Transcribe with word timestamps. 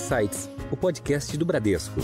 Insights, 0.00 0.48
o 0.72 0.76
podcast 0.78 1.36
do 1.36 1.44
Bradesco. 1.44 2.00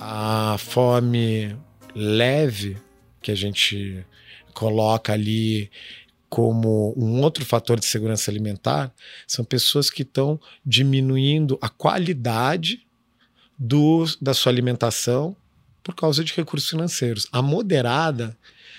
A 0.00 0.56
fome 0.58 1.54
leve 1.94 2.78
que 3.20 3.30
a 3.30 3.34
gente 3.34 4.02
coloca 4.54 5.12
ali 5.12 5.70
como 6.30 6.94
um 6.96 7.20
outro 7.20 7.44
fator 7.44 7.78
de 7.78 7.84
segurança 7.84 8.30
alimentar 8.30 8.90
são 9.26 9.44
pessoas 9.44 9.90
que 9.90 10.00
estão 10.00 10.40
diminuindo 10.64 11.58
a 11.60 11.68
qualidade 11.68 12.86
do, 13.58 14.06
da 14.22 14.32
sua 14.32 14.50
alimentação 14.50 15.36
por 15.84 15.94
causa 15.94 16.24
de 16.24 16.32
recursos 16.32 16.70
financeiros. 16.70 17.28
A 17.30 17.42
moderada 17.42 18.36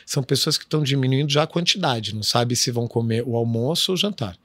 são 0.08 0.24
pessoas 0.24 0.58
que 0.58 0.64
estão 0.64 0.82
diminuindo 0.82 1.30
já 1.30 1.44
a 1.44 1.48
quantidade, 1.48 2.16
não 2.16 2.24
sabe 2.24 2.56
se 2.56 2.72
vão 2.72 2.88
comer 2.88 3.24
o 3.28 3.36
almoço 3.36 3.92
ou 3.92 3.96
o 3.96 3.98
jantar. 3.98 4.38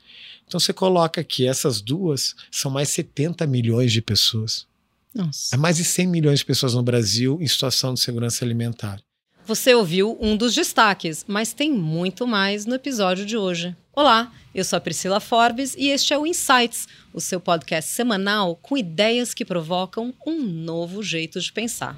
Então 0.44 0.58
você 0.58 0.72
coloca 0.72 1.22
que 1.22 1.46
essas 1.46 1.80
duas 1.80 2.34
são 2.50 2.68
mais 2.68 2.88
70 2.88 3.46
milhões 3.46 3.92
de 3.92 4.02
pessoas. 4.02 4.66
Nossa. 5.14 5.54
É 5.54 5.58
mais 5.58 5.76
de 5.76 5.84
100 5.84 6.08
milhões 6.08 6.40
de 6.40 6.44
pessoas 6.44 6.74
no 6.74 6.82
Brasil 6.82 7.38
em 7.40 7.46
situação 7.46 7.94
de 7.94 8.00
segurança 8.00 8.44
alimentar. 8.44 9.00
Você 9.46 9.72
ouviu 9.72 10.18
um 10.20 10.36
dos 10.36 10.52
destaques, 10.52 11.24
mas 11.28 11.52
tem 11.52 11.70
muito 11.70 12.26
mais 12.26 12.66
no 12.66 12.74
episódio 12.74 13.24
de 13.24 13.36
hoje. 13.36 13.76
Olá, 13.92 14.32
eu 14.52 14.64
sou 14.64 14.76
a 14.76 14.80
Priscila 14.80 15.20
Forbes 15.20 15.76
e 15.78 15.88
este 15.90 16.12
é 16.12 16.18
o 16.18 16.26
Insights, 16.26 16.88
o 17.14 17.20
seu 17.20 17.38
podcast 17.38 17.90
semanal 17.90 18.56
com 18.56 18.76
ideias 18.76 19.32
que 19.32 19.44
provocam 19.44 20.12
um 20.26 20.42
novo 20.42 21.02
jeito 21.02 21.40
de 21.40 21.52
pensar. 21.52 21.96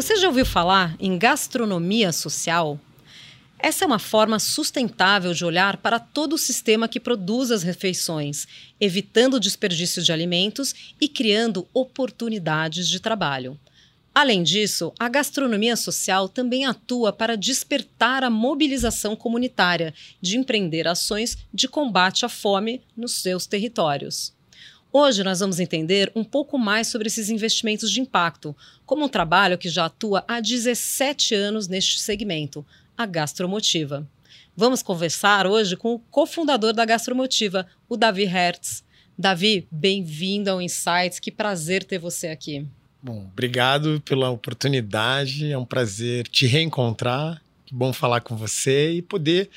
Você 0.00 0.16
já 0.16 0.28
ouviu 0.28 0.46
falar 0.46 0.96
em 0.98 1.18
gastronomia 1.18 2.10
social? 2.10 2.80
Essa 3.58 3.84
é 3.84 3.86
uma 3.86 3.98
forma 3.98 4.38
sustentável 4.38 5.34
de 5.34 5.44
olhar 5.44 5.76
para 5.76 5.98
todo 5.98 6.32
o 6.32 6.38
sistema 6.38 6.88
que 6.88 6.98
produz 6.98 7.50
as 7.50 7.62
refeições, 7.62 8.48
evitando 8.80 9.34
o 9.34 9.38
desperdício 9.38 10.02
de 10.02 10.10
alimentos 10.10 10.94
e 10.98 11.06
criando 11.06 11.68
oportunidades 11.74 12.88
de 12.88 12.98
trabalho. 12.98 13.60
Além 14.14 14.42
disso, 14.42 14.90
a 14.98 15.06
gastronomia 15.06 15.76
social 15.76 16.30
também 16.30 16.64
atua 16.64 17.12
para 17.12 17.36
despertar 17.36 18.24
a 18.24 18.30
mobilização 18.30 19.14
comunitária 19.14 19.92
de 20.18 20.38
empreender 20.38 20.88
ações 20.88 21.36
de 21.52 21.68
combate 21.68 22.24
à 22.24 22.28
fome 22.30 22.80
nos 22.96 23.20
seus 23.20 23.44
territórios. 23.44 24.32
Hoje 24.92 25.22
nós 25.22 25.38
vamos 25.38 25.60
entender 25.60 26.10
um 26.16 26.24
pouco 26.24 26.58
mais 26.58 26.88
sobre 26.88 27.06
esses 27.06 27.30
investimentos 27.30 27.92
de 27.92 28.00
impacto, 28.00 28.56
como 28.84 29.04
um 29.04 29.08
trabalho 29.08 29.56
que 29.56 29.68
já 29.68 29.84
atua 29.84 30.24
há 30.26 30.40
17 30.40 31.32
anos 31.32 31.68
neste 31.68 32.00
segmento, 32.00 32.66
a 32.98 33.06
Gastromotiva. 33.06 34.04
Vamos 34.56 34.82
conversar 34.82 35.46
hoje 35.46 35.76
com 35.76 35.94
o 35.94 35.98
cofundador 36.00 36.72
da 36.72 36.84
Gastromotiva, 36.84 37.68
o 37.88 37.96
Davi 37.96 38.24
Hertz. 38.24 38.82
Davi, 39.16 39.68
bem-vindo 39.70 40.50
ao 40.50 40.60
Insights, 40.60 41.20
que 41.20 41.30
prazer 41.30 41.84
ter 41.84 41.98
você 41.98 42.26
aqui. 42.26 42.66
Bom, 43.00 43.28
obrigado 43.32 44.02
pela 44.04 44.28
oportunidade, 44.30 45.52
é 45.52 45.56
um 45.56 45.64
prazer 45.64 46.26
te 46.26 46.48
reencontrar 46.48 47.40
que 47.70 47.74
bom 47.74 47.92
falar 47.92 48.20
com 48.20 48.36
você 48.36 48.94
e 48.94 49.02
poder 49.02 49.48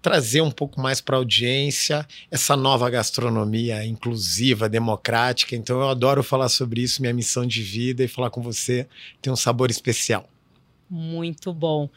trazer 0.00 0.40
um 0.40 0.50
pouco 0.50 0.80
mais 0.80 1.02
para 1.02 1.16
a 1.16 1.18
audiência 1.18 2.06
essa 2.30 2.56
nova 2.56 2.88
gastronomia 2.88 3.84
inclusiva, 3.84 4.70
democrática. 4.70 5.54
Então 5.54 5.78
eu 5.78 5.88
adoro 5.88 6.22
falar 6.22 6.48
sobre 6.48 6.80
isso, 6.80 7.02
minha 7.02 7.12
missão 7.12 7.46
de 7.46 7.62
vida 7.62 8.02
e 8.02 8.08
falar 8.08 8.30
com 8.30 8.40
você 8.40 8.88
tem 9.20 9.30
um 9.30 9.36
sabor 9.36 9.70
especial. 9.70 10.26
Muito 10.88 11.52
bom. 11.52 11.90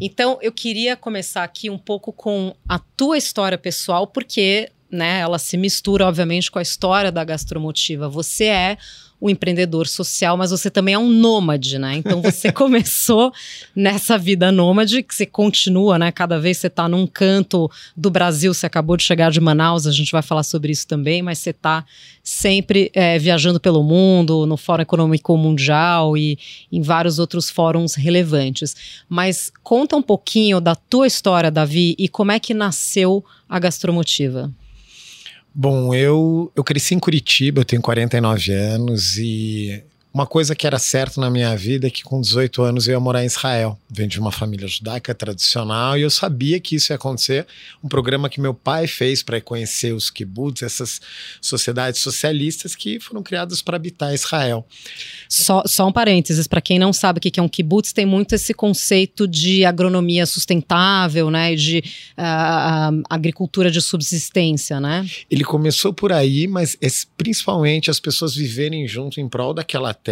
Então 0.00 0.38
eu 0.40 0.50
queria 0.50 0.96
começar 0.96 1.44
aqui 1.44 1.68
um 1.68 1.78
pouco 1.78 2.10
com 2.10 2.56
a 2.66 2.78
tua 2.78 3.18
história 3.18 3.58
pessoal, 3.58 4.06
porque 4.06 4.70
né, 4.90 5.20
ela 5.20 5.38
se 5.38 5.58
mistura, 5.58 6.06
obviamente, 6.06 6.50
com 6.50 6.58
a 6.58 6.62
história 6.62 7.12
da 7.12 7.22
gastromotiva. 7.22 8.08
Você 8.08 8.44
é 8.44 8.78
o 9.20 9.28
empreendedor 9.28 9.88
social, 9.88 10.36
mas 10.36 10.50
você 10.50 10.70
também 10.70 10.94
é 10.94 10.98
um 10.98 11.08
nômade, 11.08 11.78
né? 11.78 11.96
Então 11.96 12.22
você 12.22 12.50
começou 12.52 13.32
nessa 13.74 14.16
vida 14.16 14.52
nômade, 14.52 15.02
que 15.02 15.14
você 15.14 15.26
continua, 15.26 15.98
né? 15.98 16.12
Cada 16.12 16.38
vez 16.38 16.58
você 16.58 16.68
está 16.68 16.88
num 16.88 17.06
canto 17.06 17.70
do 17.96 18.10
Brasil, 18.10 18.54
você 18.54 18.66
acabou 18.66 18.96
de 18.96 19.02
chegar 19.02 19.30
de 19.30 19.40
Manaus, 19.40 19.86
a 19.86 19.92
gente 19.92 20.12
vai 20.12 20.22
falar 20.22 20.44
sobre 20.44 20.70
isso 20.70 20.86
também, 20.86 21.20
mas 21.20 21.38
você 21.38 21.50
está 21.50 21.84
sempre 22.22 22.90
é, 22.94 23.18
viajando 23.18 23.58
pelo 23.58 23.82
mundo, 23.82 24.46
no 24.46 24.56
Fórum 24.56 24.82
Econômico 24.82 25.36
Mundial 25.36 26.16
e 26.16 26.38
em 26.70 26.82
vários 26.82 27.18
outros 27.18 27.50
fóruns 27.50 27.94
relevantes. 27.94 28.76
Mas 29.08 29.50
conta 29.64 29.96
um 29.96 30.02
pouquinho 30.02 30.60
da 30.60 30.76
tua 30.76 31.06
história, 31.06 31.50
Davi, 31.50 31.96
e 31.98 32.08
como 32.08 32.30
é 32.30 32.38
que 32.38 32.54
nasceu 32.54 33.24
a 33.48 33.58
Gastromotiva. 33.58 34.52
Bom, 35.54 35.94
eu, 35.94 36.52
eu 36.54 36.62
cresci 36.62 36.94
em 36.94 36.98
Curitiba, 36.98 37.60
eu 37.60 37.64
tenho 37.64 37.82
49 37.82 38.52
anos 38.52 39.16
e 39.16 39.82
uma 40.18 40.26
coisa 40.26 40.52
que 40.52 40.66
era 40.66 40.80
certa 40.80 41.20
na 41.20 41.30
minha 41.30 41.56
vida 41.56 41.86
é 41.86 41.90
que 41.90 42.02
com 42.02 42.20
18 42.20 42.60
anos 42.62 42.88
eu 42.88 42.94
ia 42.94 42.98
morar 42.98 43.22
em 43.22 43.26
Israel. 43.26 43.78
Venho 43.88 44.08
de 44.08 44.18
uma 44.18 44.32
família 44.32 44.66
judaica 44.66 45.14
tradicional 45.14 45.96
e 45.96 46.02
eu 46.02 46.10
sabia 46.10 46.58
que 46.58 46.74
isso 46.74 46.92
ia 46.92 46.96
acontecer. 46.96 47.46
Um 47.84 47.88
programa 47.88 48.28
que 48.28 48.40
meu 48.40 48.52
pai 48.52 48.88
fez 48.88 49.22
para 49.22 49.40
conhecer 49.40 49.94
os 49.94 50.10
kibbutz, 50.10 50.64
essas 50.64 51.00
sociedades 51.40 52.00
socialistas 52.00 52.74
que 52.74 52.98
foram 52.98 53.22
criadas 53.22 53.62
para 53.62 53.76
habitar 53.76 54.12
Israel. 54.12 54.66
Só, 55.28 55.62
só 55.64 55.86
um 55.86 55.92
parênteses, 55.92 56.48
para 56.48 56.60
quem 56.60 56.80
não 56.80 56.92
sabe 56.92 57.18
o 57.18 57.20
que 57.20 57.38
é 57.38 57.42
um 57.42 57.48
kibbutz, 57.48 57.92
tem 57.92 58.04
muito 58.04 58.34
esse 58.34 58.52
conceito 58.52 59.28
de 59.28 59.64
agronomia 59.64 60.26
sustentável, 60.26 61.30
né, 61.30 61.54
de 61.54 61.78
uh, 62.18 63.02
agricultura 63.08 63.70
de 63.70 63.80
subsistência, 63.80 64.80
né? 64.80 65.08
Ele 65.30 65.44
começou 65.44 65.92
por 65.92 66.12
aí, 66.12 66.48
mas 66.48 66.76
principalmente 67.16 67.88
as 67.88 68.00
pessoas 68.00 68.34
viverem 68.34 68.88
junto 68.88 69.20
em 69.20 69.28
prol 69.28 69.54
daquela 69.54 69.94
terra 69.94 70.07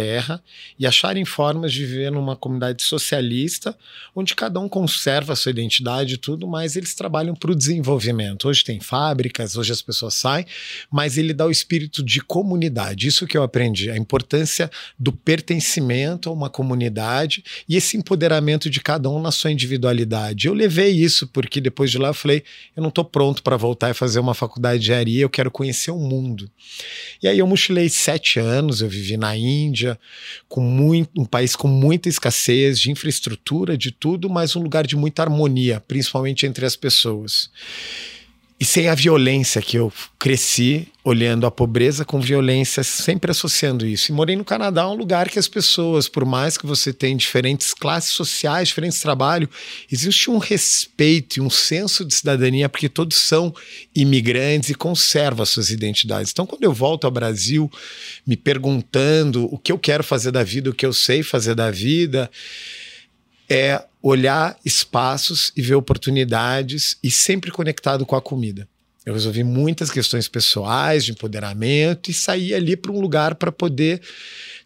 e 0.77 0.85
acharem 0.85 1.23
formas 1.23 1.71
de 1.71 1.85
viver 1.85 2.11
numa 2.11 2.35
comunidade 2.35 2.83
socialista, 2.83 3.77
onde 4.15 4.35
cada 4.35 4.59
um 4.59 4.67
conserva 4.67 5.33
a 5.33 5.35
sua 5.35 5.51
identidade 5.51 6.15
e 6.15 6.17
tudo, 6.17 6.47
mas 6.47 6.75
eles 6.75 6.93
trabalham 6.93 7.35
para 7.35 7.51
o 7.51 7.55
desenvolvimento. 7.55 8.47
Hoje 8.47 8.63
tem 8.63 8.79
fábricas, 8.79 9.55
hoje 9.55 9.71
as 9.71 9.81
pessoas 9.81 10.15
saem, 10.15 10.45
mas 10.91 11.17
ele 11.17 11.33
dá 11.33 11.45
o 11.45 11.51
espírito 11.51 12.03
de 12.03 12.19
comunidade. 12.21 13.07
Isso 13.07 13.27
que 13.27 13.37
eu 13.37 13.43
aprendi, 13.43 13.89
a 13.89 13.97
importância 13.97 14.69
do 14.97 15.11
pertencimento 15.11 16.29
a 16.29 16.33
uma 16.33 16.49
comunidade 16.49 17.43
e 17.67 17.75
esse 17.75 17.97
empoderamento 17.97 18.69
de 18.69 18.81
cada 18.81 19.09
um 19.09 19.21
na 19.21 19.31
sua 19.31 19.51
individualidade. 19.51 20.47
Eu 20.47 20.53
levei 20.53 20.91
isso 20.91 21.27
porque 21.27 21.61
depois 21.61 21.91
de 21.91 21.97
lá 21.97 22.09
eu 22.09 22.13
falei, 22.13 22.43
eu 22.75 22.81
não 22.81 22.89
estou 22.89 23.05
pronto 23.05 23.43
para 23.43 23.55
voltar 23.55 23.89
e 23.89 23.93
fazer 23.93 24.19
uma 24.19 24.33
faculdade 24.33 24.79
de 24.79 24.85
engenharia, 24.87 25.21
eu 25.21 25.29
quero 25.29 25.51
conhecer 25.51 25.91
o 25.91 25.97
mundo. 25.97 26.49
E 27.21 27.27
aí 27.27 27.39
eu 27.39 27.47
mochilei 27.47 27.89
sete 27.89 28.39
anos, 28.39 28.81
eu 28.81 28.89
vivi 28.89 29.17
na 29.17 29.35
Índia, 29.35 29.76
com 30.47 30.61
muito, 30.61 31.09
um 31.19 31.25
país 31.25 31.55
com 31.55 31.67
muita 31.67 32.09
escassez 32.09 32.79
de 32.79 32.91
infraestrutura, 32.91 33.77
de 33.77 33.91
tudo, 33.91 34.29
mas 34.29 34.55
um 34.55 34.61
lugar 34.61 34.87
de 34.87 34.95
muita 34.95 35.21
harmonia, 35.21 35.83
principalmente 35.87 36.45
entre 36.45 36.65
as 36.65 36.75
pessoas. 36.75 37.49
E 38.59 38.65
sem 38.65 38.89
a 38.89 38.95
violência 38.95 39.61
que 39.61 39.77
eu 39.77 39.93
cresci 40.17 40.87
olhando 41.03 41.45
a 41.45 41.51
pobreza 41.51 42.03
com 42.03 42.19
violência, 42.19 42.83
sempre 42.83 43.29
associando 43.29 43.85
isso. 43.85 44.11
E 44.11 44.15
morei 44.15 44.35
no 44.35 44.43
Canadá, 44.43 44.89
um 44.89 44.95
lugar 44.95 45.29
que 45.29 45.37
as 45.37 45.47
pessoas, 45.47 46.09
por 46.09 46.25
mais 46.25 46.57
que 46.57 46.65
você 46.65 46.91
tenha 46.91 47.15
diferentes 47.15 47.71
classes 47.71 48.09
sociais, 48.09 48.69
diferentes 48.69 48.99
trabalhos, 48.99 49.47
existe 49.91 50.31
um 50.31 50.39
respeito 50.39 51.37
e 51.37 51.41
um 51.41 51.51
senso 51.51 52.03
de 52.03 52.15
cidadania, 52.15 52.67
porque 52.67 52.89
todos 52.89 53.15
são 53.15 53.53
imigrantes 53.95 54.71
e 54.71 54.75
conservam 54.75 55.43
as 55.43 55.49
suas 55.49 55.69
identidades. 55.69 56.31
Então, 56.31 56.47
quando 56.47 56.63
eu 56.63 56.73
volto 56.73 57.05
ao 57.05 57.11
Brasil, 57.11 57.71
me 58.25 58.35
perguntando 58.35 59.45
o 59.53 59.57
que 59.59 59.71
eu 59.71 59.77
quero 59.77 60.03
fazer 60.03 60.31
da 60.31 60.43
vida, 60.43 60.71
o 60.71 60.73
que 60.73 60.85
eu 60.85 60.93
sei 60.93 61.21
fazer 61.21 61.53
da 61.53 61.69
vida, 61.69 62.29
é 63.49 63.83
olhar 64.01 64.57
espaços 64.63 65.51
e 65.55 65.61
ver 65.61 65.75
oportunidades 65.75 66.97
e 67.03 67.11
sempre 67.11 67.51
conectado 67.51 68.05
com 68.05 68.15
a 68.15 68.21
comida. 68.21 68.67
Eu 69.05 69.13
resolvi 69.13 69.43
muitas 69.43 69.89
questões 69.89 70.27
pessoais 70.27 71.05
de 71.05 71.11
empoderamento 71.11 72.11
e 72.11 72.13
saí 72.13 72.53
ali 72.53 72.75
para 72.75 72.91
um 72.91 72.99
lugar 72.99 73.35
para 73.35 73.51
poder 73.51 74.01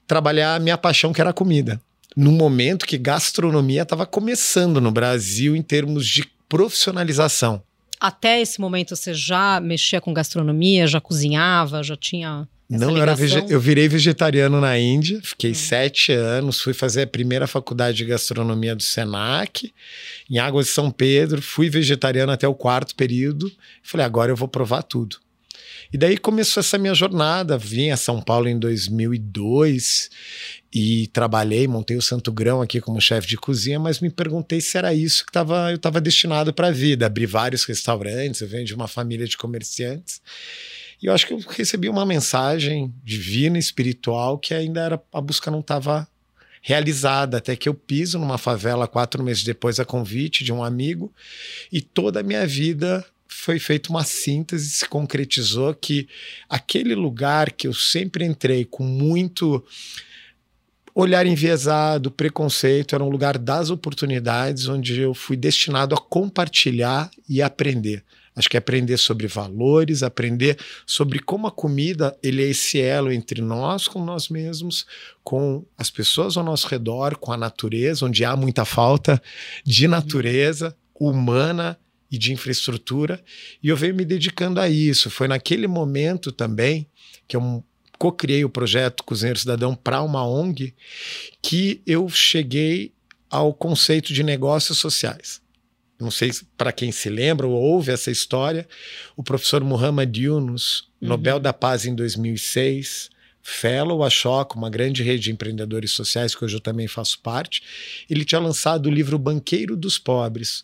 trabalhar 0.07 0.55
a 0.55 0.59
minha 0.59 0.77
paixão, 0.77 1.13
que 1.13 1.21
era 1.21 1.29
a 1.29 1.33
comida. 1.33 1.79
No 2.17 2.31
momento 2.31 2.85
que 2.85 2.97
gastronomia 2.97 3.83
estava 3.83 4.05
começando 4.05 4.81
no 4.81 4.91
Brasil 4.91 5.55
em 5.55 5.61
termos 5.61 6.07
de 6.07 6.27
profissionalização. 6.49 7.61
Até 7.99 8.41
esse 8.41 8.59
momento 8.59 8.95
você 8.95 9.13
já 9.13 9.59
mexia 9.61 10.01
com 10.01 10.11
gastronomia, 10.11 10.87
já 10.87 10.99
cozinhava, 10.99 11.83
já 11.83 11.95
tinha 11.95 12.47
não, 12.71 12.95
eu, 12.95 13.01
era 13.03 13.15
eu 13.49 13.59
virei 13.59 13.87
vegetariano 13.89 14.61
na 14.61 14.79
Índia, 14.79 15.19
fiquei 15.21 15.51
hum. 15.51 15.55
sete 15.55 16.11
anos, 16.11 16.61
fui 16.61 16.73
fazer 16.73 17.03
a 17.03 17.07
primeira 17.07 17.45
faculdade 17.45 17.97
de 17.97 18.05
gastronomia 18.05 18.75
do 18.75 18.81
Senac, 18.81 19.73
em 20.29 20.39
Águas 20.39 20.67
de 20.67 20.71
São 20.71 20.89
Pedro, 20.89 21.41
fui 21.41 21.69
vegetariano 21.69 22.31
até 22.31 22.47
o 22.47 22.55
quarto 22.55 22.95
período, 22.95 23.51
falei, 23.83 24.05
agora 24.05 24.31
eu 24.31 24.35
vou 24.35 24.47
provar 24.47 24.83
tudo. 24.83 25.17
E 25.93 25.97
daí 25.97 26.17
começou 26.17 26.61
essa 26.61 26.77
minha 26.77 26.93
jornada. 26.93 27.57
Vim 27.57 27.89
a 27.89 27.97
São 27.97 28.21
Paulo 28.21 28.47
em 28.47 28.57
2002 28.57 30.09
e 30.73 31.07
trabalhei, 31.07 31.67
montei 31.67 31.97
o 31.97 32.01
Santo 32.01 32.31
Grão 32.31 32.61
aqui 32.61 32.79
como 32.79 33.01
chefe 33.01 33.27
de 33.27 33.35
cozinha, 33.35 33.77
mas 33.77 33.99
me 33.99 34.09
perguntei 34.09 34.61
se 34.61 34.77
era 34.77 34.93
isso 34.93 35.25
que 35.25 35.31
tava, 35.31 35.69
eu 35.69 35.75
estava 35.75 35.99
destinado 35.99 36.53
para 36.53 36.67
a 36.67 36.71
vida. 36.71 37.05
Abri 37.05 37.25
vários 37.25 37.65
restaurantes, 37.65 38.39
eu 38.39 38.47
venho 38.47 38.63
de 38.63 38.73
uma 38.73 38.87
família 38.87 39.27
de 39.27 39.35
comerciantes. 39.35 40.21
E 41.01 41.07
eu 41.07 41.13
acho 41.13 41.25
que 41.25 41.33
eu 41.33 41.39
recebi 41.49 41.89
uma 41.89 42.05
mensagem 42.05 42.93
divina, 43.03 43.57
espiritual, 43.57 44.37
que 44.37 44.53
ainda 44.53 44.81
era 44.81 45.01
a 45.11 45.21
busca 45.21 45.49
não 45.49 45.61
estava 45.61 46.07
realizada, 46.61 47.37
até 47.37 47.55
que 47.55 47.67
eu 47.67 47.73
piso 47.73 48.19
numa 48.19 48.37
favela 48.37 48.87
quatro 48.87 49.23
meses 49.23 49.43
depois 49.43 49.79
a 49.79 49.85
convite 49.85 50.43
de 50.43 50.53
um 50.53 50.63
amigo 50.63 51.11
e 51.71 51.81
toda 51.81 52.19
a 52.19 52.23
minha 52.23 52.45
vida 52.45 53.03
foi 53.27 53.57
feita 53.57 53.89
uma 53.89 54.03
síntese, 54.03 54.69
se 54.69 54.87
concretizou 54.87 55.73
que 55.73 56.07
aquele 56.47 56.93
lugar 56.93 57.51
que 57.51 57.67
eu 57.67 57.73
sempre 57.73 58.25
entrei 58.25 58.63
com 58.65 58.83
muito 58.83 59.65
olhar 60.93 61.25
enviesado, 61.25 62.11
preconceito, 62.11 62.93
era 62.93 63.03
um 63.03 63.09
lugar 63.09 63.37
das 63.37 63.69
oportunidades 63.69 64.67
onde 64.67 64.99
eu 64.99 65.13
fui 65.13 65.37
destinado 65.37 65.95
a 65.95 65.97
compartilhar 65.97 67.09
e 67.27 67.41
aprender. 67.41 68.03
Acho 68.35 68.49
que 68.49 68.55
é 68.55 68.59
aprender 68.59 68.97
sobre 68.97 69.27
valores, 69.27 70.03
aprender 70.03 70.57
sobre 70.85 71.19
como 71.19 71.47
a 71.47 71.51
comida 71.51 72.17
ele 72.23 72.41
é 72.41 72.47
esse 72.47 72.79
elo 72.79 73.11
entre 73.11 73.41
nós 73.41 73.87
com 73.87 74.03
nós 74.03 74.29
mesmos, 74.29 74.85
com 75.23 75.65
as 75.77 75.89
pessoas 75.89 76.37
ao 76.37 76.43
nosso 76.43 76.67
redor, 76.67 77.17
com 77.17 77.33
a 77.33 77.37
natureza, 77.37 78.05
onde 78.05 78.23
há 78.23 78.35
muita 78.35 78.63
falta 78.63 79.21
de 79.65 79.85
natureza 79.87 80.75
humana 80.97 81.77
e 82.09 82.17
de 82.17 82.31
infraestrutura. 82.31 83.21
E 83.61 83.67
eu 83.67 83.75
venho 83.75 83.95
me 83.95 84.05
dedicando 84.05 84.61
a 84.61 84.69
isso. 84.69 85.09
Foi 85.09 85.27
naquele 85.27 85.67
momento 85.67 86.31
também 86.31 86.87
que 87.27 87.35
eu 87.35 87.63
co-criei 87.97 88.45
o 88.45 88.49
projeto 88.49 89.03
Cozinheiro 89.03 89.39
Cidadão 89.39 89.75
para 89.75 90.01
uma 90.01 90.25
ONG 90.25 90.73
que 91.41 91.81
eu 91.85 92.07
cheguei 92.07 92.93
ao 93.29 93.53
conceito 93.53 94.13
de 94.13 94.23
negócios 94.23 94.77
sociais 94.77 95.40
não 96.01 96.11
sei 96.11 96.31
para 96.57 96.71
quem 96.71 96.91
se 96.91 97.09
lembra 97.09 97.47
ou 97.47 97.53
ouve 97.53 97.91
essa 97.91 98.11
história, 98.11 98.67
o 99.15 99.23
professor 99.23 99.63
Muhammad 99.63 100.15
Yunus, 100.15 100.89
uhum. 101.01 101.09
Nobel 101.09 101.39
da 101.39 101.53
Paz 101.53 101.85
em 101.85 101.95
2006, 101.95 103.09
Fellow, 103.41 104.03
a 104.03 104.09
Choca, 104.09 104.57
uma 104.57 104.69
grande 104.69 105.03
rede 105.03 105.23
de 105.23 105.31
empreendedores 105.31 105.91
sociais 105.91 106.35
que 106.35 106.43
hoje 106.45 106.55
eu 106.55 106.61
também 106.61 106.87
faço 106.87 107.19
parte, 107.19 107.61
ele 108.09 108.23
tinha 108.23 108.39
lançado 108.39 108.87
o 108.87 108.91
livro 108.91 109.17
Banqueiro 109.17 109.75
dos 109.75 109.97
Pobres, 109.97 110.63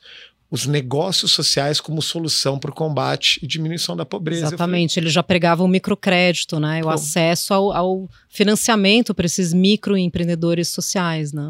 os 0.49 0.65
negócios 0.65 1.31
sociais 1.31 1.81
como 1.81 2.01
solução 2.01 2.57
para 2.57 2.71
o 2.71 2.73
combate 2.73 3.39
e 3.43 3.47
diminuição 3.47 3.97
da 3.97 4.05
pobreza. 4.05 4.47
Exatamente, 4.47 4.93
falei, 4.93 5.05
ele 5.05 5.11
já 5.11 5.21
pregava 5.21 5.63
o 5.63 5.67
microcrédito, 5.67 6.59
né? 6.59 6.81
o 6.83 6.89
acesso 6.89 7.53
ao, 7.53 7.73
ao 7.73 8.09
financiamento 8.29 9.13
para 9.13 9.25
esses 9.25 9.53
microempreendedores 9.53 10.69
sociais. 10.69 11.33
Né? 11.33 11.49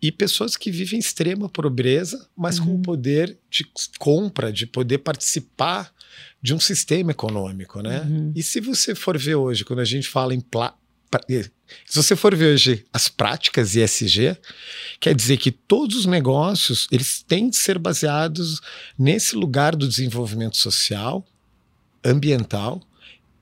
E 0.00 0.12
pessoas 0.12 0.56
que 0.56 0.70
vivem 0.70 0.98
extrema 0.98 1.48
pobreza, 1.48 2.28
mas 2.36 2.58
uhum. 2.58 2.66
com 2.66 2.74
o 2.74 2.82
poder 2.82 3.38
de 3.50 3.66
compra, 3.98 4.52
de 4.52 4.66
poder 4.66 4.98
participar 4.98 5.92
de 6.40 6.54
um 6.54 6.60
sistema 6.60 7.10
econômico, 7.10 7.80
né? 7.80 8.02
Uhum. 8.02 8.32
E 8.34 8.42
se 8.42 8.60
você 8.60 8.94
for 8.94 9.18
ver 9.18 9.34
hoje, 9.36 9.64
quando 9.64 9.80
a 9.80 9.84
gente 9.84 10.08
fala 10.08 10.34
em 10.34 10.40
se 11.86 12.02
você 12.02 12.14
for 12.14 12.34
ver 12.34 12.52
hoje 12.54 12.84
as 12.92 13.08
práticas 13.08 13.74
ESG, 13.74 14.36
quer 15.00 15.14
dizer 15.14 15.38
que 15.38 15.50
todos 15.50 15.96
os 15.96 16.06
negócios 16.06 16.86
eles 16.90 17.22
têm 17.22 17.48
de 17.48 17.56
ser 17.56 17.78
baseados 17.78 18.60
nesse 18.98 19.34
lugar 19.34 19.74
do 19.74 19.88
desenvolvimento 19.88 20.56
social, 20.56 21.26
ambiental 22.04 22.82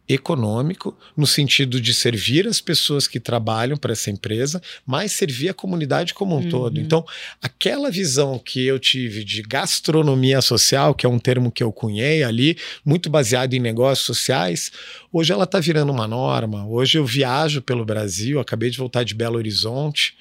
econômico, 0.08 0.96
no 1.16 1.26
sentido 1.26 1.80
de 1.80 1.94
servir 1.94 2.46
as 2.46 2.60
pessoas 2.60 3.08
que 3.08 3.18
trabalham 3.18 3.76
para 3.76 3.92
essa 3.92 4.10
empresa, 4.10 4.60
mas 4.86 5.12
servir 5.12 5.48
a 5.48 5.54
comunidade 5.54 6.12
como 6.12 6.36
um 6.36 6.42
uhum. 6.42 6.48
todo. 6.48 6.80
Então, 6.80 7.04
aquela 7.40 7.90
visão 7.90 8.38
que 8.38 8.64
eu 8.66 8.78
tive 8.78 9.24
de 9.24 9.42
gastronomia 9.42 10.42
social, 10.42 10.94
que 10.94 11.06
é 11.06 11.08
um 11.08 11.18
termo 11.18 11.50
que 11.50 11.62
eu 11.62 11.72
cunhei 11.72 12.22
ali, 12.22 12.58
muito 12.84 13.08
baseado 13.08 13.54
em 13.54 13.60
negócios 13.60 14.06
sociais, 14.06 14.70
hoje 15.10 15.32
ela 15.32 15.44
está 15.44 15.58
virando 15.58 15.90
uma 15.90 16.06
norma. 16.06 16.66
Hoje 16.66 16.98
eu 16.98 17.06
viajo 17.06 17.62
pelo 17.62 17.84
Brasil, 17.84 18.38
acabei 18.38 18.68
de 18.68 18.76
voltar 18.76 19.04
de 19.04 19.14
Belo 19.14 19.36
Horizonte 19.36 20.14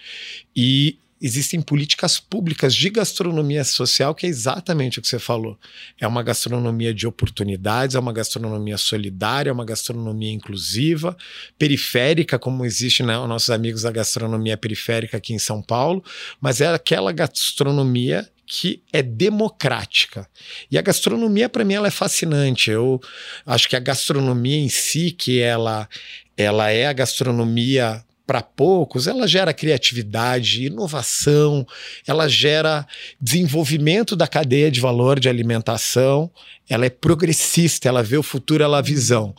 e 0.55 0.97
existem 1.23 1.61
políticas 1.61 2.19
públicas 2.19 2.75
de 2.75 2.89
gastronomia 2.89 3.63
social, 3.63 4.13
que 4.13 4.25
é 4.25 4.29
exatamente 4.29 4.99
o 4.99 5.01
que 5.01 5.07
você 5.07 5.17
falou. 5.17 5.57
É 5.97 6.05
uma 6.05 6.21
gastronomia 6.21 6.93
de 6.93 7.07
oportunidades, 7.07 7.95
é 7.95 7.99
uma 7.99 8.11
gastronomia 8.11 8.77
solidária, 8.77 9.49
é 9.49 9.53
uma 9.53 9.63
gastronomia 9.63 10.33
inclusiva, 10.33 11.15
periférica, 11.57 12.37
como 12.37 12.65
existe 12.65 13.03
né, 13.03 13.17
os 13.17 13.29
nossos 13.29 13.49
amigos 13.49 13.83
da 13.83 13.91
gastronomia 13.91 14.57
periférica 14.57 15.15
aqui 15.15 15.33
em 15.33 15.39
São 15.39 15.61
Paulo, 15.61 16.03
mas 16.41 16.59
é 16.59 16.67
aquela 16.67 17.13
gastronomia 17.13 18.29
que 18.45 18.83
é 18.91 19.01
democrática. 19.01 20.27
E 20.69 20.77
a 20.77 20.81
gastronomia, 20.81 21.47
para 21.47 21.63
mim, 21.63 21.75
ela 21.75 21.87
é 21.87 21.91
fascinante. 21.91 22.69
Eu 22.69 22.99
acho 23.45 23.69
que 23.69 23.77
a 23.77 23.79
gastronomia 23.79 24.57
em 24.57 24.67
si, 24.67 25.11
que 25.11 25.39
ela, 25.39 25.87
ela 26.35 26.69
é 26.69 26.85
a 26.85 26.93
gastronomia 26.93 28.03
para 28.33 28.41
poucos, 28.41 29.05
ela 29.05 29.27
gera 29.27 29.53
criatividade, 29.53 30.65
inovação, 30.65 31.67
ela 32.07 32.27
gera 32.27 32.83
desenvolvimento 33.21 34.15
da 34.15 34.27
cadeia 34.27 34.71
de 34.71 34.81
valor 34.81 35.19
de 35.19 35.29
alimentação, 35.29 36.31
ela 36.67 36.83
é 36.83 36.89
progressista, 36.89 37.87
ela 37.87 38.01
vê 38.01 38.17
o 38.17 38.23
futuro, 38.23 38.63
ela 38.63 38.79
a 38.79 38.81
visão. 38.81 39.35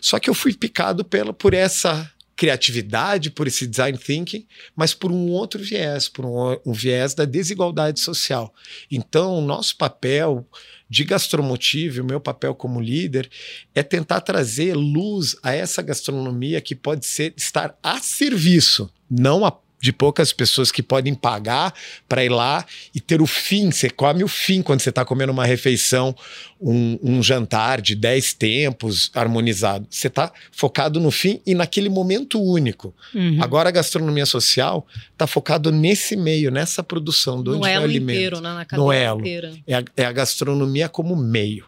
Só 0.00 0.18
que 0.18 0.30
eu 0.30 0.32
fui 0.32 0.54
picado 0.54 1.04
pela, 1.04 1.34
por 1.34 1.52
essa 1.52 2.10
criatividade, 2.40 3.30
por 3.30 3.46
esse 3.46 3.66
design 3.66 3.98
thinking, 3.98 4.46
mas 4.74 4.94
por 4.94 5.12
um 5.12 5.28
outro 5.28 5.62
viés, 5.62 6.08
por 6.08 6.24
um, 6.24 6.56
um 6.64 6.72
viés 6.72 7.12
da 7.12 7.26
desigualdade 7.26 8.00
social. 8.00 8.54
Então, 8.90 9.36
o 9.36 9.42
nosso 9.42 9.76
papel 9.76 10.48
de 10.88 11.04
gastromotive, 11.04 12.00
o 12.00 12.04
meu 12.04 12.18
papel 12.18 12.54
como 12.54 12.80
líder 12.80 13.28
é 13.74 13.82
tentar 13.82 14.22
trazer 14.22 14.74
luz 14.74 15.36
a 15.42 15.52
essa 15.52 15.82
gastronomia 15.82 16.62
que 16.62 16.74
pode 16.74 17.04
ser 17.04 17.34
estar 17.36 17.78
a 17.82 17.98
serviço, 17.98 18.90
não 19.10 19.44
a 19.44 19.52
de 19.80 19.92
poucas 19.92 20.32
pessoas 20.32 20.70
que 20.70 20.82
podem 20.82 21.14
pagar 21.14 21.74
para 22.08 22.24
ir 22.24 22.28
lá 22.28 22.64
e 22.94 23.00
ter 23.00 23.22
o 23.22 23.26
fim. 23.26 23.70
Você 23.70 23.88
come 23.88 24.22
o 24.22 24.28
fim 24.28 24.62
quando 24.62 24.80
você 24.80 24.90
está 24.90 25.04
comendo 25.04 25.32
uma 25.32 25.46
refeição, 25.46 26.14
um, 26.60 26.98
um, 27.02 27.22
jantar 27.22 27.80
de 27.80 27.94
10 27.94 28.34
tempos 28.34 29.10
harmonizado. 29.14 29.86
Você 29.90 30.08
está 30.08 30.30
focado 30.52 31.00
no 31.00 31.10
fim 31.10 31.40
e 31.46 31.54
naquele 31.54 31.88
momento 31.88 32.40
único. 32.40 32.94
Uhum. 33.14 33.38
Agora 33.42 33.70
a 33.70 33.72
gastronomia 33.72 34.26
social 34.26 34.86
está 35.12 35.26
focado 35.26 35.72
nesse 35.72 36.14
meio, 36.14 36.50
nessa 36.50 36.82
produção 36.82 37.42
do 37.42 37.56
no 37.56 37.66
elo 37.66 37.84
alimento. 37.84 38.16
Inteiro, 38.16 38.40
né? 38.40 38.66
Na 38.70 38.76
no 38.76 38.92
elo. 38.92 39.20
Inteira. 39.20 39.54
É 39.66 39.74
a, 39.76 39.84
é 39.96 40.04
a 40.04 40.12
gastronomia 40.12 40.88
como 40.88 41.16
meio. 41.16 41.66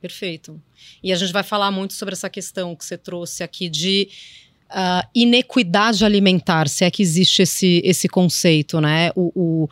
Perfeito. 0.00 0.60
E 1.02 1.12
a 1.12 1.16
gente 1.16 1.32
vai 1.32 1.42
falar 1.42 1.70
muito 1.70 1.94
sobre 1.94 2.14
essa 2.14 2.30
questão 2.30 2.74
que 2.74 2.84
você 2.84 2.96
trouxe 2.96 3.42
aqui 3.42 3.68
de 3.68 4.08
uh, 4.70 5.06
inequidade 5.14 6.04
alimentar, 6.04 6.68
se 6.68 6.84
é 6.84 6.90
que 6.90 7.02
existe 7.02 7.42
esse, 7.42 7.80
esse 7.84 8.08
conceito, 8.08 8.80
né? 8.80 9.10
O, 9.14 9.32
o, 9.34 9.68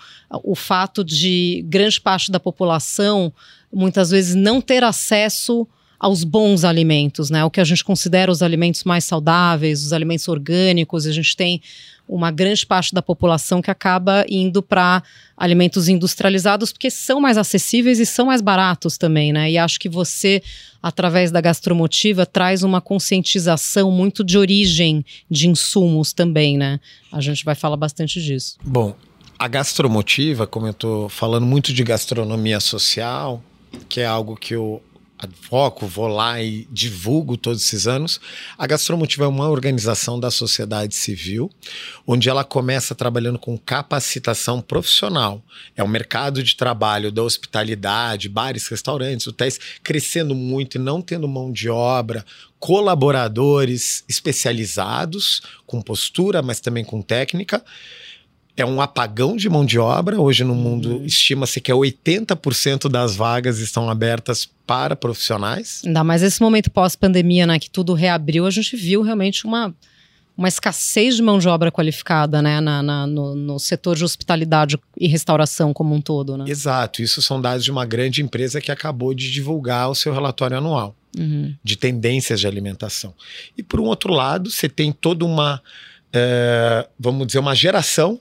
o 0.53 0.55
fato 0.55 1.05
de 1.05 1.65
grande 1.69 2.01
parte 2.01 2.31
da 2.31 2.41
população 2.41 3.33
muitas 3.73 4.11
vezes 4.11 4.35
não 4.35 4.61
ter 4.61 4.85
acesso 4.85 5.67
aos 6.05 6.23
bons 6.23 6.65
alimentos, 6.65 7.31
né? 7.31 7.43
O 7.47 7.51
que 7.51 7.63
a 7.63 7.65
gente 7.65 7.83
considera 7.83 8.31
os 8.31 8.43
alimentos 8.43 8.85
mais 8.85 9.05
saudáveis, 9.05 9.83
os 9.83 9.91
alimentos 9.91 10.29
orgânicos. 10.29 11.07
A 11.07 11.13
gente 11.13 11.35
tem 11.35 11.63
uma 12.07 12.31
grande 12.31 12.67
parte 12.67 12.93
da 12.93 13.01
população 13.01 13.63
que 13.63 13.71
acaba 13.71 14.23
indo 14.29 14.63
para 14.63 15.03
alimentos 15.35 15.89
industrializados 15.89 16.73
porque 16.73 16.91
são 16.91 17.23
mais 17.23 17.39
acessíveis 17.39 17.99
e 17.99 18.05
são 18.05 18.27
mais 18.27 18.43
baratos 18.43 18.99
também, 18.99 19.33
né? 19.33 19.51
E 19.51 19.57
acho 19.57 19.81
que 19.81 19.89
você, 19.89 20.43
através 20.83 21.31
da 21.31 21.41
gastromotiva, 21.41 22.27
traz 22.27 22.63
uma 22.63 22.83
conscientização 22.83 23.91
muito 23.91 24.23
de 24.23 24.37
origem 24.37 25.03
de 25.31 25.49
insumos 25.49 26.13
também, 26.13 26.59
né? 26.59 26.81
A 27.11 27.23
gente 27.23 27.43
vai 27.47 27.55
falar 27.55 27.79
bastante 27.79 28.23
disso. 28.23 28.59
Bom, 28.63 28.95
a 29.39 29.49
gastromotiva, 29.49 30.47
como 30.47 30.67
eu 30.67 30.73
estou 30.73 31.09
falando 31.09 31.47
muito 31.47 31.73
de 31.73 31.83
gastronomia 31.83 32.61
social, 32.61 33.43
que 33.89 34.03
é 34.03 34.07
algo 34.07 34.37
que 34.37 34.55
eu 34.55 34.83
advoco, 35.19 35.87
vou 35.87 36.09
lá 36.09 36.43
e 36.43 36.67
divulgo 36.71 37.37
todos 37.37 37.63
esses 37.63 37.87
anos. 37.87 38.21
A 38.59 38.67
Gastromotiva 38.67 39.25
é 39.25 39.29
uma 39.29 39.49
organização 39.49 40.19
da 40.19 40.31
sociedade 40.31 40.95
civil, 40.95 41.51
onde 42.07 42.29
ela 42.29 42.45
começa 42.45 42.95
trabalhando 42.95 43.39
com 43.39 43.57
capacitação 43.57 44.61
profissional. 44.61 45.43
É 45.77 45.83
o 45.83 45.89
mercado 45.89 46.43
de 46.43 46.57
trabalho 46.57 47.13
da 47.13 47.23
hospitalidade, 47.23 48.29
bares, 48.29 48.67
restaurantes, 48.67 49.27
hotéis, 49.27 49.59
crescendo 49.83 50.35
muito 50.35 50.77
e 50.77 50.81
não 50.81 51.01
tendo 51.01 51.29
mão 51.29 51.53
de 51.53 51.69
obra, 51.69 52.25
colaboradores 52.59 54.05
especializados, 54.09 55.43
com 55.67 55.81
postura, 55.81 56.43
mas 56.43 56.61
também 56.61 56.85
com 56.85 57.03
técnica 57.03 57.63
é 58.57 58.65
um 58.65 58.81
apagão 58.81 59.37
de 59.37 59.49
mão 59.49 59.65
de 59.65 59.79
obra. 59.79 60.21
Hoje 60.21 60.45
no 60.45 60.55
mundo 60.55 60.99
Uhum. 60.99 61.05
estima-se 61.05 61.61
que 61.61 61.71
é 61.73 61.75
80% 61.75 62.89
das 62.89 63.17
vagas 63.17 63.59
estão 63.59 63.91
abertas 63.91 64.49
para 64.67 64.95
profissionais. 64.95 65.83
Ainda 65.85 66.05
mais 66.05 66.23
esse 66.23 66.41
momento 66.41 66.71
pós-pandemia, 66.71 67.47
né? 67.47 67.59
Que 67.59 67.69
tudo 67.69 67.95
reabriu, 67.95 68.47
a 68.47 68.51
gente 68.51 68.77
viu 68.77 69.03
realmente 69.03 69.45
uma, 69.45 69.75
uma 70.37 70.47
escassez 70.49 71.17
de 71.17 71.23
mão 71.23 71.39
de 71.39 71.49
obra 71.49 71.73
qualificada, 71.73 72.41
né? 72.41 72.61
Na, 72.61 72.81
na- 72.83 73.07
no, 73.07 73.35
no 73.35 73.59
setor 73.59 73.97
de 73.97 74.05
hospitalidade 74.05 74.79
e 75.01 75.09
restauração 75.09 75.73
como 75.75 75.93
um 75.95 76.01
todo, 76.01 76.37
né? 76.39 76.45
Exato, 76.49 77.03
isso 77.03 77.21
são 77.21 77.41
dados 77.41 77.65
de 77.65 77.71
uma 77.73 77.85
grande 77.85 78.23
empresa 78.23 78.61
que 78.61 78.71
acabou 78.71 79.13
de 79.15 79.31
divulgar 79.33 79.91
o 79.91 79.95
seu 79.97 80.13
relatório 80.13 80.57
anual. 80.57 80.95
Uhum. 81.17 81.55
de 81.63 81.77
tendências 81.77 82.41
de 82.41 82.47
alimentação. 82.49 83.15
E 83.57 83.63
por 83.63 83.79
um 83.81 83.85
outro 83.85 84.13
lado, 84.13 84.51
você 84.51 84.69
tem 84.69 84.91
toda 84.91 85.25
uma, 85.25 85.63
eh, 86.13 86.89
vamos 86.99 87.29
dizer, 87.29 87.39
uma 87.39 87.55
geração 87.55 88.19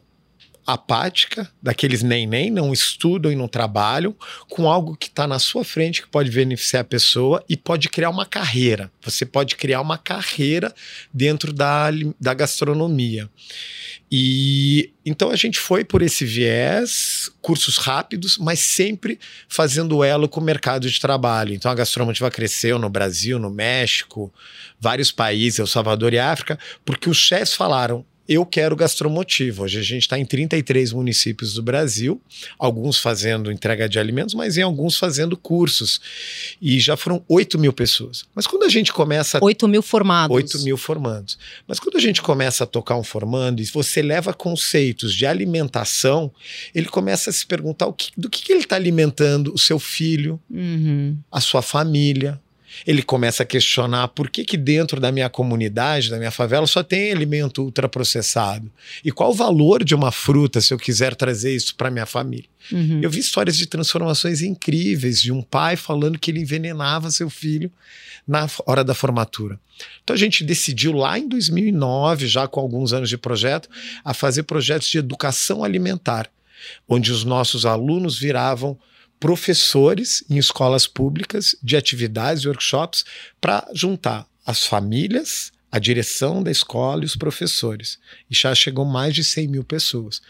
apática, 0.65 1.49
daqueles 1.61 2.01
nem 2.01 2.25
nem, 2.25 2.49
não 2.49 2.71
estudam 2.71 3.31
e 3.31 3.35
não 3.35 3.47
trabalham, 3.47 4.15
com 4.49 4.69
algo 4.69 4.95
que 4.95 5.07
está 5.07 5.27
na 5.27 5.39
sua 5.39 5.63
frente, 5.63 6.01
que 6.01 6.07
pode 6.07 6.31
beneficiar 6.31 6.81
a 6.81 6.85
pessoa 6.85 7.43
e 7.47 7.57
pode 7.57 7.89
criar 7.89 8.09
uma 8.09 8.25
carreira. 8.25 8.91
Você 9.01 9.25
pode 9.25 9.55
criar 9.55 9.81
uma 9.81 9.97
carreira 9.97 10.73
dentro 11.13 11.51
da, 11.51 11.89
da 12.19 12.33
gastronomia. 12.33 13.29
E 14.15 14.91
então 15.03 15.31
a 15.31 15.35
gente 15.35 15.59
foi 15.59 15.83
por 15.83 16.03
esse 16.03 16.23
viés, 16.23 17.31
cursos 17.41 17.77
rápidos, 17.77 18.37
mas 18.37 18.59
sempre 18.59 19.19
fazendo 19.49 20.03
elo 20.03 20.29
com 20.29 20.39
o 20.39 20.43
mercado 20.43 20.87
de 20.87 20.99
trabalho. 20.99 21.53
Então 21.53 21.71
a 21.71 21.75
gastromotiva 21.75 22.29
cresceu 22.29 22.77
no 22.77 22.89
Brasil, 22.89 23.39
no 23.39 23.49
México, 23.49 24.31
vários 24.79 25.11
países, 25.11 25.57
El 25.57 25.67
Salvador 25.67 26.13
e 26.13 26.19
África, 26.19 26.59
porque 26.85 27.09
os 27.09 27.17
chefs 27.17 27.55
falaram: 27.55 28.05
eu 28.27 28.45
quero 28.45 28.75
gastromotiva. 28.75 29.63
Hoje 29.63 29.79
a 29.79 29.83
gente 29.83 30.03
está 30.03 30.17
em 30.17 30.25
33 30.25 30.93
municípios 30.93 31.53
do 31.53 31.61
Brasil, 31.61 32.21
alguns 32.57 32.97
fazendo 32.99 33.51
entrega 33.51 33.87
de 33.89 33.99
alimentos, 33.99 34.33
mas 34.33 34.57
em 34.57 34.61
alguns 34.61 34.97
fazendo 34.97 35.35
cursos. 35.35 35.99
E 36.61 36.79
já 36.79 36.95
foram 36.95 37.23
8 37.27 37.59
mil 37.59 37.73
pessoas. 37.73 38.23
Mas 38.33 38.47
quando 38.47 38.63
a 38.63 38.69
gente 38.69 38.93
começa 38.93 39.37
a 39.37 39.43
8 39.43 39.67
mil 39.67 39.81
formados. 39.81 40.35
8 40.35 40.59
mil 40.59 40.77
formandos. 40.77 41.37
Mas 41.67 41.79
quando 41.79 41.97
a 41.97 42.01
gente 42.01 42.21
começa 42.21 42.63
a 42.63 42.67
tocar 42.67 42.95
um 42.95 43.03
formando 43.03 43.61
e 43.61 43.65
você 43.65 44.01
leva 44.01 44.33
conceitos 44.33 45.13
de 45.13 45.25
alimentação, 45.25 46.31
ele 46.73 46.87
começa 46.87 47.29
a 47.29 47.33
se 47.33 47.45
perguntar 47.45 47.87
o 47.87 47.93
que- 47.93 48.11
do 48.17 48.29
que, 48.29 48.41
que 48.43 48.51
ele 48.53 48.61
está 48.61 48.75
alimentando 48.75 49.53
o 49.53 49.57
seu 49.57 49.79
filho, 49.79 50.39
Uhum. 50.49 51.17
a 51.31 51.41
sua 51.41 51.61
família. 51.61 52.39
Ele 52.85 53.01
começa 53.01 53.43
a 53.43 53.45
questionar 53.45 54.09
por 54.09 54.29
que, 54.29 54.43
que 54.43 54.57
dentro 54.57 54.99
da 54.99 55.11
minha 55.11 55.29
comunidade, 55.29 56.09
da 56.09 56.17
minha 56.17 56.31
favela, 56.31 56.67
só 56.67 56.83
tem 56.83 57.11
alimento 57.11 57.63
ultraprocessado. 57.63 58.71
E 59.03 59.11
qual 59.11 59.31
o 59.31 59.35
valor 59.35 59.83
de 59.83 59.95
uma 59.95 60.11
fruta 60.11 60.61
se 60.61 60.73
eu 60.73 60.77
quiser 60.77 61.15
trazer 61.15 61.55
isso 61.55 61.75
para 61.75 61.91
minha 61.91 62.05
família? 62.05 62.49
Uhum. 62.71 62.99
Eu 63.01 63.09
vi 63.09 63.19
histórias 63.19 63.57
de 63.57 63.67
transformações 63.67 64.41
incríveis 64.41 65.21
de 65.21 65.31
um 65.31 65.41
pai 65.41 65.75
falando 65.75 66.19
que 66.19 66.31
ele 66.31 66.39
envenenava 66.41 67.11
seu 67.11 67.29
filho 67.29 67.71
na 68.27 68.47
hora 68.65 68.83
da 68.83 68.93
formatura. 68.93 69.59
Então 70.03 70.13
a 70.15 70.19
gente 70.19 70.43
decidiu 70.43 70.93
lá 70.93 71.19
em 71.19 71.27
2009, 71.27 72.27
já 72.27 72.47
com 72.47 72.59
alguns 72.59 72.93
anos 72.93 73.09
de 73.09 73.17
projeto, 73.17 73.69
a 74.03 74.13
fazer 74.13 74.43
projetos 74.43 74.87
de 74.87 74.97
educação 74.97 75.63
alimentar, 75.63 76.29
onde 76.87 77.11
os 77.11 77.23
nossos 77.23 77.65
alunos 77.65 78.17
viravam 78.17 78.77
professores 79.23 80.21
em 80.29 80.37
escolas 80.37 80.85
públicas 80.85 81.55
de 81.63 81.77
atividades 81.77 82.43
e 82.43 82.47
workshops 82.49 83.05
para 83.39 83.65
juntar 83.73 84.27
as 84.45 84.65
famílias, 84.65 85.49
a 85.71 85.79
direção 85.79 86.43
da 86.43 86.51
escola 86.51 87.03
e 87.03 87.05
os 87.05 87.15
professores. 87.15 87.97
E 88.29 88.35
já 88.35 88.53
chegou 88.53 88.83
mais 88.83 89.15
de 89.15 89.23
100 89.23 89.47
mil 89.47 89.63
pessoas. 89.63 90.21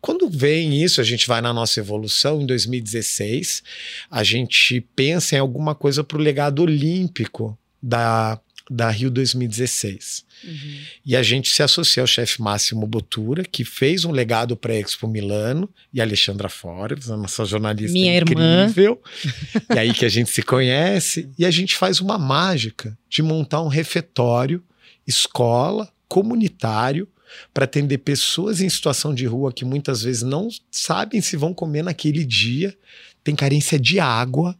Quando 0.00 0.28
vem 0.28 0.82
isso, 0.82 1.00
a 1.00 1.04
gente 1.04 1.28
vai 1.28 1.40
na 1.40 1.52
nossa 1.52 1.78
evolução, 1.78 2.42
em 2.42 2.46
2016, 2.46 3.62
a 4.10 4.24
gente 4.24 4.80
pensa 4.96 5.36
em 5.36 5.38
alguma 5.38 5.72
coisa 5.72 6.02
para 6.02 6.18
o 6.18 6.20
legado 6.20 6.60
olímpico 6.60 7.56
da, 7.80 8.40
da 8.70 8.88
Rio 8.88 9.10
2016. 9.10 10.24
Uhum. 10.44 10.78
E 11.04 11.16
a 11.16 11.22
gente 11.24 11.50
se 11.50 11.60
associa 11.60 12.02
ao 12.02 12.06
chefe 12.06 12.40
Máximo 12.40 12.86
Botura, 12.86 13.42
que 13.42 13.64
fez 13.64 14.04
um 14.04 14.12
legado 14.12 14.56
para 14.56 14.72
a 14.72 14.76
Expo 14.76 15.08
Milano, 15.08 15.68
e 15.92 16.00
a 16.00 16.04
Alexandra 16.04 16.48
Forbes, 16.48 17.10
a 17.10 17.16
nossa 17.16 17.44
jornalista 17.44 17.92
Minha 17.92 18.14
irmã. 18.14 18.62
incrível. 18.62 19.02
e 19.74 19.78
aí 19.78 19.92
que 19.92 20.04
a 20.04 20.08
gente 20.08 20.30
se 20.30 20.42
conhece, 20.42 21.28
e 21.36 21.44
a 21.44 21.50
gente 21.50 21.76
faz 21.76 22.00
uma 22.00 22.16
mágica 22.16 22.96
de 23.08 23.22
montar 23.22 23.60
um 23.60 23.68
refeitório, 23.68 24.62
escola, 25.04 25.92
comunitário, 26.08 27.08
para 27.52 27.64
atender 27.64 27.98
pessoas 27.98 28.60
em 28.60 28.68
situação 28.68 29.14
de 29.14 29.26
rua 29.26 29.52
que 29.52 29.64
muitas 29.64 30.02
vezes 30.02 30.22
não 30.22 30.48
sabem 30.70 31.20
se 31.20 31.36
vão 31.36 31.52
comer 31.52 31.82
naquele 31.82 32.24
dia, 32.24 32.76
tem 33.22 33.34
carência 33.34 33.78
de 33.78 34.00
água, 34.00 34.56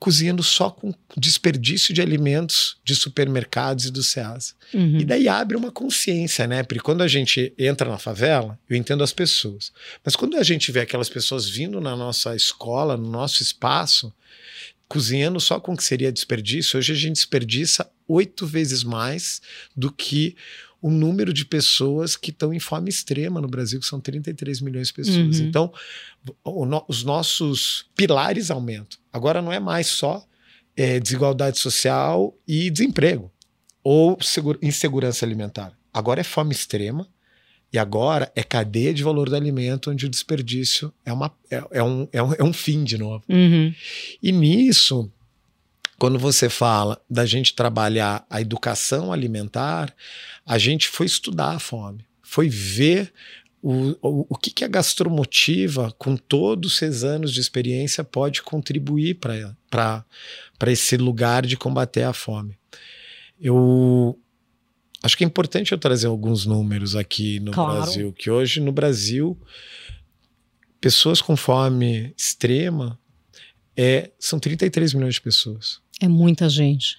cozinhando 0.00 0.42
só 0.42 0.70
com 0.70 0.94
desperdício 1.14 1.92
de 1.92 2.00
alimentos 2.00 2.78
de 2.82 2.96
supermercados 2.96 3.84
e 3.84 3.90
do 3.90 4.02
SEASA. 4.02 4.54
Uhum. 4.72 4.98
E 4.98 5.04
daí 5.04 5.28
abre 5.28 5.58
uma 5.58 5.70
consciência, 5.70 6.46
né? 6.46 6.62
Porque 6.62 6.80
quando 6.80 7.02
a 7.02 7.08
gente 7.08 7.52
entra 7.58 7.86
na 7.86 7.98
favela, 7.98 8.58
eu 8.68 8.76
entendo 8.78 9.04
as 9.04 9.12
pessoas. 9.12 9.70
Mas 10.02 10.16
quando 10.16 10.38
a 10.38 10.42
gente 10.42 10.72
vê 10.72 10.80
aquelas 10.80 11.10
pessoas 11.10 11.46
vindo 11.46 11.82
na 11.82 11.94
nossa 11.94 12.34
escola, 12.34 12.96
no 12.96 13.10
nosso 13.10 13.42
espaço, 13.42 14.10
cozinhando 14.88 15.38
só 15.38 15.60
com 15.60 15.74
o 15.74 15.76
que 15.76 15.84
seria 15.84 16.10
desperdício, 16.10 16.78
hoje 16.78 16.92
a 16.92 16.96
gente 16.96 17.16
desperdiça 17.16 17.88
oito 18.08 18.46
vezes 18.46 18.82
mais 18.82 19.42
do 19.76 19.92
que 19.92 20.34
o 20.82 20.90
número 20.90 21.32
de 21.32 21.44
pessoas 21.44 22.16
que 22.16 22.30
estão 22.30 22.52
em 22.54 22.58
fome 22.60 22.88
extrema 22.88 23.40
no 23.40 23.48
Brasil, 23.48 23.78
que 23.80 23.86
são 23.86 24.00
33 24.00 24.60
milhões 24.60 24.88
de 24.88 24.94
pessoas. 24.94 25.38
Uhum. 25.40 25.46
Então, 25.46 25.72
no- 26.44 26.84
os 26.88 27.04
nossos 27.04 27.86
pilares 27.94 28.50
aumentam. 28.50 28.98
Agora 29.12 29.42
não 29.42 29.52
é 29.52 29.60
mais 29.60 29.86
só 29.88 30.24
é, 30.76 30.98
desigualdade 30.98 31.58
social 31.58 32.34
e 32.48 32.70
desemprego 32.70 33.30
ou 33.84 34.16
segura- 34.22 34.58
insegurança 34.62 35.26
alimentar. 35.26 35.72
Agora 35.92 36.20
é 36.20 36.24
fome 36.24 36.52
extrema 36.52 37.06
e 37.72 37.78
agora 37.78 38.32
é 38.34 38.42
cadeia 38.42 38.94
de 38.94 39.02
valor 39.02 39.28
do 39.28 39.36
alimento, 39.36 39.90
onde 39.90 40.06
o 40.06 40.08
desperdício 40.08 40.92
é, 41.04 41.12
uma, 41.12 41.30
é, 41.50 41.62
é 41.72 41.82
um, 41.82 42.08
é, 42.12 42.22
um, 42.22 42.32
é 42.34 42.42
um 42.44 42.52
fim 42.52 42.82
de 42.84 42.96
novo. 42.96 43.22
Uhum. 43.28 43.74
E 44.22 44.32
nisso, 44.32 45.10
quando 46.00 46.18
você 46.18 46.48
fala 46.48 46.98
da 47.10 47.26
gente 47.26 47.54
trabalhar 47.54 48.24
a 48.30 48.40
educação 48.40 49.12
alimentar, 49.12 49.94
a 50.46 50.56
gente 50.56 50.88
foi 50.88 51.04
estudar 51.04 51.50
a 51.50 51.58
fome, 51.58 52.06
foi 52.22 52.48
ver 52.48 53.12
o, 53.62 53.90
o, 54.00 54.26
o 54.30 54.34
que, 54.34 54.50
que 54.50 54.64
a 54.64 54.68
gastromotiva, 54.68 55.94
com 55.98 56.16
todos 56.16 56.80
esses 56.80 57.04
anos 57.04 57.34
de 57.34 57.40
experiência, 57.40 58.02
pode 58.02 58.40
contribuir 58.40 59.16
para 59.16 60.06
esse 60.68 60.96
lugar 60.96 61.44
de 61.44 61.58
combater 61.58 62.04
a 62.04 62.14
fome. 62.14 62.56
Eu 63.38 64.18
acho 65.02 65.18
que 65.18 65.22
é 65.22 65.26
importante 65.26 65.72
eu 65.72 65.78
trazer 65.78 66.06
alguns 66.06 66.46
números 66.46 66.96
aqui 66.96 67.40
no 67.40 67.52
Claro. 67.52 67.74
Brasil, 67.74 68.10
que 68.14 68.30
hoje 68.30 68.58
no 68.58 68.72
Brasil, 68.72 69.38
pessoas 70.80 71.20
com 71.20 71.36
fome 71.36 72.14
extrema 72.16 72.98
é, 73.76 74.10
são 74.18 74.38
33 74.38 74.94
milhões 74.94 75.14
de 75.14 75.20
pessoas. 75.20 75.80
É 76.00 76.08
muita 76.08 76.48
gente. 76.48 76.96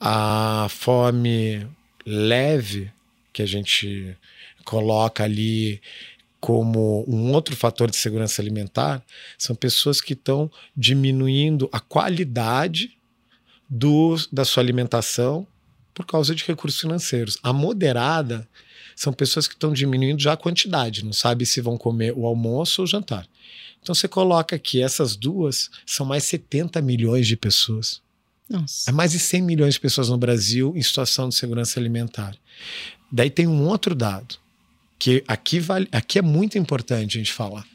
A 0.00 0.66
fome 0.70 1.66
leve, 2.04 2.90
que 3.32 3.42
a 3.42 3.46
gente 3.46 4.16
coloca 4.64 5.22
ali 5.22 5.80
como 6.40 7.04
um 7.08 7.32
outro 7.32 7.56
fator 7.56 7.90
de 7.90 7.96
segurança 7.96 8.40
alimentar, 8.40 9.04
são 9.36 9.54
pessoas 9.54 10.00
que 10.00 10.12
estão 10.12 10.50
diminuindo 10.76 11.68
a 11.72 11.80
qualidade 11.80 12.96
do, 13.68 14.16
da 14.32 14.44
sua 14.44 14.62
alimentação 14.62 15.46
por 15.92 16.06
causa 16.06 16.34
de 16.34 16.44
recursos 16.44 16.80
financeiros. 16.80 17.38
A 17.42 17.52
moderada 17.52 18.48
são 18.94 19.12
pessoas 19.12 19.46
que 19.46 19.54
estão 19.54 19.72
diminuindo 19.72 20.22
já 20.22 20.32
a 20.32 20.36
quantidade, 20.36 21.04
não 21.04 21.12
sabe 21.12 21.44
se 21.44 21.60
vão 21.60 21.76
comer 21.76 22.12
o 22.16 22.26
almoço 22.26 22.80
ou 22.80 22.84
o 22.84 22.88
jantar. 22.88 23.26
Então 23.82 23.94
você 23.94 24.08
coloca 24.08 24.58
que 24.58 24.82
essas 24.82 25.16
duas 25.16 25.70
são 25.84 26.06
mais 26.06 26.24
70 26.24 26.80
milhões 26.80 27.26
de 27.26 27.36
pessoas. 27.36 28.02
Nossa. 28.48 28.90
É 28.90 28.92
mais 28.92 29.12
de 29.12 29.18
100 29.18 29.42
milhões 29.42 29.74
de 29.74 29.80
pessoas 29.80 30.08
no 30.08 30.16
Brasil 30.16 30.72
em 30.76 30.82
situação 30.82 31.28
de 31.28 31.34
segurança 31.34 31.80
alimentar. 31.80 32.36
Daí 33.10 33.30
tem 33.30 33.46
um 33.46 33.64
outro 33.66 33.94
dado, 33.94 34.36
que 34.98 35.22
aqui, 35.26 35.58
vale, 35.60 35.88
aqui 35.92 36.18
é 36.18 36.22
muito 36.22 36.56
importante 36.58 37.16
a 37.16 37.20
gente 37.20 37.32
falar. 37.32 37.66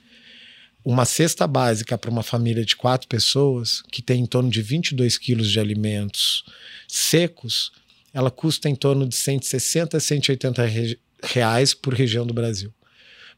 Uma 0.84 1.06
cesta 1.06 1.46
básica 1.46 1.98
para 1.98 2.10
uma 2.10 2.24
família 2.24 2.66
de 2.66 2.76
quatro 2.76 3.08
pessoas, 3.08 3.84
que 3.92 4.02
tem 4.02 4.22
em 4.22 4.26
torno 4.26 4.50
de 4.50 4.62
22 4.62 5.18
quilos 5.18 5.52
de 5.52 5.60
alimentos 5.60 6.44
secos, 6.88 7.72
ela 8.14 8.32
custa 8.32 8.68
em 8.68 8.76
torno 8.76 9.08
de 9.08 9.16
160 9.16 9.98
a 9.98 10.00
180 10.00 10.66
re- 10.66 11.00
reais 11.24 11.74
por 11.74 11.94
região 11.94 12.26
do 12.26 12.34
Brasil. 12.34 12.74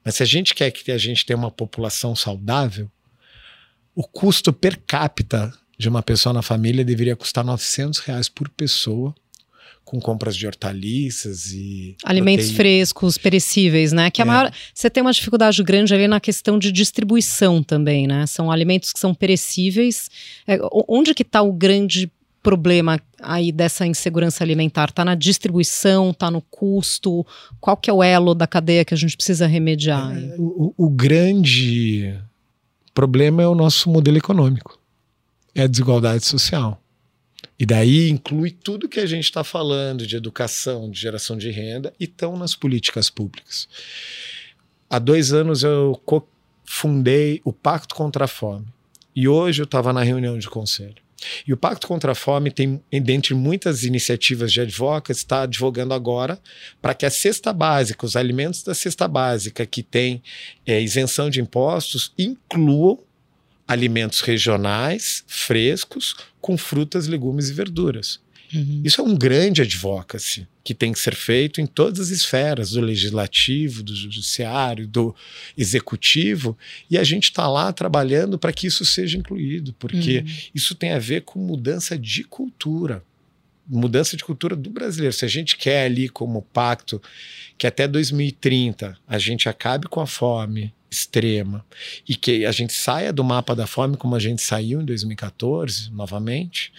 Mas 0.03 0.15
se 0.15 0.23
a 0.23 0.25
gente 0.25 0.53
quer 0.55 0.71
que 0.71 0.91
a 0.91 0.97
gente 0.97 1.25
tenha 1.25 1.37
uma 1.37 1.51
população 1.51 2.15
saudável, 2.15 2.89
o 3.93 4.03
custo 4.03 4.51
per 4.53 4.79
capita 4.87 5.53
de 5.77 5.89
uma 5.89 6.01
pessoa 6.01 6.33
na 6.33 6.41
família 6.41 6.83
deveria 6.83 7.15
custar 7.15 7.43
900 7.43 7.99
reais 7.99 8.29
por 8.29 8.49
pessoa, 8.49 9.13
com 9.83 9.99
compras 9.99 10.35
de 10.35 10.47
hortaliças 10.47 11.51
e 11.51 11.95
alimentos 12.03 12.45
proteína. 12.45 12.57
frescos, 12.57 13.17
perecíveis, 13.17 13.91
né? 13.91 14.09
Que 14.09 14.21
a 14.21 14.25
é. 14.25 14.27
maior, 14.27 14.51
você 14.73 14.89
tem 14.89 15.01
uma 15.01 15.11
dificuldade 15.11 15.61
grande 15.61 15.93
ali 15.93 16.07
na 16.07 16.19
questão 16.19 16.57
de 16.57 16.71
distribuição 16.71 17.61
também, 17.61 18.07
né? 18.07 18.25
São 18.25 18.49
alimentos 18.49 18.93
que 18.93 18.99
são 18.99 19.13
perecíveis. 19.13 20.09
É, 20.47 20.57
onde 20.87 21.13
que 21.13 21.23
está 21.23 21.41
o 21.41 21.51
grande 21.51 22.09
problema 22.41 22.99
aí 23.21 23.51
dessa 23.51 23.85
insegurança 23.85 24.43
alimentar? 24.43 24.89
Está 24.89 25.03
na 25.03 25.15
distribuição, 25.15 26.11
está 26.11 26.29
no 26.29 26.41
custo? 26.41 27.25
Qual 27.59 27.77
que 27.77 27.89
é 27.89 27.93
o 27.93 28.03
elo 28.03 28.33
da 28.33 28.47
cadeia 28.47 28.85
que 28.85 28.93
a 28.93 28.97
gente 28.97 29.15
precisa 29.15 29.47
remediar? 29.47 30.15
É, 30.15 30.35
o, 30.37 30.73
o 30.77 30.89
grande 30.89 32.13
problema 32.93 33.41
é 33.41 33.47
o 33.47 33.55
nosso 33.55 33.89
modelo 33.89 34.17
econômico, 34.17 34.79
é 35.55 35.63
a 35.63 35.67
desigualdade 35.67 36.25
social. 36.25 36.81
E 37.59 37.65
daí 37.65 38.09
inclui 38.09 38.51
tudo 38.51 38.89
que 38.89 38.99
a 38.99 39.05
gente 39.05 39.25
está 39.25 39.43
falando 39.43 40.05
de 40.07 40.15
educação, 40.15 40.89
de 40.89 40.99
geração 40.99 41.37
de 41.37 41.49
renda 41.51 41.93
e 41.99 42.05
estão 42.05 42.35
nas 42.35 42.55
políticas 42.55 43.09
públicas. 43.09 43.67
Há 44.89 44.99
dois 44.99 45.33
anos 45.33 45.63
eu 45.63 46.01
fundei 46.65 47.41
o 47.43 47.53
Pacto 47.53 47.95
contra 47.95 48.25
a 48.25 48.27
Fome. 48.27 48.65
E 49.15 49.27
hoje 49.27 49.61
eu 49.61 49.65
estava 49.65 49.93
na 49.93 50.01
reunião 50.01 50.37
de 50.37 50.49
conselho. 50.49 51.03
E 51.47 51.53
o 51.53 51.57
Pacto 51.57 51.87
contra 51.87 52.11
a 52.11 52.15
Fome 52.15 52.51
tem, 52.51 52.81
dentre 52.91 53.33
muitas 53.33 53.83
iniciativas 53.83 54.51
de 54.51 54.61
advocates, 54.61 55.19
está 55.19 55.43
advogando 55.43 55.93
agora 55.93 56.39
para 56.81 56.93
que 56.93 57.05
a 57.05 57.09
cesta 57.09 57.53
básica, 57.53 58.05
os 58.05 58.15
alimentos 58.15 58.63
da 58.63 58.73
cesta 58.73 59.07
básica 59.07 59.65
que 59.65 59.83
tem 59.83 60.21
é, 60.65 60.81
isenção 60.81 61.29
de 61.29 61.39
impostos, 61.39 62.11
incluam 62.17 62.99
alimentos 63.67 64.21
regionais, 64.21 65.23
frescos, 65.27 66.15
com 66.41 66.57
frutas, 66.57 67.07
legumes 67.07 67.49
e 67.49 67.53
verduras. 67.53 68.19
Uhum. 68.53 68.81
Isso 68.83 69.01
é 69.01 69.03
um 69.03 69.15
grande 69.15 69.61
advocacy 69.61 70.47
que 70.63 70.73
tem 70.73 70.93
que 70.93 70.99
ser 70.99 71.15
feito 71.15 71.59
em 71.59 71.65
todas 71.65 71.99
as 71.99 72.09
esferas, 72.09 72.71
do 72.71 72.81
legislativo, 72.81 73.83
do 73.83 73.93
judiciário, 73.93 74.87
do 74.87 75.13
executivo, 75.57 76.57
e 76.89 76.97
a 76.97 77.03
gente 77.03 77.25
está 77.25 77.47
lá 77.49 77.73
trabalhando 77.73 78.37
para 78.37 78.53
que 78.53 78.67
isso 78.67 78.85
seja 78.85 79.17
incluído, 79.17 79.73
porque 79.73 80.19
uhum. 80.19 80.33
isso 80.55 80.75
tem 80.75 80.93
a 80.93 80.99
ver 80.99 81.21
com 81.21 81.39
mudança 81.39 81.97
de 81.97 82.23
cultura. 82.23 83.03
Mudança 83.67 84.15
de 84.15 84.23
cultura 84.23 84.55
do 84.55 84.69
brasileiro. 84.69 85.13
Se 85.13 85.25
a 85.25 85.27
gente 85.27 85.57
quer 85.57 85.85
ali 85.85 86.09
como 86.09 86.41
pacto 86.41 87.01
que 87.57 87.65
até 87.65 87.87
2030 87.87 88.97
a 89.07 89.17
gente 89.17 89.47
acabe 89.47 89.87
com 89.87 90.01
a 90.01 90.07
fome, 90.07 90.73
extrema 90.93 91.65
e 92.07 92.15
que 92.15 92.45
a 92.45 92.51
gente 92.51 92.73
saia 92.73 93.11
do 93.11 93.23
mapa 93.23 93.55
da 93.55 93.67
fome 93.67 93.97
como 93.97 94.15
a 94.15 94.19
gente 94.19 94.41
saiu 94.41 94.81
em 94.81 94.85
2014, 94.85 95.91
novamente, 95.91 96.71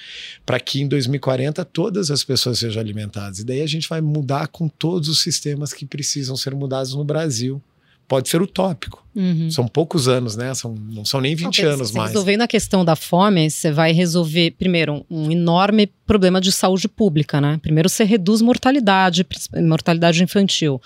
para 0.46 0.58
que 0.60 0.80
em 0.80 0.88
2040 0.88 1.64
todas 1.64 2.10
as 2.10 2.24
pessoas 2.24 2.58
sejam 2.58 2.80
alimentadas. 2.80 3.40
E 3.40 3.44
daí 3.44 3.60
a 3.60 3.66
gente 3.66 3.88
vai 3.88 4.00
mudar 4.00 4.48
com 4.48 4.68
todos 4.68 5.08
os 5.08 5.20
sistemas 5.20 5.72
que 5.72 5.84
precisam 5.84 6.36
ser 6.36 6.54
mudados 6.54 6.94
no 6.94 7.04
Brasil. 7.04 7.62
Pode 8.06 8.28
ser 8.28 8.42
utópico. 8.42 9.02
Uhum. 9.14 9.50
São 9.50 9.66
poucos 9.66 10.08
anos, 10.08 10.36
né? 10.36 10.52
São, 10.54 10.74
não 10.74 11.06
são 11.06 11.22
nem 11.22 11.34
20 11.34 11.62
anos 11.64 11.90
mais. 11.90 12.10
Resolvendo 12.10 12.42
a 12.42 12.48
questão 12.48 12.84
da 12.84 12.94
fome, 12.94 13.50
você 13.50 13.72
vai 13.72 13.92
resolver, 13.92 14.50
primeiro, 14.58 15.06
um, 15.10 15.24
um 15.24 15.30
enorme 15.30 15.86
problema 16.06 16.38
de 16.38 16.52
saúde 16.52 16.86
pública, 16.86 17.40
né? 17.40 17.58
Primeiro, 17.62 17.88
você 17.88 18.04
reduz 18.04 18.42
mortalidade, 18.42 19.26
mortalidade 19.54 20.22
infantil 20.22 20.80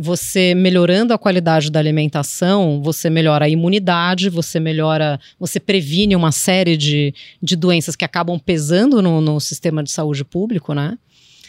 você 0.00 0.54
melhorando 0.54 1.12
a 1.12 1.18
qualidade 1.18 1.70
da 1.70 1.78
alimentação, 1.78 2.80
você 2.82 3.10
melhora 3.10 3.44
a 3.44 3.48
imunidade, 3.48 4.30
você 4.30 4.58
melhora, 4.58 5.20
você 5.38 5.60
previne 5.60 6.16
uma 6.16 6.32
série 6.32 6.74
de, 6.74 7.14
de 7.42 7.54
doenças 7.54 7.94
que 7.94 8.04
acabam 8.04 8.38
pesando 8.38 9.02
no, 9.02 9.20
no 9.20 9.38
sistema 9.38 9.82
de 9.82 9.90
saúde 9.90 10.24
público, 10.24 10.72
né? 10.72 10.98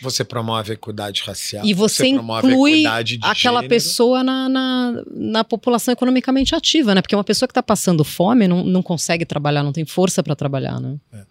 Você 0.01 0.25
promove 0.25 0.71
a 0.71 0.73
equidade 0.73 1.21
racial. 1.25 1.65
E 1.65 1.73
você, 1.73 2.03
você 2.03 2.07
inclui 2.07 2.85
aquela 3.21 3.61
gênero. 3.61 3.69
pessoa 3.69 4.23
na, 4.23 4.49
na, 4.49 5.03
na, 5.11 5.43
população 5.43 5.91
economicamente 5.93 6.53
ativa, 6.53 6.93
né? 6.93 7.01
Porque 7.01 7.15
uma 7.15 7.23
pessoa 7.23 7.47
que 7.47 7.51
está 7.51 7.63
passando 7.63 8.03
fome 8.03 8.47
não, 8.47 8.65
não 8.65 8.81
consegue 8.81 9.25
trabalhar, 9.25 9.63
não 9.63 9.71
tem 9.71 9.85
força 9.85 10.21
para 10.21 10.35
trabalhar, 10.35 10.79
né? 10.79 10.97
É. 11.13 11.23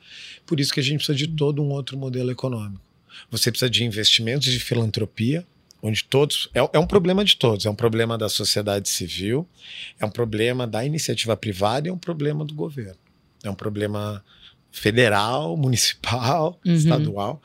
Por 0.47 0.59
isso 0.59 0.73
que 0.73 0.81
a 0.81 0.83
gente 0.83 0.99
precisa 0.99 1.19
de 1.19 1.27
todo 1.27 1.61
um 1.61 1.71
outro 1.71 1.99
modelo 1.99 2.31
econômico. 2.31 2.81
Você 3.29 3.51
precisa 3.51 3.69
de 3.69 3.85
investimentos 3.85 4.51
de 4.51 4.61
filantropia, 4.61 5.45
onde 5.83 6.05
todos. 6.05 6.49
É, 6.55 6.61
é, 6.61 6.79
um 6.79 6.87
problema 6.87 7.25
de 7.25 7.37
todos, 7.37 7.67
é 7.67 7.71
um 7.71 7.75
problema 7.75 8.19
da 8.19 8.29
sociedade 8.29 8.89
civil, 8.89 9.49
é 9.99 10.05
um 10.05 10.11
problema 10.11 10.67
da 10.67 10.85
iniciativa 10.85 11.37
privada 11.37 11.89
e 11.89 11.91
é 11.91 11.93
um 11.93 11.99
problema 11.99 12.45
do 12.45 12.55
governo. 12.55 12.99
É 13.43 13.51
um 13.51 13.55
problema 13.55 14.23
federal, 14.71 15.57
municipal, 15.59 16.59
uhum. 16.65 16.75
estadual, 16.75 17.43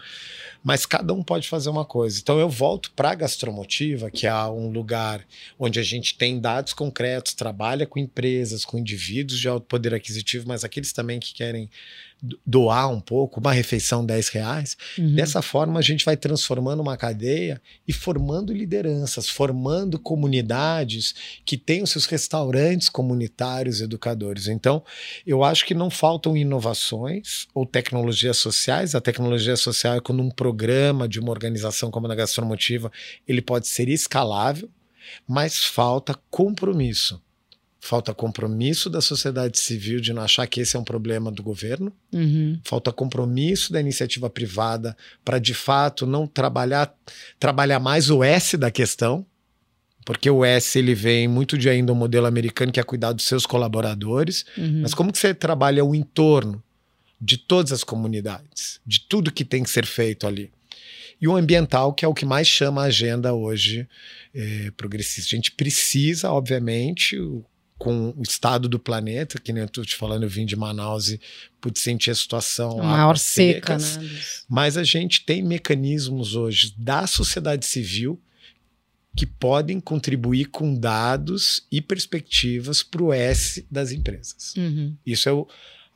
mas 0.63 0.86
cada 0.86 1.13
um 1.13 1.24
pode 1.24 1.48
fazer 1.48 1.69
uma 1.69 1.86
coisa. 1.86 2.19
Então 2.19 2.39
eu 2.39 2.50
volto 2.50 2.91
para 2.95 3.12
a 3.12 3.15
gastromotiva, 3.15 4.12
que 4.12 4.28
é 4.28 4.36
um 4.45 4.69
lugar 4.69 5.26
onde 5.58 5.80
a 5.80 5.84
gente 5.84 6.17
tem 6.17 6.39
dados 6.39 6.74
concretos, 6.74 7.34
trabalha 7.34 7.86
com 7.86 8.00
empresas, 8.00 8.65
com 8.65 8.78
indivíduos 8.78 9.39
de 9.39 9.48
alto 9.48 9.65
poder 9.67 9.93
aquisitivo, 9.93 10.48
mas 10.48 10.63
aqueles 10.63 10.91
também 10.91 11.19
que 11.19 11.34
querem 11.34 11.69
doar 12.45 12.89
um 12.89 12.99
pouco, 12.99 13.39
uma 13.39 13.51
refeição 13.51 14.06
10 14.06 14.30
reais. 14.30 14.78
Uhum. 14.97 15.15
Dessa 15.15 15.41
forma, 15.41 15.80
a 15.80 15.82
gente 15.82 16.06
vai 16.06 16.17
transformando 16.17 16.82
uma 16.82 16.97
cadeia 16.97 17.62
e 17.88 17.93
formando 17.93 18.54
lideranças, 18.54 19.30
formando 19.30 19.99
comunidades 19.99 21.13
que 21.45 21.58
têm 21.58 21.84
os 21.84 21.91
seus 21.91 22.06
restaurantes 22.06 22.89
comunitários 22.89 23.82
educadores. 23.82 24.47
Então, 24.47 24.84
eu 25.25 25.43
acho 25.43 25.65
que 25.65 25.73
não 25.73 25.89
faltam 25.89 26.36
inovações 26.36 27.47
ou 27.54 27.65
tecnologias 27.65 28.38
sociais. 28.38 28.95
A 28.95 29.01
tecnologia 29.01 29.56
social 29.56 29.95
é 29.95 30.01
quando 30.01 30.21
um 30.21 30.32
programa 30.32 31.08
de 31.08 31.19
uma 31.19 31.32
organização 31.32 31.91
como 31.91 32.08
a 32.08 32.10
da 32.10 32.15
Gastromotiva, 32.15 32.91
ele 33.28 33.41
pode 33.41 33.67
ser 33.67 33.89
escalável, 33.89 34.69
mas 35.28 35.63
falta 35.63 36.17
compromisso 36.30 37.25
falta 37.86 38.15
compromisso 38.15 38.89
da 38.89 39.00
sociedade 39.00 39.60
civil 39.60 40.02
de 40.02 40.12
não 40.12 40.24
achar 40.24 40.48
que 40.48 40.60
esse 40.60 40.76
é 40.76 40.80
um 40.80 40.84
problema 40.84 41.32
do 41.32 41.43
governo, 41.43 41.93
uhum. 42.12 42.60
falta 42.63 42.91
compromisso 42.91 43.71
da 43.71 43.80
iniciativa 43.80 44.28
privada 44.28 44.98
para 45.24 45.38
de 45.38 45.54
fato 45.54 46.08
não 46.08 46.26
trabalhar 46.26 46.91
trabalhar 47.39 47.80
mais 47.80 48.10
o 48.10 48.24
S 48.24 48.58
da 48.58 48.71
questão, 48.71 49.24
porque 50.04 50.28
o 50.28 50.43
S 50.43 50.80
ele 50.80 50.95
vem 50.95 51.28
muito 51.28 51.60
de 51.60 51.69
ainda 51.69 51.93
um 51.93 51.95
modelo 51.95 52.26
americano 52.26 52.71
que 52.71 52.80
é 52.80 52.84
cuidar 52.84 53.12
dos 53.12 53.26
seus 53.26 53.45
colaboradores, 53.45 54.45
uhum. 54.58 54.82
mas 54.82 54.95
como 54.95 55.12
que 55.12 55.19
você 55.19 55.34
trabalha 55.34 55.86
o 55.86 55.93
entorno 55.93 56.63
de 57.21 57.38
todas 57.38 57.71
as 57.71 57.84
comunidades, 57.84 58.80
de 58.86 59.00
tudo 59.02 59.32
que 59.32 59.45
tem 59.45 59.62
que 59.63 59.69
ser 59.69 59.86
feito 59.86 60.26
ali? 60.26 60.52
E 61.21 61.28
o 61.28 61.36
ambiental, 61.36 61.93
que 61.93 62.04
é 62.04 62.08
o 62.08 62.13
que 62.13 62.26
mais 62.26 62.48
chama 62.48 62.82
a 62.82 62.86
agenda 62.86 63.34
hoje 63.34 63.88
é, 64.34 64.71
progressista. 64.76 65.34
A 65.34 65.38
gente 65.38 65.52
precisa, 65.52 66.32
obviamente, 66.32 67.17
com 67.78 68.14
o 68.16 68.22
estado 68.22 68.70
do 68.70 68.80
planeta, 68.80 69.40
que 69.40 69.52
nem 69.52 69.62
eu 69.62 69.68
estou 69.68 69.86
te 69.86 69.96
falando, 69.96 70.24
eu 70.24 70.30
vim 70.30 70.46
de 70.46 70.56
Manaus 70.56 71.10
e 71.10 71.20
pude 71.60 71.80
sentir 71.80 72.12
a 72.12 72.16
situação. 72.16 72.80
A 72.80 72.84
maior 72.84 73.18
seca, 73.18 73.78
secas, 73.80 73.98
né? 73.98 74.10
Mas 74.48 74.78
a 74.78 74.84
gente 74.84 75.26
tem 75.26 75.44
mecanismos 75.44 76.36
hoje 76.36 76.74
da 76.78 77.06
sociedade 77.06 77.66
civil 77.66 78.22
que 79.16 79.26
podem 79.26 79.80
contribuir 79.80 80.46
com 80.46 80.74
dados 80.74 81.66
e 81.72 81.82
perspectivas 81.82 82.84
para 82.84 83.04
o 83.04 83.14
S 83.14 83.66
das 83.72 83.92
empresas. 83.92 84.54
Uhum. 84.58 84.96
Isso 85.06 85.30
é 85.30 85.32
o, 85.32 85.48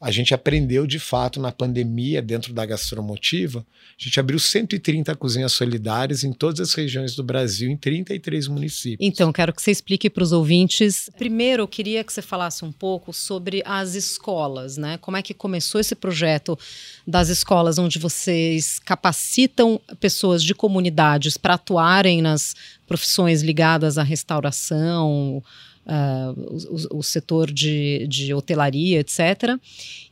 a 0.01 0.11
gente 0.11 0.33
aprendeu 0.33 0.87
de 0.87 0.97
fato 0.97 1.41
na 1.41 1.51
pandemia, 1.51 2.21
dentro 2.21 2.53
da 2.53 2.65
gastromotiva, 2.65 3.65
a 3.99 4.03
gente 4.03 4.17
abriu 4.17 4.39
130 4.39 5.13
cozinhas 5.15 5.51
solidárias 5.51 6.23
em 6.23 6.31
todas 6.31 6.61
as 6.61 6.73
regiões 6.73 7.15
do 7.15 7.23
Brasil, 7.23 7.69
em 7.69 7.75
33 7.75 8.47
municípios. 8.47 9.05
Então, 9.05 9.33
quero 9.33 9.53
que 9.53 9.61
você 9.61 9.71
explique 9.71 10.09
para 10.09 10.23
os 10.23 10.31
ouvintes. 10.31 11.09
Primeiro, 11.17 11.63
eu 11.63 11.67
queria 11.67 12.01
que 12.01 12.13
você 12.13 12.21
falasse 12.21 12.63
um 12.63 12.71
pouco 12.71 13.11
sobre 13.11 13.61
as 13.65 13.93
escolas, 13.93 14.77
né? 14.77 14.97
Como 14.99 15.17
é 15.17 15.21
que 15.21 15.33
começou 15.33 15.81
esse 15.81 15.95
projeto 15.95 16.57
das 17.05 17.27
escolas, 17.27 17.77
onde 17.77 17.99
vocês 17.99 18.79
capacitam 18.79 19.81
pessoas 19.99 20.41
de 20.41 20.55
comunidades 20.55 21.35
para 21.35 21.55
atuarem 21.55 22.21
nas 22.21 22.55
profissões 22.87 23.41
ligadas 23.41 23.97
à 23.97 24.03
restauração, 24.03 25.43
uh, 25.89 26.89
o, 26.91 26.99
o, 26.99 27.03
setor 27.03 27.51
de, 27.51 28.05
de 28.07 28.33
hotelaria, 28.33 28.99
etc. 28.99 29.57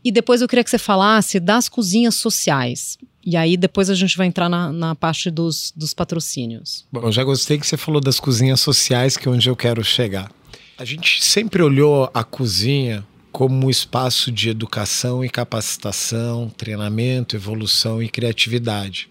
E 0.03 0.11
depois 0.11 0.41
eu 0.41 0.47
queria 0.47 0.63
que 0.63 0.69
você 0.69 0.77
falasse 0.77 1.39
das 1.39 1.69
cozinhas 1.69 2.15
sociais. 2.15 2.97
E 3.23 3.37
aí 3.37 3.55
depois 3.55 3.89
a 3.89 3.95
gente 3.95 4.17
vai 4.17 4.25
entrar 4.27 4.49
na, 4.49 4.71
na 4.71 4.95
parte 4.95 5.29
dos, 5.29 5.71
dos 5.75 5.93
patrocínios. 5.93 6.85
Bom, 6.91 7.11
já 7.11 7.23
gostei 7.23 7.59
que 7.59 7.67
você 7.67 7.77
falou 7.77 8.01
das 8.01 8.19
cozinhas 8.19 8.59
sociais, 8.59 9.15
que 9.15 9.27
é 9.27 9.31
onde 9.31 9.49
eu 9.49 9.55
quero 9.55 9.83
chegar. 9.83 10.31
A 10.77 10.85
gente 10.85 11.23
sempre 11.23 11.61
olhou 11.61 12.09
a 12.13 12.23
cozinha 12.23 13.05
como 13.31 13.67
um 13.67 13.69
espaço 13.69 14.31
de 14.31 14.49
educação 14.49 15.23
e 15.23 15.29
capacitação, 15.29 16.49
treinamento, 16.49 17.35
evolução 17.35 18.01
e 18.01 18.09
criatividade. 18.09 19.09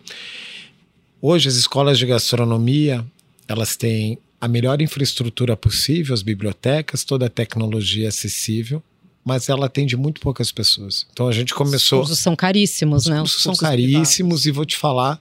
Hoje 1.21 1.49
as 1.49 1.55
escolas 1.55 1.99
de 1.99 2.07
gastronomia, 2.07 3.05
elas 3.47 3.77
têm 3.77 4.19
a 4.41 4.49
melhor 4.49 4.81
infraestrutura 4.81 5.57
possível, 5.57 6.15
as 6.15 6.23
bibliotecas, 6.23 7.05
toda 7.05 7.27
a 7.27 7.31
tecnologia 7.31 8.09
acessível, 8.09 8.83
mas 9.25 9.49
ela 9.49 9.67
atende 9.67 9.97
muito 9.97 10.21
poucas 10.21 10.53
pessoas. 10.53 11.07
Então 11.13 11.27
a 11.29 11.33
gente 11.33 11.55
começou. 11.55 12.01
Os 12.01 12.09
cursos 12.09 12.23
são 12.23 12.37
caríssimos, 12.37 13.05
os 13.05 13.09
né? 13.09 13.23
Os 13.23 13.33
cursos 13.33 13.43
são 13.43 13.57
caríssimos 13.57 14.43
privados. 14.43 14.47
e 14.47 14.51
vou 14.51 14.65
te 14.65 14.77
falar, 14.77 15.21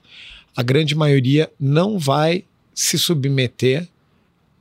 a 0.54 0.62
grande 0.62 0.94
maioria 0.94 1.50
não 1.58 1.98
vai 1.98 2.44
se 2.74 2.98
submeter 2.98 3.88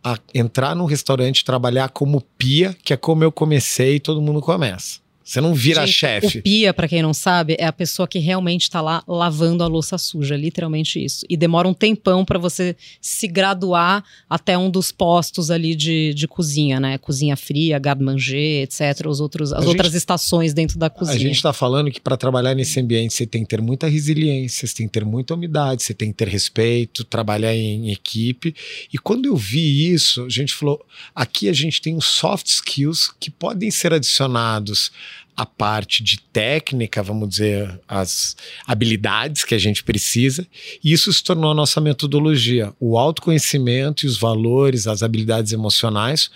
a 0.03 0.19
entrar 0.33 0.75
num 0.75 0.85
restaurante, 0.85 1.43
trabalhar 1.43 1.89
como 1.89 2.21
pia, 2.37 2.75
que 2.83 2.93
é 2.93 2.97
como 2.97 3.23
eu 3.23 3.31
comecei 3.31 3.95
e 3.95 3.99
todo 3.99 4.21
mundo 4.21 4.39
começa. 4.39 4.99
Você 5.25 5.41
não 5.41 5.55
vira 5.55 5.87
chefe. 5.87 6.37
O 6.37 6.41
pia, 6.43 6.71
para 6.71 6.87
quem 6.87 7.01
não 7.01 7.11
sabe, 7.13 7.55
é 7.57 7.65
a 7.65 7.73
pessoa 7.73 8.07
que 8.07 8.19
realmente 8.19 8.61
está 8.61 8.79
lá 8.79 9.03
lavando 9.07 9.63
a 9.63 9.67
louça 9.67 9.97
suja, 9.97 10.37
literalmente 10.37 11.03
isso. 11.03 11.25
E 11.27 11.35
demora 11.35 11.67
um 11.67 11.73
tempão 11.73 12.23
para 12.23 12.37
você 12.37 12.75
se 13.01 13.27
graduar 13.27 14.03
até 14.29 14.55
um 14.55 14.69
dos 14.69 14.91
postos 14.91 15.49
ali 15.49 15.73
de, 15.75 16.13
de 16.13 16.27
cozinha, 16.27 16.79
né? 16.79 16.99
Cozinha 16.99 17.35
fria, 17.35 17.79
garde-manger, 17.79 18.61
etc. 18.63 19.07
Os 19.07 19.19
outros, 19.19 19.51
as 19.51 19.65
A 19.65 19.67
outras 19.67 19.87
gente- 19.87 19.97
estações 19.97 20.53
dentro 20.53 20.77
da 20.77 20.91
cozinha. 20.91 21.15
A 21.15 21.19
gente 21.19 21.37
está 21.37 21.51
falando 21.51 21.89
que 21.89 21.99
para 21.99 22.15
trabalhar 22.15 22.53
nesse 22.53 22.79
ambiente 22.79 23.15
você 23.15 23.25
tem 23.25 23.41
que 23.41 23.49
ter 23.49 23.61
muita 23.61 23.87
resiliência, 23.87 24.67
você 24.67 24.75
tem 24.75 24.85
que 24.87 24.93
ter 24.93 25.03
muita 25.05 25.33
umidade, 25.33 25.81
você 25.81 25.93
tem 25.95 26.11
que 26.11 26.17
ter 26.17 26.27
respeito, 26.27 27.03
trabalhar 27.03 27.55
em 27.55 27.91
equipe. 27.91 28.53
E 28.93 28.97
quando 28.99 29.25
eu 29.25 29.35
vi 29.35 29.91
isso, 29.91 30.23
a 30.25 30.29
gente 30.29 30.53
falou: 30.53 30.85
aqui 31.15 31.49
a 31.49 31.53
gente 31.53 31.81
tem 31.81 31.95
os 31.97 32.05
soft 32.05 32.45
skills 32.45 33.11
que 33.19 33.31
podem 33.31 33.71
ser 33.71 33.91
adicionados 33.91 34.91
à 35.35 35.45
parte 35.45 36.03
de 36.03 36.19
técnica, 36.31 37.03
vamos 37.03 37.29
dizer, 37.29 37.79
as 37.87 38.35
habilidades 38.65 39.43
que 39.43 39.53
a 39.53 39.57
gente 39.57 39.83
precisa, 39.83 40.47
e 40.83 40.93
isso 40.93 41.11
se 41.11 41.23
tornou 41.23 41.51
a 41.51 41.55
nossa 41.55 41.81
metodologia, 41.81 42.73
o 42.79 42.97
autoconhecimento 42.97 44.05
e 44.05 44.07
os 44.07 44.17
valores, 44.17 44.87
as 44.87 45.03
habilidades 45.03 45.51
emocionais, 45.51 46.29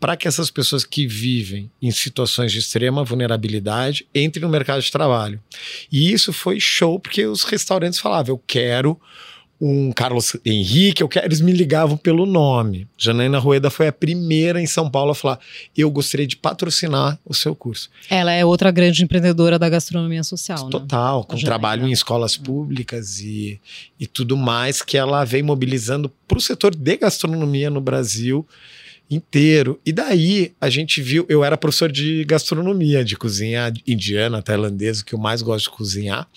para 0.00 0.16
que 0.16 0.28
essas 0.28 0.50
pessoas 0.50 0.84
que 0.84 1.06
vivem 1.06 1.70
em 1.82 1.90
situações 1.90 2.52
de 2.52 2.58
extrema 2.58 3.04
vulnerabilidade 3.04 4.06
entrem 4.14 4.44
no 4.44 4.48
mercado 4.48 4.80
de 4.80 4.92
trabalho. 4.92 5.42
E 5.90 6.12
isso 6.12 6.32
foi 6.32 6.60
show, 6.60 7.00
porque 7.00 7.26
os 7.26 7.42
restaurantes 7.42 7.98
falavam: 7.98 8.34
eu 8.34 8.42
quero 8.46 8.98
um 9.60 9.90
Carlos 9.90 10.36
Henrique, 10.44 11.02
eu 11.02 11.08
quero, 11.08 11.26
eles 11.26 11.40
me 11.40 11.52
ligavam 11.52 11.96
pelo 11.96 12.24
nome. 12.24 12.86
Janaína 12.96 13.38
Rueda 13.38 13.70
foi 13.70 13.88
a 13.88 13.92
primeira 13.92 14.60
em 14.60 14.66
São 14.66 14.88
Paulo 14.88 15.10
a 15.10 15.14
falar: 15.14 15.40
eu 15.76 15.90
gostaria 15.90 16.26
de 16.26 16.36
patrocinar 16.36 17.18
o 17.24 17.34
seu 17.34 17.54
curso. 17.54 17.90
Ela 18.08 18.32
é 18.32 18.44
outra 18.44 18.70
grande 18.70 19.02
empreendedora 19.02 19.58
da 19.58 19.68
gastronomia 19.68 20.22
social, 20.22 20.66
né? 20.66 20.70
Total, 20.70 21.24
com 21.24 21.36
A 21.36 21.40
trabalho 21.40 21.86
em 21.86 21.92
escolas 21.92 22.36
públicas 22.36 23.20
e, 23.20 23.60
e 23.98 24.06
tudo 24.06 24.36
mais 24.36 24.80
que 24.80 24.96
ela 24.96 25.24
vem 25.24 25.42
mobilizando 25.42 26.08
para 26.26 26.38
o 26.38 26.40
setor 26.40 26.74
de 26.74 26.96
gastronomia 26.96 27.68
no 27.68 27.80
Brasil 27.80 28.46
inteiro. 29.10 29.80
E 29.84 29.92
daí 29.92 30.52
a 30.60 30.68
gente 30.70 31.00
viu, 31.02 31.26
eu 31.28 31.42
era 31.42 31.56
professor 31.56 31.90
de 31.90 32.24
gastronomia, 32.24 33.04
de 33.04 33.16
cozinha 33.16 33.72
indiana, 33.86 34.42
tailandesa, 34.42 35.04
que 35.04 35.14
eu 35.14 35.18
mais 35.18 35.42
gosto 35.42 35.64
de 35.64 35.76
cozinhar. 35.76 36.28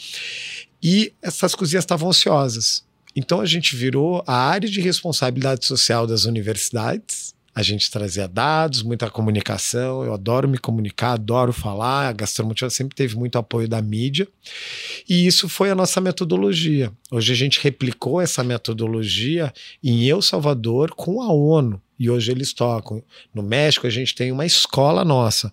E 0.81 1.13
essas 1.21 1.53
cozinhas 1.53 1.83
estavam 1.83 2.09
ociosas. 2.09 2.83
Então 3.15 3.41
a 3.41 3.45
gente 3.45 3.75
virou 3.75 4.23
a 4.25 4.35
área 4.35 4.69
de 4.69 4.79
responsabilidade 4.81 5.65
social 5.65 6.07
das 6.07 6.25
universidades. 6.25 7.33
A 7.53 7.61
gente 7.61 7.91
trazia 7.91 8.29
dados, 8.29 8.81
muita 8.81 9.09
comunicação. 9.09 10.05
Eu 10.05 10.13
adoro 10.13 10.47
me 10.47 10.57
comunicar, 10.57 11.13
adoro 11.13 11.51
falar. 11.51 12.07
A 12.07 12.13
Gastromotiva 12.13 12.69
sempre 12.69 12.95
teve 12.95 13.17
muito 13.17 13.37
apoio 13.37 13.67
da 13.67 13.81
mídia. 13.81 14.25
E 15.07 15.27
isso 15.27 15.49
foi 15.49 15.69
a 15.69 15.75
nossa 15.75 15.99
metodologia. 15.99 16.93
Hoje 17.11 17.33
a 17.33 17.35
gente 17.35 17.59
replicou 17.61 18.21
essa 18.21 18.41
metodologia 18.41 19.51
em 19.83 20.07
El 20.07 20.21
Salvador 20.21 20.91
com 20.91 21.21
a 21.21 21.31
ONU. 21.31 21.81
E 21.99 22.09
hoje 22.09 22.31
eles 22.31 22.53
tocam. 22.53 23.03
No 23.35 23.43
México 23.43 23.85
a 23.85 23.89
gente 23.89 24.15
tem 24.15 24.31
uma 24.31 24.45
escola 24.45 25.03
nossa. 25.03 25.51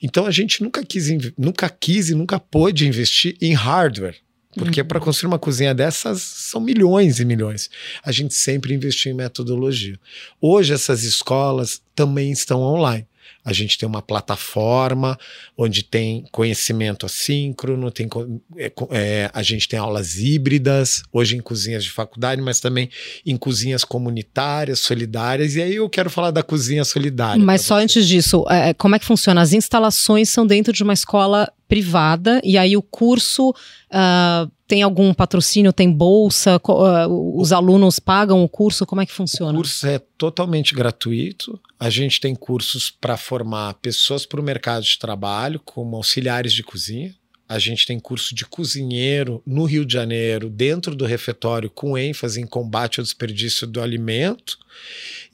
Então 0.00 0.26
a 0.26 0.30
gente 0.30 0.62
nunca 0.62 0.84
quis, 0.84 1.10
nunca 1.36 1.68
quis 1.68 2.10
e 2.10 2.14
nunca 2.14 2.38
pôde 2.38 2.86
investir 2.86 3.36
em 3.40 3.54
hardware. 3.54 4.16
Porque 4.56 4.82
para 4.82 4.98
construir 4.98 5.28
uma 5.28 5.38
cozinha 5.38 5.72
dessas 5.74 6.22
são 6.22 6.60
milhões 6.60 7.20
e 7.20 7.24
milhões. 7.24 7.70
A 8.02 8.10
gente 8.10 8.34
sempre 8.34 8.74
investiu 8.74 9.12
em 9.12 9.14
metodologia. 9.14 9.98
Hoje 10.40 10.72
essas 10.72 11.04
escolas 11.04 11.80
também 11.94 12.32
estão 12.32 12.60
online. 12.60 13.06
A 13.44 13.52
gente 13.52 13.78
tem 13.78 13.88
uma 13.88 14.02
plataforma 14.02 15.18
onde 15.56 15.82
tem 15.82 16.24
conhecimento 16.30 17.06
assíncrono, 17.06 17.90
tem, 17.90 18.08
é, 18.56 18.72
é, 18.90 19.30
a 19.32 19.42
gente 19.42 19.68
tem 19.68 19.78
aulas 19.78 20.16
híbridas, 20.16 21.02
hoje 21.12 21.36
em 21.36 21.40
cozinhas 21.40 21.84
de 21.84 21.90
faculdade, 21.90 22.42
mas 22.42 22.60
também 22.60 22.90
em 23.24 23.36
cozinhas 23.36 23.84
comunitárias, 23.84 24.80
solidárias. 24.80 25.56
E 25.56 25.62
aí 25.62 25.76
eu 25.76 25.88
quero 25.88 26.10
falar 26.10 26.30
da 26.30 26.42
cozinha 26.42 26.84
solidária. 26.84 27.42
Mas 27.42 27.62
só 27.62 27.76
você. 27.76 27.84
antes 27.84 28.06
disso, 28.06 28.44
é, 28.48 28.74
como 28.74 28.94
é 28.94 28.98
que 28.98 29.06
funciona? 29.06 29.40
As 29.40 29.52
instalações 29.52 30.28
são 30.28 30.46
dentro 30.46 30.72
de 30.72 30.82
uma 30.82 30.92
escola 30.92 31.50
privada 31.66 32.40
e 32.42 32.58
aí 32.58 32.76
o 32.76 32.82
curso 32.82 33.54
ah, 33.90 34.48
tem 34.70 34.82
algum 34.82 35.12
patrocínio, 35.12 35.72
tem 35.72 35.90
bolsa? 35.90 36.60
Ah, 36.64 37.08
os 37.08 37.50
alunos 37.50 37.98
pagam 37.98 38.44
o 38.44 38.48
curso? 38.48 38.86
Como 38.86 39.00
é 39.00 39.06
que 39.06 39.10
O 39.10 39.16
funciona? 39.16 39.52
curso 39.52 39.84
é 39.84 39.98
totalmente 40.16 40.76
gratuito. 40.76 41.58
A 41.78 41.90
gente 41.90 42.20
tem 42.20 42.36
cursos 42.36 42.88
para 42.88 43.16
formar 43.16 43.74
pessoas 43.74 44.24
para 44.24 44.40
o 44.40 44.44
mercado 44.44 44.84
de 44.84 44.96
trabalho, 44.96 45.60
como 45.64 45.96
auxiliares 45.96 46.52
de 46.52 46.62
cozinha. 46.62 47.12
A 47.50 47.58
gente 47.58 47.84
tem 47.84 47.98
curso 47.98 48.32
de 48.32 48.46
cozinheiro 48.46 49.42
no 49.44 49.64
Rio 49.64 49.84
de 49.84 49.92
Janeiro, 49.92 50.48
dentro 50.48 50.94
do 50.94 51.04
refeitório, 51.04 51.68
com 51.68 51.98
ênfase 51.98 52.40
em 52.40 52.46
combate 52.46 53.00
ao 53.00 53.04
desperdício 53.04 53.66
do 53.66 53.82
alimento. 53.82 54.56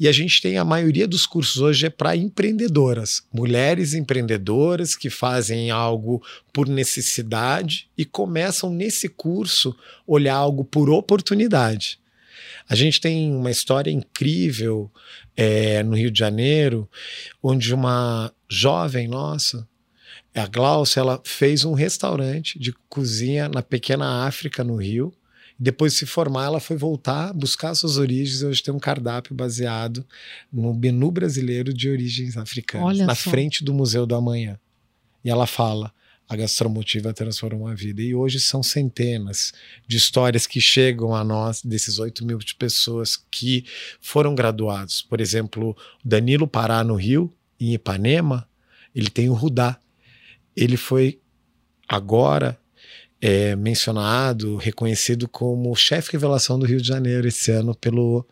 E 0.01 0.09
a 0.09 0.13
gente 0.13 0.41
tem 0.41 0.57
a 0.57 0.65
maioria 0.65 1.07
dos 1.07 1.27
cursos 1.27 1.61
hoje 1.61 1.85
é 1.85 1.91
para 1.91 2.17
empreendedoras, 2.17 3.23
mulheres 3.31 3.93
empreendedoras 3.93 4.97
que 4.97 5.11
fazem 5.11 5.71
algo 5.71 6.25
por 6.55 6.67
necessidade 6.67 7.91
e 7.99 8.07
começam 8.07 8.71
nesse 8.71 9.11
curso 9.11 9.77
olhar 10.07 10.37
algo 10.37 10.65
por 10.65 10.89
oportunidade. 10.89 11.99
A 12.67 12.75
gente 12.75 12.99
tem 12.99 13.31
uma 13.31 13.51
história 13.51 13.91
incrível 13.91 14.91
é, 15.37 15.83
no 15.83 15.95
Rio 15.95 16.11
de 16.11 16.19
Janeiro, 16.19 16.89
onde 17.43 17.75
uma 17.75 18.33
jovem 18.49 19.07
nossa, 19.07 19.69
a 20.41 20.47
Glaucia, 20.47 21.01
ela 21.01 21.21
fez 21.25 21.65
um 21.65 21.73
restaurante 21.73 22.59
de 22.59 22.73
cozinha 22.89 23.49
na 23.49 23.63
pequena 23.63 24.27
África, 24.27 24.63
no 24.63 24.77
Rio. 24.77 25.13
Depois 25.59 25.95
de 25.95 26.01
se 26.01 26.07
formar, 26.07 26.45
ela 26.45 26.61
foi 26.61 26.77
voltar, 26.77 27.33
buscar 27.33 27.75
suas 27.75 27.97
origens. 27.97 28.43
Hoje 28.43 28.63
tem 28.63 28.75
um 28.75 28.79
cardápio 28.79 29.35
baseado 29.35 30.05
no 30.53 30.75
menu 30.75 31.11
brasileiro 31.11 31.73
de 31.73 31.89
origens 31.89 32.37
africanas, 32.37 32.87
Olha 32.87 33.07
na 33.07 33.15
só. 33.15 33.31
frente 33.31 33.65
do 33.65 33.73
Museu 33.73 34.05
do 34.05 34.15
Amanhã. 34.15 34.59
E 35.25 35.31
ela 35.31 35.47
fala: 35.47 35.91
a 36.29 36.37
gastromotiva 36.37 37.13
transformou 37.15 37.69
a 37.69 37.75
vida. 37.75 38.03
E 38.03 38.15
hoje 38.15 38.41
são 38.41 38.63
centenas 38.63 39.53
de 39.87 39.97
histórias 39.97 40.47
que 40.47 40.61
chegam 40.61 41.15
a 41.15 41.23
nós, 41.23 41.63
desses 41.63 41.99
8 41.99 42.27
mil 42.27 42.39
de 42.39 42.55
pessoas 42.55 43.17
que 43.31 43.65
foram 44.01 44.35
graduados. 44.35 45.01
Por 45.03 45.21
exemplo, 45.21 45.77
Danilo 46.05 46.47
Pará, 46.49 46.83
no 46.83 46.97
Rio, 46.97 47.33
em 47.59 47.75
Ipanema, 47.75 48.49
ele 48.95 49.09
tem 49.09 49.29
o 49.29 49.35
Rudá. 49.35 49.79
Ele 50.57 50.77
foi 50.77 51.21
agora 51.89 52.59
é, 53.21 53.55
mencionado, 53.57 54.57
reconhecido 54.57 55.29
como 55.29 55.75
chefe 55.75 56.13
revelação 56.13 56.59
do 56.59 56.67
Rio 56.67 56.81
de 56.81 56.89
Janeiro 56.89 57.27
esse 57.27 57.51
ano 57.51 57.75
pelo 57.75 58.27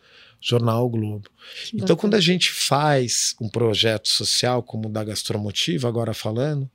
jornal 0.47 0.85
o 0.85 0.91
Globo. 0.91 1.23
Que 1.71 1.77
Então, 1.77 1.79
bacana. 1.81 1.97
quando 1.97 2.15
a 2.17 2.21
gente 2.21 2.51
faz 2.53 3.35
um 3.41 3.49
projeto 3.49 4.09
social 4.09 4.63
como 4.63 4.89
o 4.89 4.93
da 4.93 5.03
Gastromotiva, 5.03 5.89
agora 5.89 6.13
falando, 6.13 6.71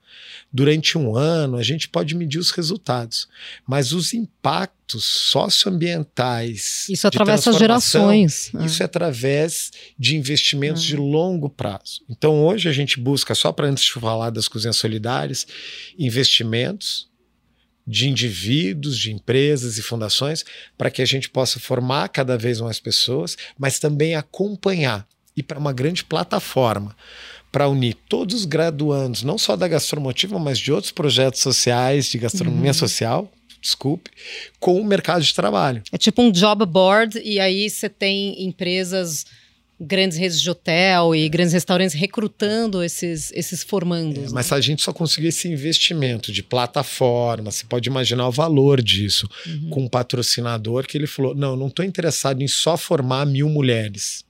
durante 0.52 0.98
um 0.98 1.16
ano 1.16 1.56
a 1.56 1.62
gente 1.62 1.88
pode 1.88 2.16
medir 2.16 2.40
os 2.40 2.50
resultados, 2.50 3.28
mas 3.68 3.94
os 3.94 4.12
impactos 4.14 5.06
socioambientais. 5.06 6.88
Isso 6.90 7.02
de 7.02 7.08
atravessa 7.08 7.52
as 7.52 7.58
transformação, 7.58 8.02
gerações. 8.10 8.52
Isso 8.66 8.82
é 8.82 8.86
através 8.86 9.72
de 9.98 10.16
investimentos 10.16 10.84
Ah. 10.84 10.88
de 10.88 10.96
longo 10.96 11.48
prazo. 11.50 12.02
Então, 12.10 12.44
hoje 12.44 12.68
a 12.68 12.74
gente 12.74 13.00
busca, 13.00 13.36
só 13.36 13.52
para 13.52 13.68
antes 13.68 13.84
de 13.84 13.92
falar 13.94 14.32
das 14.32 14.48
cozinhas 14.48 14.78
solidárias, 14.78 15.46
investimentos 15.98 17.08
de 17.92 18.08
indivíduos, 18.08 18.98
de 19.00 19.12
empresas 19.12 19.80
e 19.80 19.82
fundações, 19.82 20.46
para 20.78 20.92
que 20.92 21.02
a 21.02 21.06
gente 21.06 21.28
possa 21.30 21.60
formar 21.60 22.08
cada 22.10 22.38
vez 22.38 22.62
mais 22.62 22.80
pessoas, 22.80 23.36
mas 23.58 23.80
também 23.80 24.14
acompanhar 24.16 25.08
e 25.36 25.42
para 25.42 25.58
uma 25.58 25.74
grande 25.74 26.04
plataforma 26.04 26.96
para 27.52 27.68
unir 27.68 27.96
todos 28.08 28.36
os 28.36 28.46
graduandos, 28.46 29.24
não 29.24 29.36
só 29.40 29.56
da 29.56 29.68
Gastromotiva, 29.68 30.38
mas 30.38 30.60
de 30.60 30.72
outros 30.72 30.92
projetos 30.92 31.42
sociais, 31.42 32.06
de 32.12 32.20
gastronomia 32.20 32.70
Uhum. 32.70 32.74
social, 32.76 33.32
desculpe, 33.60 34.12
com 34.60 34.80
o 34.80 34.86
mercado 34.86 35.24
de 35.24 35.34
trabalho. 35.34 35.82
É 35.92 35.98
tipo 35.98 36.22
um 36.22 36.32
job 36.32 36.64
board, 36.68 37.20
e 37.26 37.40
aí 37.40 37.68
você 37.68 37.90
tem 37.90 38.46
empresas, 38.46 39.26
grandes 39.80 40.18
redes 40.18 40.42
de 40.42 40.50
hotel 40.50 41.16
e 41.16 41.30
grandes 41.30 41.54
restaurantes 41.54 41.96
recrutando 41.96 42.84
esses, 42.84 43.32
esses 43.32 43.64
formandos. 43.64 44.32
É, 44.32 44.34
mas 44.34 44.50
né? 44.52 44.58
a 44.58 44.62
gente 44.62 44.82
só 44.82 44.92
conseguir 44.92 45.28
esse 45.28 45.48
investimento 45.48 46.32
de 46.32 46.44
plataforma, 46.44 47.50
você 47.50 47.64
pode 47.66 47.88
imaginar 47.88 48.28
o 48.28 48.32
valor 48.32 48.82
disso 48.82 49.30
Uhum. 49.46 49.70
com 49.70 49.84
um 49.84 49.88
patrocinador 49.88 50.86
que 50.86 50.98
ele 50.98 51.08
falou: 51.08 51.34
não, 51.34 51.56
não 51.56 51.68
estou 51.68 51.86
interessado 51.86 52.42
em 52.42 52.48
só 52.48 52.76
formar 52.76 53.26
mil 53.26 53.48
mulheres. 53.48 54.26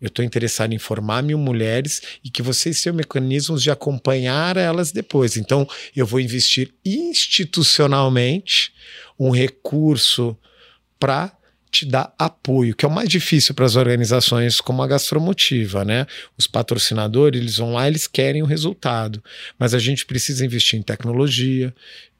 Eu 0.00 0.06
estou 0.08 0.24
interessado 0.24 0.72
em 0.72 0.78
formar 0.78 1.22
mil 1.22 1.36
mulheres 1.36 2.00
e 2.24 2.30
que 2.30 2.40
vocês 2.40 2.80
tenham 2.80 2.96
mecanismos 2.96 3.62
de 3.62 3.70
acompanhar 3.70 4.56
elas 4.56 4.92
depois. 4.92 5.36
Então, 5.36 5.68
eu 5.94 6.06
vou 6.06 6.18
investir 6.18 6.72
institucionalmente 6.84 8.72
um 9.18 9.30
recurso 9.30 10.34
para 10.98 11.36
te 11.70 11.86
dar 11.86 12.12
apoio, 12.18 12.74
que 12.74 12.84
é 12.84 12.88
o 12.88 12.90
mais 12.90 13.08
difícil 13.08 13.54
para 13.54 13.64
as 13.64 13.76
organizações 13.76 14.60
como 14.60 14.82
a 14.82 14.86
Gastromotiva, 14.86 15.84
né? 15.84 16.06
Os 16.36 16.46
patrocinadores, 16.46 17.40
eles 17.40 17.56
vão 17.56 17.74
lá, 17.74 17.86
eles 17.86 18.06
querem 18.06 18.42
o 18.42 18.46
resultado, 18.46 19.22
mas 19.58 19.72
a 19.72 19.78
gente 19.78 20.04
precisa 20.04 20.44
investir 20.44 20.78
em 20.78 20.82
tecnologia, 20.82 21.72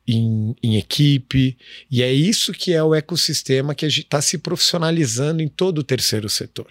em, 0.06 0.54
em, 0.62 0.76
equipe, 0.76 1.56
e 1.90 2.02
é 2.02 2.12
isso 2.12 2.52
que 2.52 2.72
é 2.72 2.82
o 2.82 2.94
ecossistema 2.94 3.74
que 3.74 3.86
está 3.86 4.20
se 4.20 4.38
profissionalizando 4.38 5.42
em 5.42 5.48
todo 5.48 5.78
o 5.78 5.84
terceiro 5.84 6.28
setor. 6.28 6.68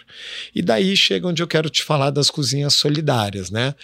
E 0.54 0.62
daí 0.62 0.96
chega 0.96 1.28
onde 1.28 1.42
eu 1.42 1.48
quero 1.48 1.70
te 1.70 1.84
falar 1.84 2.10
das 2.10 2.30
cozinhas 2.30 2.74
solidárias, 2.74 3.50
né? 3.50 3.76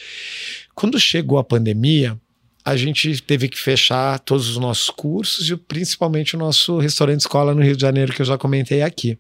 Quando 0.74 1.00
chegou 1.00 1.38
a 1.38 1.44
pandemia, 1.44 2.20
a 2.66 2.76
gente 2.76 3.22
teve 3.22 3.48
que 3.48 3.60
fechar 3.60 4.20
todos 4.20 4.50
os 4.50 4.58
nossos 4.58 4.90
cursos 4.90 5.48
e 5.48 5.56
principalmente 5.56 6.36
o 6.36 6.40
nosso 6.40 6.80
restaurante 6.80 7.20
escola 7.20 7.54
no 7.54 7.62
Rio 7.62 7.76
de 7.76 7.82
Janeiro, 7.84 8.12
que 8.12 8.24
eu 8.24 8.26
já 8.26 8.40
comentei 8.40 8.82
aqui. 8.82 9.20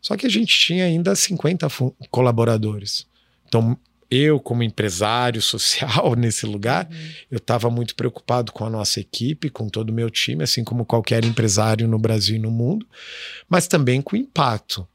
Só 0.00 0.16
que 0.16 0.26
a 0.26 0.30
gente 0.30 0.58
tinha 0.58 0.86
ainda 0.86 1.14
50 1.14 1.68
colaboradores. 2.10 3.06
Então, 3.46 3.76
eu, 4.10 4.40
como 4.40 4.62
empresário 4.62 5.42
social 5.42 6.14
nesse 6.16 6.46
lugar, 6.46 6.88
uhum. 6.90 6.96
eu 7.30 7.36
estava 7.36 7.68
muito 7.68 7.94
preocupado 7.94 8.50
com 8.50 8.64
a 8.64 8.70
nossa 8.70 8.98
equipe, 8.98 9.50
com 9.50 9.68
todo 9.68 9.90
o 9.90 9.94
meu 9.94 10.08
time, 10.08 10.42
assim 10.42 10.64
como 10.64 10.86
qualquer 10.86 11.22
empresário 11.22 11.86
no 11.86 11.98
Brasil 11.98 12.36
e 12.36 12.40
no 12.40 12.50
mundo, 12.50 12.86
mas 13.46 13.68
também 13.68 14.00
com 14.00 14.16
o 14.16 14.18
impacto. 14.18 14.88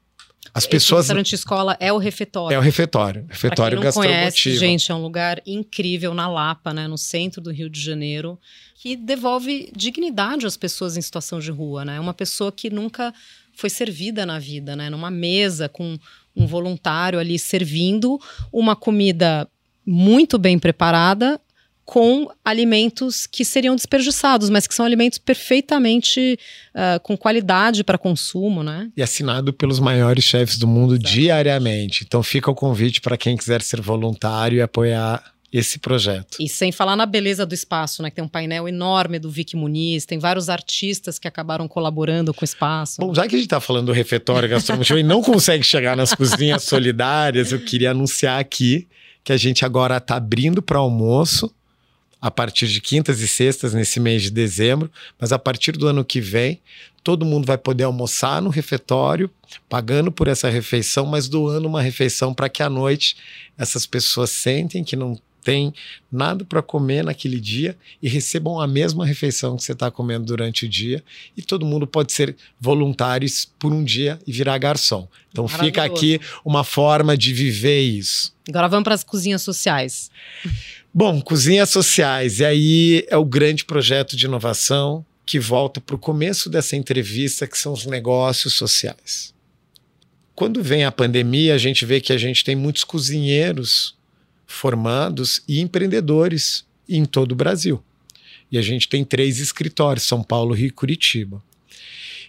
As 0.56 0.62
Esse 0.62 0.70
pessoas. 0.70 1.00
restaurante 1.02 1.34
escola 1.34 1.76
é 1.78 1.92
o 1.92 1.98
refeitório. 1.98 2.54
É 2.54 2.58
o 2.58 2.62
refeitório. 2.62 3.26
Refeitório 3.28 3.78
pra 3.78 3.92
quem 3.92 4.02
não 4.02 4.08
conhece, 4.08 4.56
gente, 4.56 4.90
é 4.90 4.94
um 4.94 5.02
lugar 5.02 5.42
incrível 5.46 6.14
na 6.14 6.26
Lapa, 6.26 6.72
né, 6.72 6.88
no 6.88 6.96
centro 6.96 7.42
do 7.42 7.50
Rio 7.50 7.68
de 7.68 7.78
Janeiro, 7.78 8.38
que 8.74 8.96
devolve 8.96 9.70
dignidade 9.76 10.46
às 10.46 10.56
pessoas 10.56 10.96
em 10.96 11.02
situação 11.02 11.40
de 11.40 11.50
rua, 11.50 11.84
né? 11.84 12.00
Uma 12.00 12.14
pessoa 12.14 12.50
que 12.50 12.70
nunca 12.70 13.12
foi 13.52 13.68
servida 13.68 14.24
na 14.24 14.38
vida, 14.38 14.74
né? 14.74 14.88
Numa 14.88 15.10
mesa 15.10 15.68
com 15.68 15.98
um 16.34 16.46
voluntário 16.46 17.18
ali 17.18 17.38
servindo 17.38 18.18
uma 18.50 18.74
comida 18.74 19.46
muito 19.84 20.38
bem 20.38 20.58
preparada 20.58 21.38
com 21.86 22.28
alimentos 22.44 23.28
que 23.28 23.44
seriam 23.44 23.76
desperdiçados, 23.76 24.50
mas 24.50 24.66
que 24.66 24.74
são 24.74 24.84
alimentos 24.84 25.18
perfeitamente 25.18 26.36
uh, 26.74 27.00
com 27.00 27.16
qualidade 27.16 27.84
para 27.84 27.96
consumo, 27.96 28.64
né? 28.64 28.90
E 28.96 29.02
assinado 29.02 29.52
pelos 29.52 29.78
maiores 29.78 30.24
chefes 30.24 30.58
do 30.58 30.66
mundo 30.66 30.94
Exato. 30.94 31.08
diariamente. 31.08 32.04
Então 32.04 32.24
fica 32.24 32.50
o 32.50 32.54
convite 32.56 33.00
para 33.00 33.16
quem 33.16 33.36
quiser 33.36 33.62
ser 33.62 33.80
voluntário 33.80 34.58
e 34.58 34.60
apoiar 34.60 35.22
esse 35.52 35.78
projeto. 35.78 36.38
E 36.40 36.48
sem 36.48 36.72
falar 36.72 36.96
na 36.96 37.06
beleza 37.06 37.46
do 37.46 37.54
espaço, 37.54 38.02
né? 38.02 38.10
Que 38.10 38.16
tem 38.16 38.24
um 38.24 38.28
painel 38.28 38.68
enorme 38.68 39.20
do 39.20 39.30
Vic 39.30 39.54
Muniz, 39.56 40.04
tem 40.04 40.18
vários 40.18 40.48
artistas 40.48 41.20
que 41.20 41.28
acabaram 41.28 41.68
colaborando 41.68 42.34
com 42.34 42.42
o 42.42 42.44
espaço. 42.44 42.96
Bom, 43.00 43.14
já 43.14 43.28
que 43.28 43.36
a 43.36 43.38
gente 43.38 43.46
está 43.46 43.60
falando 43.60 43.86
do 43.86 43.92
refeitório 43.92 44.48
gastronômico 44.48 44.98
e 44.98 45.04
não 45.04 45.22
consegue 45.22 45.62
chegar 45.62 45.96
nas 45.96 46.12
cozinhas 46.12 46.64
solidárias, 46.64 47.52
eu 47.52 47.60
queria 47.60 47.92
anunciar 47.92 48.40
aqui 48.40 48.88
que 49.22 49.32
a 49.32 49.36
gente 49.36 49.64
agora 49.64 49.96
está 49.96 50.16
abrindo 50.16 50.60
para 50.60 50.78
almoço 50.78 51.52
a 52.26 52.30
partir 52.30 52.66
de 52.66 52.80
quintas 52.80 53.20
e 53.20 53.28
sextas 53.28 53.72
nesse 53.72 54.00
mês 54.00 54.20
de 54.20 54.32
dezembro, 54.32 54.90
mas 55.16 55.30
a 55.30 55.38
partir 55.38 55.70
do 55.70 55.86
ano 55.86 56.04
que 56.04 56.20
vem, 56.20 56.60
todo 57.04 57.24
mundo 57.24 57.46
vai 57.46 57.56
poder 57.56 57.84
almoçar 57.84 58.42
no 58.42 58.50
refeitório, 58.50 59.30
pagando 59.68 60.10
por 60.10 60.26
essa 60.26 60.50
refeição, 60.50 61.06
mas 61.06 61.28
doando 61.28 61.68
uma 61.68 61.80
refeição 61.80 62.34
para 62.34 62.48
que 62.48 62.64
à 62.64 62.68
noite 62.68 63.16
essas 63.56 63.86
pessoas 63.86 64.30
sentem 64.30 64.82
que 64.82 64.96
não 64.96 65.16
tem 65.40 65.72
nada 66.10 66.44
para 66.44 66.60
comer 66.60 67.04
naquele 67.04 67.38
dia 67.38 67.78
e 68.02 68.08
recebam 68.08 68.60
a 68.60 68.66
mesma 68.66 69.06
refeição 69.06 69.56
que 69.56 69.62
você 69.62 69.70
está 69.70 69.88
comendo 69.88 70.26
durante 70.26 70.66
o 70.66 70.68
dia. 70.68 71.04
E 71.36 71.42
todo 71.42 71.64
mundo 71.64 71.86
pode 71.86 72.12
ser 72.12 72.34
voluntário 72.60 73.28
por 73.56 73.72
um 73.72 73.84
dia 73.84 74.18
e 74.26 74.32
virar 74.32 74.58
garçom. 74.58 75.06
Então 75.30 75.46
fica 75.46 75.84
aqui 75.84 76.20
uma 76.44 76.64
forma 76.64 77.16
de 77.16 77.32
viver 77.32 77.82
isso. 77.82 78.34
Agora 78.48 78.66
vamos 78.66 78.82
para 78.82 78.94
as 78.96 79.04
cozinhas 79.04 79.42
sociais. 79.42 80.10
Bom, 80.98 81.20
cozinhas 81.20 81.68
sociais. 81.68 82.38
E 82.38 82.44
aí 82.46 83.06
é 83.08 83.18
o 83.18 83.24
grande 83.26 83.66
projeto 83.66 84.16
de 84.16 84.24
inovação 84.24 85.04
que 85.26 85.38
volta 85.38 85.78
para 85.78 85.94
o 85.94 85.98
começo 85.98 86.48
dessa 86.48 86.74
entrevista, 86.74 87.46
que 87.46 87.58
são 87.58 87.74
os 87.74 87.84
negócios 87.84 88.54
sociais. 88.54 89.34
Quando 90.34 90.62
vem 90.62 90.86
a 90.86 90.90
pandemia, 90.90 91.54
a 91.54 91.58
gente 91.58 91.84
vê 91.84 92.00
que 92.00 92.14
a 92.14 92.16
gente 92.16 92.42
tem 92.42 92.56
muitos 92.56 92.82
cozinheiros 92.82 93.94
formados 94.46 95.42
e 95.46 95.60
empreendedores 95.60 96.64
em 96.88 97.04
todo 97.04 97.32
o 97.32 97.36
Brasil. 97.36 97.84
E 98.50 98.56
a 98.56 98.62
gente 98.62 98.88
tem 98.88 99.04
três 99.04 99.38
escritórios, 99.38 100.06
São 100.06 100.22
Paulo, 100.22 100.54
Rio 100.54 100.68
e 100.68 100.70
Curitiba. 100.70 101.44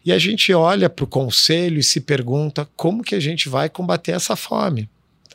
E 0.03 0.11
a 0.11 0.19
gente 0.19 0.51
olha 0.51 0.89
para 0.89 1.05
o 1.05 1.07
conselho 1.07 1.79
e 1.79 1.83
se 1.83 2.01
pergunta 2.01 2.67
como 2.75 3.01
que 3.01 3.15
a 3.15 3.19
gente 3.21 3.47
vai 3.47 3.69
combater 3.69 4.11
essa 4.11 4.35
fome. 4.35 4.89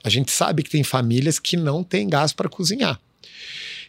A 0.04 0.10
gente 0.10 0.30
sabe 0.30 0.62
que 0.62 0.68
tem 0.68 0.84
famílias 0.84 1.38
que 1.38 1.56
não 1.56 1.82
têm 1.82 2.10
gás 2.10 2.34
para 2.34 2.50
cozinhar. 2.50 3.00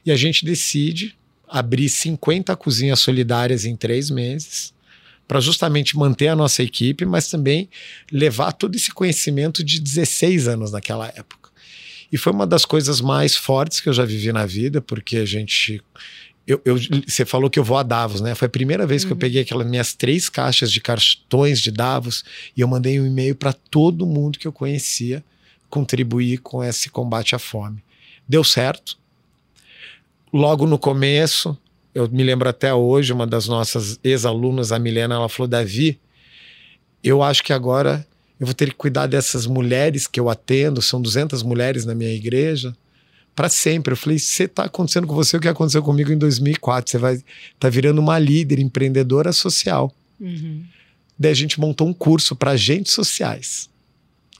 E 0.06 0.12
a 0.12 0.15
gente 0.15 0.46
decide 0.46 1.15
abrir 1.48 1.89
50 1.89 2.56
cozinhas 2.56 3.00
solidárias 3.00 3.65
em 3.65 3.76
três 3.76 4.10
meses, 4.10 4.74
para 5.28 5.39
justamente 5.39 5.98
manter 5.98 6.28
a 6.28 6.36
nossa 6.36 6.62
equipe, 6.62 7.06
mas 7.06 7.28
também 7.28 7.69
levar 8.12 8.52
todo 8.52 8.76
esse 8.76 8.91
conhecimento 8.91 9.63
de 9.63 9.80
16 9.80 10.48
anos 10.48 10.72
naquela 10.72 11.08
época. 11.08 11.50
E 12.12 12.17
foi 12.17 12.32
uma 12.32 12.46
das 12.46 12.65
coisas 12.65 13.02
mais 13.02 13.36
fortes 13.36 13.80
que 13.80 13.89
eu 13.89 13.93
já 13.93 14.06
vivi 14.06 14.32
na 14.32 14.46
vida, 14.46 14.82
porque 14.82 15.17
a 15.17 15.26
gente. 15.26 15.82
Eu, 16.46 16.62
eu, 16.65 16.78
você 17.08 17.26
falou 17.26 17.50
que 17.50 17.58
eu 17.58 17.63
vou 17.63 17.78
a 17.78 17.84
Davos, 17.84 18.19
né? 18.19 18.36
Foi 18.36 18.48
a 18.48 18.50
primeira 18.50 18.86
vez 18.86 19.02
uhum. 19.02 19.08
que 19.08 19.13
eu 19.13 19.15
uhum. 19.15 19.22
peguei 19.22 19.41
aquelas 19.41 19.65
minhas 19.65 19.93
três 19.93 20.30
caixas 20.30 20.72
de 20.72 20.82
cartões 20.82 21.60
de 21.60 21.72
Davos 21.72 22.24
e 22.56 22.62
eu 22.62 22.67
mandei 22.67 23.00
um 23.00 23.08
e-mail 23.08 23.34
para 23.34 23.54
todo 23.54 24.06
mundo 24.06 24.38
que 24.38 24.48
eu 24.48 24.52
conhecia 24.52 25.24
contribuir 25.69 26.39
com 26.39 26.63
esse 26.63 26.89
combate 26.89 27.34
à 27.34 27.39
fome. 27.39 27.84
Deu 28.28 28.43
certo. 28.43 28.98
Logo 30.34 30.65
no 30.65 30.80
começo, 30.80 31.56
eu 31.93 32.10
me 32.10 32.24
lembro 32.24 32.50
até 32.50 32.74
hoje, 32.74 33.13
uma 33.13 33.28
das 33.28 33.48
nossas 33.48 34.00
ex-alunas, 34.04 34.72
a 34.72 34.80
Milena, 34.80 35.13
ela 35.13 35.30
falou: 35.30 35.48
Davi, 35.48 36.00
eu 37.04 37.22
acho 37.22 37.43
que 37.43 37.54
agora 37.54 38.06
eu 38.39 38.48
vou 38.48 38.54
ter 38.56 38.69
que 38.69 38.76
cuidar 38.76 39.06
dessas 39.06 39.46
mulheres 39.46 40.08
que 40.08 40.19
eu 40.19 40.30
atendo, 40.30 40.82
são 40.82 41.00
200 41.00 41.43
mulheres 41.43 41.86
na 41.86 41.93
minha 41.93 42.12
igreja, 42.12 42.76
para 43.36 43.48
sempre. 43.48 43.93
Eu 43.93 43.98
falei, 43.98 44.17
você 44.17 44.46
está 44.46 44.63
acontecendo 44.63 45.06
com 45.06 45.13
você 45.13 45.38
o 45.38 45.39
que 45.39 45.48
aconteceu 45.48 45.84
comigo 45.84 46.12
em 46.12 46.17
2004, 46.17 46.89
você 46.91 46.98
vai 46.98 47.24
tá 47.60 47.69
virando 47.69 48.02
uma 48.02 48.17
líder 48.17 48.58
empreendedora 48.58 49.32
social. 49.32 49.93
Uhum. 50.19 50.63
Daí 51.17 51.32
a 51.32 51.36
gente 51.36 51.60
montou 51.60 51.88
um 51.88 51.93
curso 51.93 52.36
para 52.36 52.52
agentes 52.52 52.91
sociais, 52.91 53.69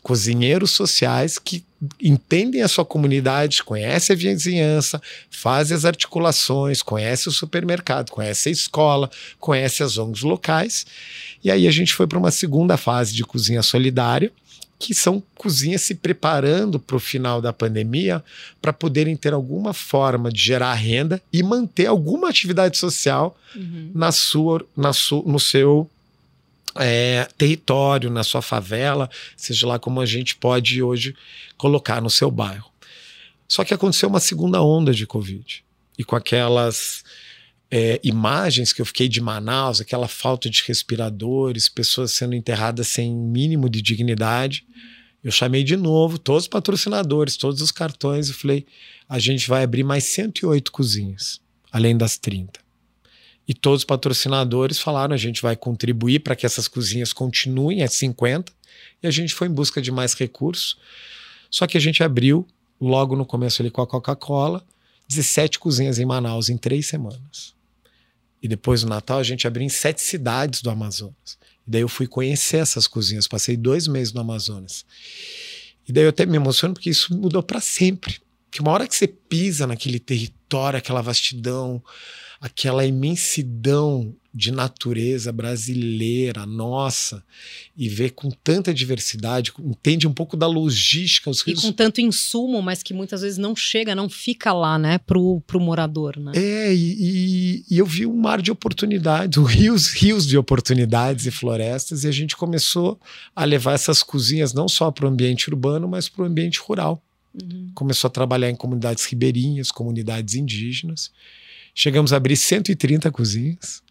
cozinheiros 0.02 0.72
sociais 0.72 1.38
que 1.38 1.64
entendem 2.02 2.62
a 2.62 2.68
sua 2.68 2.86
comunidade, 2.86 3.64
conhecem 3.64 4.14
a 4.14 4.18
vizinhança, 4.18 5.02
fazem 5.30 5.76
as 5.76 5.86
articulações, 5.86 6.82
conhecem 6.82 7.30
o 7.30 7.34
supermercado, 7.34 8.12
conhecem 8.12 8.52
a 8.52 8.54
escola, 8.54 9.12
conhecem 9.40 9.86
as 9.86 9.98
ONGs 9.98 10.24
locais. 10.24 10.86
E 11.44 11.52
aí 11.52 11.68
a 11.68 11.72
gente 11.72 11.94
foi 11.94 12.08
para 12.08 12.18
uma 12.18 12.32
segunda 12.32 12.78
fase 12.78 13.14
de 13.14 13.24
cozinha 13.24 13.62
solidária, 13.62 14.32
que 14.80 14.94
são 14.94 15.24
cozinhas 15.36 15.82
se 15.82 15.96
preparando 15.96 16.78
para 16.78 16.98
o 16.98 17.00
final 17.00 17.42
da 17.42 17.54
pandemia 17.54 18.24
para 18.62 18.74
poderem 18.74 19.16
ter 19.16 19.34
alguma 19.34 19.74
forma 19.74 20.30
de 20.30 20.42
gerar 20.42 20.74
renda 20.74 21.22
e 21.32 21.42
manter 21.42 21.86
alguma 21.86 22.30
atividade 22.30 22.78
social 22.78 23.38
uhum. 23.56 23.92
na 23.96 24.12
sua, 24.12 24.66
na 24.76 24.92
su, 24.92 25.24
no 25.26 25.40
seu 25.40 25.90
é, 26.76 27.28
território, 27.38 28.10
na 28.10 28.24
sua 28.24 28.42
favela, 28.42 29.10
seja 29.36 29.68
lá 29.68 29.80
como 29.80 30.02
a 30.02 30.06
gente 30.06 30.36
pode 30.36 30.82
hoje 30.82 31.16
colocar 31.58 32.02
no 32.02 32.10
seu 32.10 32.32
bairro. 32.32 32.72
Só 33.48 33.64
que 33.64 33.74
aconteceu 33.74 34.10
uma 34.10 34.20
segunda 34.20 34.62
onda 34.62 34.94
de 34.94 35.06
Covid. 35.06 35.64
E 35.98 36.04
com 36.04 36.16
aquelas 36.16 37.04
é, 37.70 38.00
imagens 38.04 38.74
que 38.74 38.82
eu 38.82 38.86
fiquei 38.86 39.08
de 39.08 39.22
Manaus, 39.22 39.80
aquela 39.80 40.08
falta 40.08 40.50
de 40.50 40.64
respiradores, 40.66 41.70
pessoas 41.70 42.14
sendo 42.14 42.34
enterradas 42.36 42.88
sem 42.88 43.14
mínimo 43.14 43.70
de 43.70 43.82
dignidade, 43.82 44.66
eu 45.24 45.32
chamei 45.32 45.64
de 45.64 45.78
novo 45.78 46.18
todos 46.18 46.44
os 46.44 46.48
patrocinadores, 46.48 47.38
todos 47.38 47.62
os 47.62 47.72
cartões 47.72 48.30
e 48.30 48.34
falei: 48.34 48.66
a 49.08 49.20
gente 49.20 49.48
vai 49.48 49.64
abrir 49.64 49.84
mais 49.84 50.04
108 50.06 50.72
cozinhas, 50.72 51.40
além 51.72 51.96
das 51.96 52.18
30. 52.18 52.63
E 53.48 53.54
todos 53.54 53.82
os 53.82 53.86
patrocinadores 53.86 54.80
falaram: 54.80 55.14
a 55.14 55.18
gente 55.18 55.42
vai 55.42 55.56
contribuir 55.56 56.20
para 56.20 56.36
que 56.36 56.46
essas 56.46 56.68
cozinhas 56.68 57.12
continuem 57.12 57.84
a 57.84 57.88
50. 57.88 58.52
E 59.02 59.08
a 59.08 59.12
gente 59.12 59.34
foi 59.34 59.48
em 59.48 59.52
busca 59.52 59.82
de 59.82 59.92
mais 59.92 60.14
recursos. 60.14 60.78
Só 61.50 61.68
que 61.68 61.78
a 61.78 61.82
gente 61.82 62.04
abriu, 62.04 62.48
logo 62.80 63.16
no 63.16 63.26
começo 63.26 63.62
ali 63.62 63.70
com 63.70 63.82
a 63.82 63.88
Coca-Cola, 63.88 64.66
17 65.08 65.60
cozinhas 65.60 66.00
em 66.00 66.06
Manaus 66.06 66.50
em 66.50 66.58
três 66.58 66.88
semanas. 66.88 67.54
E 68.42 68.48
depois 68.48 68.82
do 68.82 68.90
Natal 68.90 69.20
a 69.20 69.24
gente 69.24 69.46
abriu 69.46 69.66
em 69.66 69.70
sete 69.70 70.02
cidades 70.02 70.62
do 70.62 70.70
Amazonas. 70.70 71.38
E 71.66 71.72
daí 71.72 71.82
eu 71.82 71.88
fui 71.88 72.08
conhecer 72.08 72.58
essas 72.58 72.88
cozinhas, 72.88 73.28
passei 73.28 73.56
dois 73.56 73.88
meses 73.88 74.14
no 74.14 74.22
Amazonas. 74.22 74.86
E 75.88 75.94
daí 75.94 76.04
eu 76.04 76.10
até 76.10 76.26
me 76.26 76.36
emociono 76.36 76.74
porque 76.74 76.90
isso 76.90 77.16
mudou 77.16 77.44
para 77.44 77.62
sempre. 77.62 78.20
Que 78.52 78.62
uma 78.62 78.72
hora 78.72 78.88
que 78.88 78.96
você 78.96 79.08
pisa 79.08 79.66
naquele 79.66 80.00
território, 80.00 80.78
aquela 80.78 81.02
vastidão, 81.02 81.82
aquela 82.44 82.86
imensidão 82.86 84.14
de 84.34 84.52
natureza 84.52 85.32
brasileira, 85.32 86.46
nossa, 86.46 87.24
e 87.78 87.88
ver 87.88 88.10
com 88.10 88.30
tanta 88.30 88.74
diversidade, 88.74 89.54
entende 89.60 90.06
um 90.06 90.14
pouco 90.14 90.36
da 90.36 90.46
logística. 90.46 91.30
Os 91.30 91.42
rios... 91.42 91.60
E 91.60 91.62
com 91.62 91.72
tanto 91.72 92.02
insumo, 92.02 92.62
mas 92.62 92.84
que 92.84 92.94
muitas 92.94 93.22
vezes 93.22 93.38
não 93.38 93.56
chega, 93.56 93.96
não 93.96 94.10
fica 94.10 94.52
lá, 94.52 94.78
né, 94.78 94.98
pro, 94.98 95.40
pro 95.48 95.58
morador, 95.58 96.20
né? 96.20 96.34
É, 96.36 96.74
e, 96.76 97.64
e, 97.70 97.78
eu 97.78 97.86
vi 97.86 98.06
um 98.06 98.20
mar 98.20 98.42
de 98.42 98.52
oportunidades, 98.52 99.38
rios, 99.48 99.88
rios 99.94 100.28
de 100.28 100.38
oportunidades 100.38 101.26
e 101.26 101.32
florestas, 101.32 102.04
e 102.04 102.10
a 102.10 102.12
gente 102.12 102.36
começou 102.36 103.00
a 103.34 103.46
levar 103.46 103.72
essas 103.72 104.04
cozinhas 104.04 104.52
não 104.52 104.68
só 104.68 104.92
para 104.92 105.06
o 105.06 105.08
ambiente 105.08 105.48
urbano, 105.50 105.88
mas 105.88 106.10
para 106.10 106.24
o 106.24 106.26
ambiente 106.26 106.60
rural. 106.60 107.02
Uhum. 107.34 107.72
Começou 107.74 108.10
a 108.10 108.12
trabalhar 108.12 108.50
em 108.50 108.56
comunidades 108.56 109.06
ribeirinhas, 109.06 109.72
comunidades 109.72 110.36
indígenas. 110.36 111.10
Chegamos 111.76 112.14
a 112.14 112.18
abrir 112.18 112.38
130 112.38 113.12
cozinhas 113.12 113.82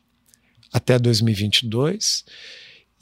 até 0.73 0.99
2022. 0.99 2.25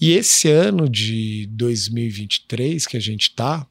E 0.01 0.13
esse 0.13 0.51
ano 0.51 0.89
de 0.89 1.47
2023 1.53 2.87
que 2.87 2.97
a 2.97 3.01
gente 3.01 3.25
está, 3.25 3.67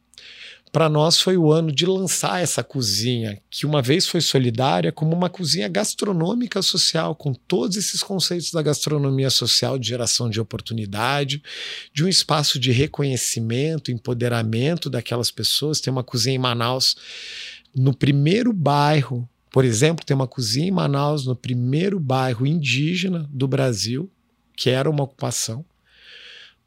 para 0.72 0.88
nós 0.88 1.20
foi 1.20 1.36
o 1.36 1.52
ano 1.52 1.72
de 1.72 1.86
lançar 1.88 2.44
essa 2.44 2.64
cozinha, 2.64 3.42
que 3.50 3.66
uma 3.66 3.82
vez 3.82 4.06
foi 4.06 4.22
solidária, 4.22 4.92
como 4.92 5.16
uma 5.16 5.30
cozinha 5.30 5.68
gastronômica 5.68 6.62
social, 6.62 7.16
com 7.16 7.34
todos 7.34 7.76
esses 7.76 8.04
conceitos 8.04 8.52
da 8.52 8.62
gastronomia 8.62 9.32
social, 9.32 9.80
de 9.80 9.88
geração 9.88 10.30
de 10.30 10.40
oportunidade, 10.40 11.42
de 11.92 12.04
um 12.04 12.08
espaço 12.08 12.60
de 12.60 12.72
reconhecimento, 12.72 13.92
empoderamento 13.92 14.92
daquelas 14.92 15.32
pessoas. 15.32 15.82
Tem 15.82 15.92
uma 15.92 16.04
cozinha 16.04 16.36
em 16.36 16.40
Manaus, 16.40 16.96
no 17.76 17.94
primeiro 17.94 18.54
bairro 18.54 19.28
por 19.52 19.66
exemplo, 19.66 20.06
tem 20.06 20.16
uma 20.16 20.28
cozinha 20.28 20.68
em 20.68 20.72
Manaus, 20.72 21.26
no 21.26 21.36
primeiro 21.36 22.00
bairro 22.00 22.46
indígena 22.46 23.28
do 23.32 23.48
Brasil, 23.48 24.10
que 24.56 24.70
era 24.70 24.90
uma 24.90 25.04
ocupação. 25.04 25.66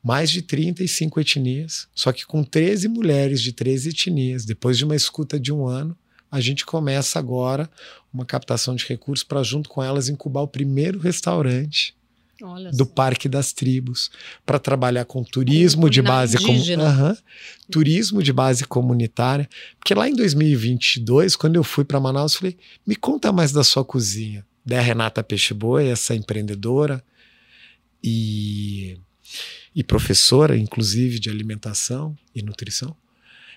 Mais 0.03 0.31
de 0.31 0.42
35 0.42 1.21
etnias, 1.21 1.87
só 1.95 2.12
que 2.12 2.27
com 2.27 2.42
13 2.42 2.88
mulheres 2.88 3.40
de 3.40 3.53
13 3.53 3.90
etnias. 3.90 4.45
Depois 4.45 4.77
de 4.77 4.85
uma 4.85 4.97
escuta 4.97 5.38
de 5.38 5.53
um 5.53 5.66
ano, 5.66 5.97
a 6.29 6.40
gente 6.40 6.66
começa 6.66 7.18
agora 7.18 7.71
uma 8.12 8.25
captação 8.25 8.75
de 8.75 8.85
recursos 8.85 9.23
para, 9.23 9.45
junto 9.45 9.68
com 9.68 9.83
elas, 9.83 10.09
incubar 10.09 10.42
o 10.42 10.49
primeiro 10.49 10.99
restaurante 10.99 11.95
do. 12.72 12.87
Parque 12.87 13.28
das 13.28 13.52
Tribos, 13.52 14.11
para 14.44 14.59
trabalhar 14.59 15.05
com 15.05 15.22
turismo 15.22 15.88
de 15.88 16.02
base 16.02 16.37
com, 16.38 16.52
uhum, 16.52 17.16
turismo 17.70 18.22
de 18.22 18.33
base 18.33 18.64
comunitária. 18.64 19.48
Porque 19.78 19.94
lá 19.94 20.09
em 20.09 20.14
2022, 20.14 21.37
quando 21.37 21.57
eu 21.57 21.64
fui 21.64 21.85
para 21.85 22.00
Manaus, 22.00 22.35
falei: 22.35 22.57
me 22.87 22.96
conta 22.96 23.33
mais 23.33 23.52
da 23.52 23.64
sua 23.64 23.85
cozinha. 23.85 24.44
Da 24.64 24.81
Renata 24.81 25.24
Peixeboi, 25.24 25.88
essa 25.88 26.14
empreendedora 26.14 27.02
e, 28.02 28.96
e 29.74 29.83
professora, 29.83 30.57
inclusive, 30.57 31.18
de 31.18 31.28
alimentação 31.31 32.16
e 32.35 32.42
nutrição. 32.42 32.96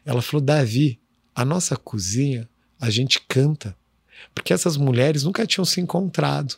Ela 0.04 0.22
falou: 0.22 0.44
Davi, 0.44 1.00
a 1.34 1.44
nossa 1.44 1.76
cozinha, 1.76 2.48
a 2.80 2.90
gente 2.90 3.22
canta. 3.28 3.76
Porque 4.34 4.54
essas 4.54 4.78
mulheres 4.78 5.24
nunca 5.24 5.46
tinham 5.46 5.66
se 5.66 5.82
encontrado. 5.82 6.56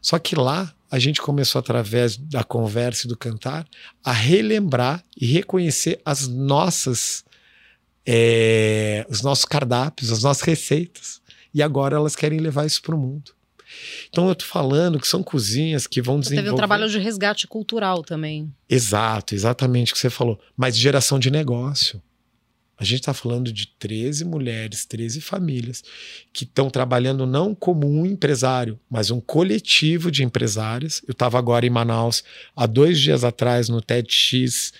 Só 0.00 0.18
que 0.18 0.34
lá 0.34 0.74
a 0.92 0.98
gente 0.98 1.22
começou, 1.22 1.58
através 1.58 2.18
da 2.18 2.44
conversa 2.44 3.06
e 3.06 3.08
do 3.08 3.16
cantar, 3.16 3.66
a 4.04 4.12
relembrar 4.12 5.02
e 5.18 5.24
reconhecer 5.24 5.98
as 6.04 6.28
nossas, 6.28 7.24
é, 8.04 9.06
os 9.08 9.22
nossos 9.22 9.46
cardápios, 9.46 10.12
as 10.12 10.22
nossas 10.22 10.42
receitas. 10.42 11.22
E 11.54 11.62
agora 11.62 11.96
elas 11.96 12.14
querem 12.14 12.38
levar 12.40 12.66
isso 12.66 12.82
para 12.82 12.94
o 12.94 12.98
mundo. 12.98 13.32
Então 14.10 14.28
eu 14.28 14.34
tô 14.34 14.44
falando 14.44 15.00
que 15.00 15.08
são 15.08 15.22
cozinhas 15.22 15.86
que 15.86 16.02
vão 16.02 16.20
desenvolver. 16.20 16.42
Teve 16.42 16.54
um 16.54 16.58
trabalho 16.58 16.86
de 16.86 16.98
resgate 16.98 17.46
cultural 17.46 18.02
também. 18.02 18.54
Exato, 18.68 19.34
exatamente 19.34 19.92
o 19.92 19.94
que 19.94 20.00
você 20.00 20.10
falou. 20.10 20.38
Mas 20.54 20.76
geração 20.76 21.18
de 21.18 21.30
negócio. 21.30 22.02
A 22.82 22.84
gente 22.84 22.98
está 22.98 23.14
falando 23.14 23.52
de 23.52 23.68
13 23.78 24.24
mulheres, 24.24 24.84
13 24.84 25.20
famílias 25.20 25.84
que 26.32 26.42
estão 26.42 26.68
trabalhando 26.68 27.24
não 27.24 27.54
como 27.54 27.88
um 27.88 28.04
empresário, 28.04 28.76
mas 28.90 29.08
um 29.08 29.20
coletivo 29.20 30.10
de 30.10 30.24
empresárias. 30.24 31.00
Eu 31.06 31.12
estava 31.12 31.38
agora 31.38 31.64
em 31.64 31.70
Manaus 31.70 32.24
há 32.56 32.66
dois 32.66 32.98
dias 32.98 33.22
atrás 33.22 33.68
no 33.68 33.80
TEDx 33.80 34.72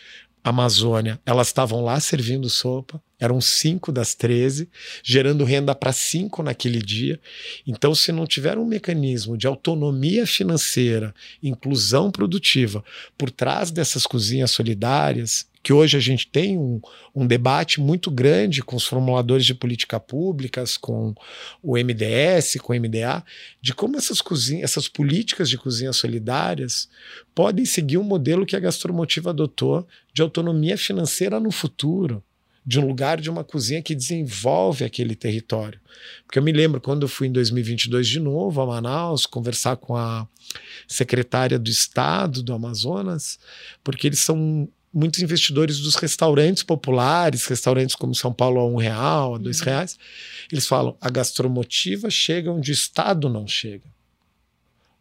Amazônia. 0.42 1.20
Elas 1.24 1.46
estavam 1.46 1.84
lá 1.84 2.00
servindo 2.00 2.50
sopa, 2.50 3.00
eram 3.20 3.40
cinco 3.40 3.92
das 3.92 4.16
13, 4.16 4.68
gerando 5.04 5.44
renda 5.44 5.72
para 5.72 5.92
cinco 5.92 6.42
naquele 6.42 6.82
dia. 6.82 7.20
Então, 7.64 7.94
se 7.94 8.10
não 8.10 8.26
tiver 8.26 8.58
um 8.58 8.66
mecanismo 8.66 9.38
de 9.38 9.46
autonomia 9.46 10.26
financeira, 10.26 11.14
inclusão 11.40 12.10
produtiva 12.10 12.82
por 13.16 13.30
trás 13.30 13.70
dessas 13.70 14.08
cozinhas 14.08 14.50
solidárias, 14.50 15.46
que 15.62 15.72
hoje 15.72 15.96
a 15.96 16.00
gente 16.00 16.26
tem 16.26 16.58
um, 16.58 16.80
um, 17.14 17.26
debate 17.26 17.80
muito 17.80 18.10
grande 18.10 18.62
com 18.62 18.74
os 18.74 18.84
formuladores 18.84 19.46
de 19.46 19.54
política 19.54 20.00
públicas, 20.00 20.76
com 20.76 21.14
o 21.62 21.76
MDS, 21.76 22.56
com 22.60 22.72
o 22.72 22.76
MDA, 22.76 23.24
de 23.60 23.72
como 23.72 23.96
essas, 23.96 24.20
cozinhas, 24.20 24.64
essas 24.64 24.88
políticas 24.88 25.48
de 25.48 25.56
cozinhas 25.56 25.96
solidárias 25.96 26.88
podem 27.34 27.64
seguir 27.64 27.98
um 27.98 28.02
modelo 28.02 28.44
que 28.44 28.56
a 28.56 28.60
Gastromotiva 28.60 29.30
adotou 29.30 29.86
de 30.12 30.20
autonomia 30.20 30.76
financeira 30.76 31.38
no 31.38 31.52
futuro 31.52 32.22
de 32.64 32.78
um 32.78 32.86
lugar 32.86 33.20
de 33.20 33.28
uma 33.28 33.42
cozinha 33.42 33.82
que 33.82 33.94
desenvolve 33.94 34.84
aquele 34.84 35.16
território. 35.16 35.80
Porque 36.24 36.38
eu 36.38 36.42
me 36.42 36.52
lembro 36.52 36.80
quando 36.80 37.02
eu 37.02 37.08
fui 37.08 37.26
em 37.26 37.32
2022 37.32 38.06
de 38.06 38.20
novo 38.20 38.60
a 38.60 38.66
Manaus 38.66 39.26
conversar 39.26 39.76
com 39.76 39.96
a 39.96 40.26
secretária 40.86 41.58
do 41.58 41.68
Estado 41.68 42.42
do 42.42 42.52
Amazonas, 42.52 43.38
porque 43.82 44.06
eles 44.06 44.20
são 44.20 44.68
muitos 44.92 45.22
investidores 45.22 45.78
dos 45.78 45.94
restaurantes 45.94 46.62
populares, 46.62 47.46
restaurantes 47.46 47.96
como 47.96 48.14
São 48.14 48.32
Paulo 48.32 48.60
a 48.60 48.66
um 48.66 48.76
real, 48.76 49.34
a 49.34 49.38
dois 49.38 49.60
uhum. 49.60 49.66
reais, 49.66 49.98
eles 50.50 50.66
falam 50.66 50.96
a 51.00 51.08
gastromotiva 51.08 52.10
chega 52.10 52.52
onde 52.52 52.70
o 52.70 52.74
Estado 52.74 53.28
não 53.28 53.46
chega. 53.46 53.90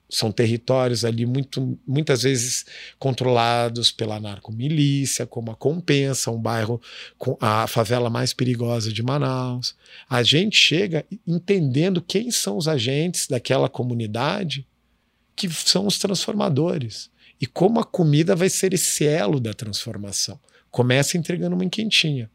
São 0.10 0.30
territórios 0.30 1.06
ali 1.06 1.26
muito, 1.26 1.80
muitas 1.88 2.24
vezes 2.24 2.66
controlados 3.00 3.92
pela 3.92 4.20
narcomilícia, 4.20 5.26
como 5.26 5.52
a 5.52 5.56
Compensa, 5.56 6.32
um 6.32 6.42
bairro 6.42 6.82
com 7.18 7.38
a 7.40 7.66
favela 7.66 8.10
mais 8.10 8.34
perigosa 8.34 8.92
de 8.92 9.02
Manaus. 9.02 9.74
A 10.10 10.22
gente 10.22 10.58
chega 10.58 11.06
entendendo 11.26 12.02
quem 12.02 12.30
são 12.30 12.58
os 12.58 12.68
agentes 12.68 13.28
daquela 13.28 13.70
comunidade 13.70 14.68
que 15.34 15.50
são 15.50 15.88
os 15.88 15.98
transformadores 15.98 17.11
e 17.42 17.48
como 17.48 17.80
a 17.80 17.84
comida 17.84 18.36
vai 18.36 18.50
ser 18.50 18.72
esse 18.72 19.04
elo 19.04 19.40
da 19.40 19.52
transformação. 19.52 20.40
Começa 20.70 21.18
entregando 21.18 21.56
uma 21.56 21.68
quentinha, 21.68 22.30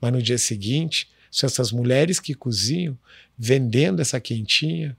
mas 0.00 0.12
no 0.12 0.22
dia 0.22 0.38
seguinte 0.38 1.10
são 1.30 1.46
essas 1.46 1.70
mulheres 1.70 2.18
que 2.18 2.34
cozinham 2.34 2.98
vendendo 3.36 4.00
essa 4.00 4.18
quentinha 4.18 4.96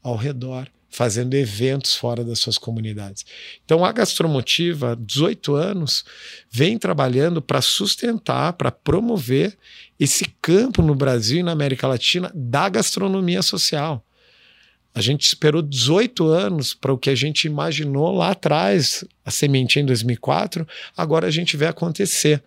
ao 0.00 0.16
redor, 0.16 0.68
fazendo 0.88 1.34
eventos 1.34 1.96
fora 1.96 2.24
das 2.24 2.38
suas 2.38 2.56
comunidades. 2.56 3.26
Então 3.64 3.84
a 3.84 3.90
Gastromotiva, 3.90 4.92
há 4.92 4.94
18 4.94 5.54
anos, 5.56 6.04
vem 6.48 6.78
trabalhando 6.78 7.42
para 7.42 7.60
sustentar, 7.60 8.52
para 8.52 8.70
promover 8.70 9.58
esse 9.98 10.26
campo 10.40 10.80
no 10.80 10.94
Brasil 10.94 11.40
e 11.40 11.42
na 11.42 11.50
América 11.50 11.88
Latina 11.88 12.30
da 12.32 12.68
gastronomia 12.68 13.42
social. 13.42 14.05
A 14.96 15.02
gente 15.02 15.26
esperou 15.26 15.60
18 15.60 16.26
anos 16.26 16.72
para 16.72 16.90
o 16.90 16.96
que 16.96 17.10
a 17.10 17.14
gente 17.14 17.46
imaginou 17.46 18.16
lá 18.16 18.30
atrás, 18.30 19.04
a 19.22 19.30
semente 19.30 19.78
em 19.78 19.84
2004, 19.84 20.66
agora 20.96 21.26
a 21.26 21.30
gente 21.30 21.54
vê 21.54 21.66
acontecer. 21.66 22.42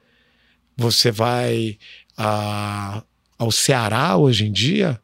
Você 0.75 1.11
vai 1.11 1.77
a, 2.17 3.03
ao 3.37 3.51
Ceará 3.51 4.17
hoje 4.17 4.47
em 4.47 4.51
dia, 4.51 4.99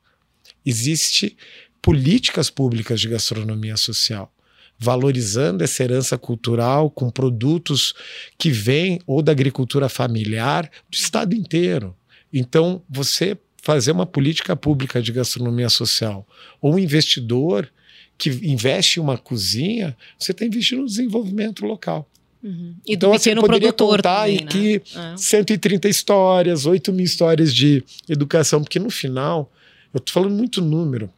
existe 0.65 1.37
políticas 1.83 2.49
públicas 2.49 2.99
de 2.99 3.09
gastronomia 3.09 3.77
social, 3.77 4.33
valorizando 4.79 5.63
essa 5.63 5.83
herança 5.83 6.17
cultural 6.17 6.89
com 6.89 7.11
produtos 7.11 7.93
que 8.39 8.49
vêm 8.49 8.99
ou 9.05 9.21
da 9.21 9.31
agricultura 9.31 9.87
familiar 9.87 10.67
do 10.89 10.95
estado 10.95 11.35
inteiro. 11.35 11.95
Então, 12.33 12.81
você 12.89 13.37
fazer 13.65 13.91
uma 13.91 14.05
política 14.05 14.55
pública 14.55 15.01
de 15.01 15.11
gastronomia 15.11 15.69
social, 15.69 16.25
ou 16.61 16.75
um 16.75 16.79
investidor 16.79 17.67
que 18.15 18.29
investe 18.29 18.99
em 18.99 19.01
uma 19.01 19.17
cozinha, 19.17 19.97
você 20.19 20.33
está 20.33 20.45
investindo 20.45 20.81
no 20.81 20.85
desenvolvimento 20.85 21.65
local. 21.65 22.07
Uhum. 22.43 22.75
E 22.85 22.93
então, 22.93 23.09
do 23.09 23.15
assim, 23.15 23.33
poderia 23.33 23.73
contar 23.73 24.27
também, 24.27 24.75
né? 24.75 25.13
é. 25.13 25.17
130 25.17 25.89
histórias, 25.89 26.67
8 26.67 26.93
mil 26.93 27.03
histórias 27.03 27.51
de 27.51 27.83
educação, 28.07 28.61
porque 28.61 28.77
no 28.77 28.91
final, 28.91 29.51
eu 29.91 29.97
estou 29.97 30.13
falando 30.13 30.35
muito 30.35 30.61
número, 30.61 31.11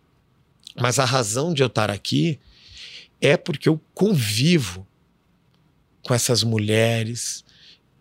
mas 0.79 0.99
a 0.99 1.05
razão 1.05 1.53
de 1.53 1.61
eu 1.61 1.67
estar 1.67 1.91
aqui 1.91 2.39
é 3.19 3.35
porque 3.35 3.67
eu 3.67 3.77
convivo 3.93 4.87
com 6.01 6.13
essas 6.13 6.43
mulheres. 6.43 7.43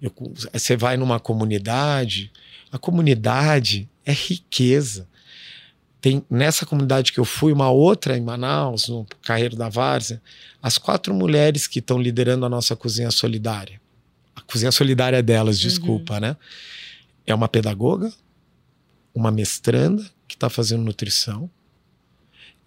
Eu, 0.01 0.13
você 0.53 0.77
vai 0.77 0.97
numa 0.97 1.19
comunidade, 1.19 2.31
a 2.71 2.79
comunidade 2.79 3.89
é 4.07 4.13
riqueza. 4.13 5.09
tem 6.01 6.25
nessa 6.31 6.65
comunidade 6.65 7.13
que 7.13 7.19
eu 7.19 7.25
fui, 7.25 7.53
uma 7.53 7.69
outra 7.69 8.17
em 8.17 8.21
Manaus, 8.21 8.89
no 8.89 9.05
Carreiro 9.23 9.57
da 9.57 9.69
Várzea, 9.69 10.23
as 10.63 10.79
quatro 10.79 11.13
mulheres 11.13 11.67
que 11.67 11.81
estão 11.81 12.01
liderando 12.01 12.47
a 12.47 12.49
nossa 12.49 12.77
cozinha 12.77 13.11
solidária. 13.11 13.81
A 14.37 14.41
cozinha 14.41 14.71
solidária 14.71 15.21
delas, 15.23 15.59
desculpa, 15.59 16.15
uhum. 16.15 16.21
né? 16.21 16.37
É 17.27 17.35
uma 17.35 17.49
pedagoga, 17.49 18.13
uma 19.13 19.33
mestranda 19.33 20.09
que 20.29 20.37
está 20.37 20.49
fazendo 20.49 20.85
nutrição. 20.85 21.51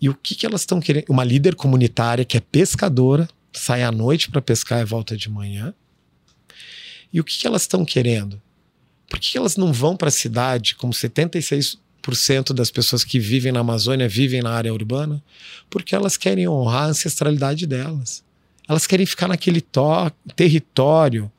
E 0.01 0.09
o 0.09 0.13
que, 0.13 0.35
que 0.35 0.45
elas 0.45 0.61
estão 0.61 0.81
querendo? 0.81 1.05
Uma 1.09 1.23
líder 1.23 1.55
comunitária 1.55 2.25
que 2.25 2.35
é 2.35 2.41
pescadora, 2.41 3.29
sai 3.53 3.83
à 3.83 3.91
noite 3.91 4.29
para 4.29 4.41
pescar 4.41 4.81
e 4.81 4.85
volta 4.85 5.15
de 5.15 5.29
manhã. 5.29 5.73
E 7.13 7.19
o 7.21 7.23
que, 7.23 7.37
que 7.37 7.47
elas 7.47 7.61
estão 7.61 7.85
querendo? 7.85 8.41
Por 9.09 9.19
que, 9.19 9.37
elas 9.37 9.57
não 9.57 9.73
vão 9.73 9.97
para 9.97 10.09
a 10.09 10.11
cidade, 10.11 10.75
como 10.75 10.93
76% 10.93 12.53
das 12.53 12.69
pessoas 12.69 13.03
que 13.03 13.19
vivem 13.19 13.51
na 13.51 13.61
Amazônia 13.61 14.07
vivem 14.07 14.41
na 14.41 14.51
área 14.51 14.73
urbana? 14.73 15.21
Porque 15.69 15.95
elas 15.95 16.15
querem 16.15 16.47
honrar 16.47 16.83
a 16.83 16.87
ancestralidade 16.87 17.65
delas. 17.65 18.23
Elas 18.67 18.85
querem 18.85 19.05
ficar 19.05 19.27
naquele 19.27 19.63
território 20.35 21.31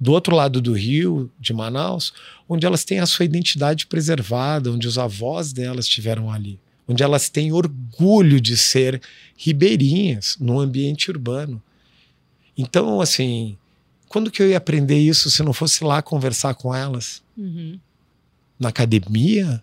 do 0.00 0.12
outro 0.12 0.34
lado 0.34 0.62
do 0.62 0.72
rio, 0.72 1.30
de 1.38 1.52
Manaus, 1.52 2.14
onde 2.48 2.64
elas 2.64 2.84
têm 2.84 3.00
a 3.00 3.06
sua 3.06 3.26
identidade 3.26 3.86
preservada, 3.86 4.70
onde 4.70 4.88
os 4.88 4.96
avós 4.96 5.52
delas 5.52 5.84
estiveram 5.84 6.30
ali, 6.30 6.58
onde 6.88 7.02
elas 7.02 7.28
têm 7.28 7.52
orgulho 7.52 8.40
de 8.40 8.56
ser 8.56 9.02
ribeirinhas 9.36 10.38
no 10.40 10.58
ambiente 10.58 11.10
urbano. 11.10 11.62
Então, 12.56 13.00
assim, 13.00 13.58
quando 14.10 14.28
que 14.28 14.42
eu 14.42 14.50
ia 14.50 14.56
aprender 14.56 14.98
isso 14.98 15.30
se 15.30 15.40
não 15.40 15.52
fosse 15.52 15.84
lá 15.84 16.02
conversar 16.02 16.54
com 16.54 16.74
elas? 16.74 17.22
Uhum. 17.38 17.78
Na 18.58 18.68
academia? 18.68 19.62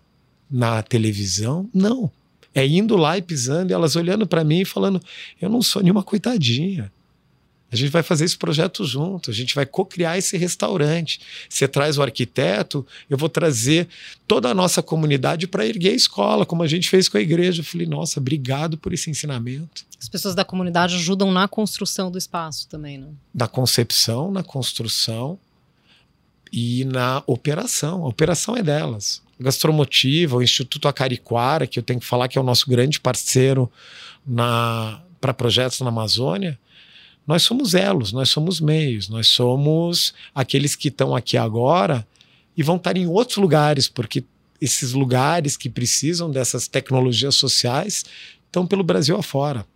Na 0.50 0.82
televisão? 0.82 1.68
Não. 1.72 2.10
É 2.54 2.66
indo 2.66 2.96
lá 2.96 3.18
e 3.18 3.22
pisando, 3.22 3.70
e 3.70 3.74
elas 3.74 3.94
olhando 3.94 4.26
para 4.26 4.42
mim 4.42 4.60
e 4.60 4.64
falando: 4.64 5.02
eu 5.38 5.50
não 5.50 5.60
sou 5.60 5.82
nenhuma 5.82 6.02
coitadinha. 6.02 6.90
A 7.70 7.76
gente 7.76 7.90
vai 7.90 8.02
fazer 8.02 8.24
esse 8.24 8.36
projeto 8.36 8.82
junto, 8.84 9.30
a 9.30 9.34
gente 9.34 9.54
vai 9.54 9.66
co-criar 9.66 10.16
esse 10.16 10.38
restaurante. 10.38 11.20
Você 11.48 11.68
traz 11.68 11.98
o 11.98 12.02
arquiteto, 12.02 12.86
eu 13.10 13.18
vou 13.18 13.28
trazer 13.28 13.88
toda 14.26 14.48
a 14.48 14.54
nossa 14.54 14.82
comunidade 14.82 15.46
para 15.46 15.66
erguer 15.66 15.90
a 15.90 15.94
escola, 15.94 16.46
como 16.46 16.62
a 16.62 16.66
gente 16.66 16.88
fez 16.88 17.08
com 17.08 17.18
a 17.18 17.20
igreja. 17.20 17.60
Eu 17.60 17.64
falei, 17.64 17.86
nossa, 17.86 18.20
obrigado 18.20 18.78
por 18.78 18.94
esse 18.94 19.10
ensinamento. 19.10 19.84
As 20.00 20.08
pessoas 20.08 20.34
da 20.34 20.44
comunidade 20.44 20.94
ajudam 20.94 21.30
na 21.30 21.46
construção 21.46 22.10
do 22.10 22.16
espaço 22.16 22.66
também, 22.68 22.96
né? 22.96 23.08
Na 23.34 23.46
concepção, 23.46 24.30
na 24.30 24.42
construção 24.42 25.38
e 26.50 26.86
na 26.86 27.22
operação. 27.26 28.04
A 28.04 28.08
operação 28.08 28.56
é 28.56 28.62
delas. 28.62 29.20
Gastromotiva, 29.38 30.36
o 30.36 30.42
Instituto 30.42 30.88
Acariquara, 30.88 31.66
que 31.66 31.78
eu 31.78 31.82
tenho 31.82 32.00
que 32.00 32.06
falar 32.06 32.28
que 32.28 32.38
é 32.38 32.40
o 32.40 32.44
nosso 32.44 32.68
grande 32.68 32.98
parceiro 32.98 33.70
para 35.20 35.34
projetos 35.34 35.80
na 35.80 35.88
Amazônia 35.88 36.58
nós 37.28 37.42
somos 37.42 37.74
elos, 37.74 38.10
nós 38.10 38.30
somos 38.30 38.58
meios, 38.58 39.10
nós 39.10 39.28
somos 39.28 40.14
aqueles 40.34 40.74
que 40.74 40.88
estão 40.88 41.14
aqui 41.14 41.36
agora 41.36 42.08
e 42.56 42.62
vão 42.62 42.76
estar 42.76 42.96
em 42.96 43.06
outros 43.06 43.36
lugares, 43.36 43.86
porque 43.86 44.24
esses 44.58 44.94
lugares 44.94 45.54
que 45.54 45.68
precisam 45.68 46.30
dessas 46.30 46.66
tecnologias 46.66 47.34
sociais 47.34 48.06
estão 48.46 48.66
pelo 48.66 48.82
Brasil 48.82 49.14
afora. 49.14 49.66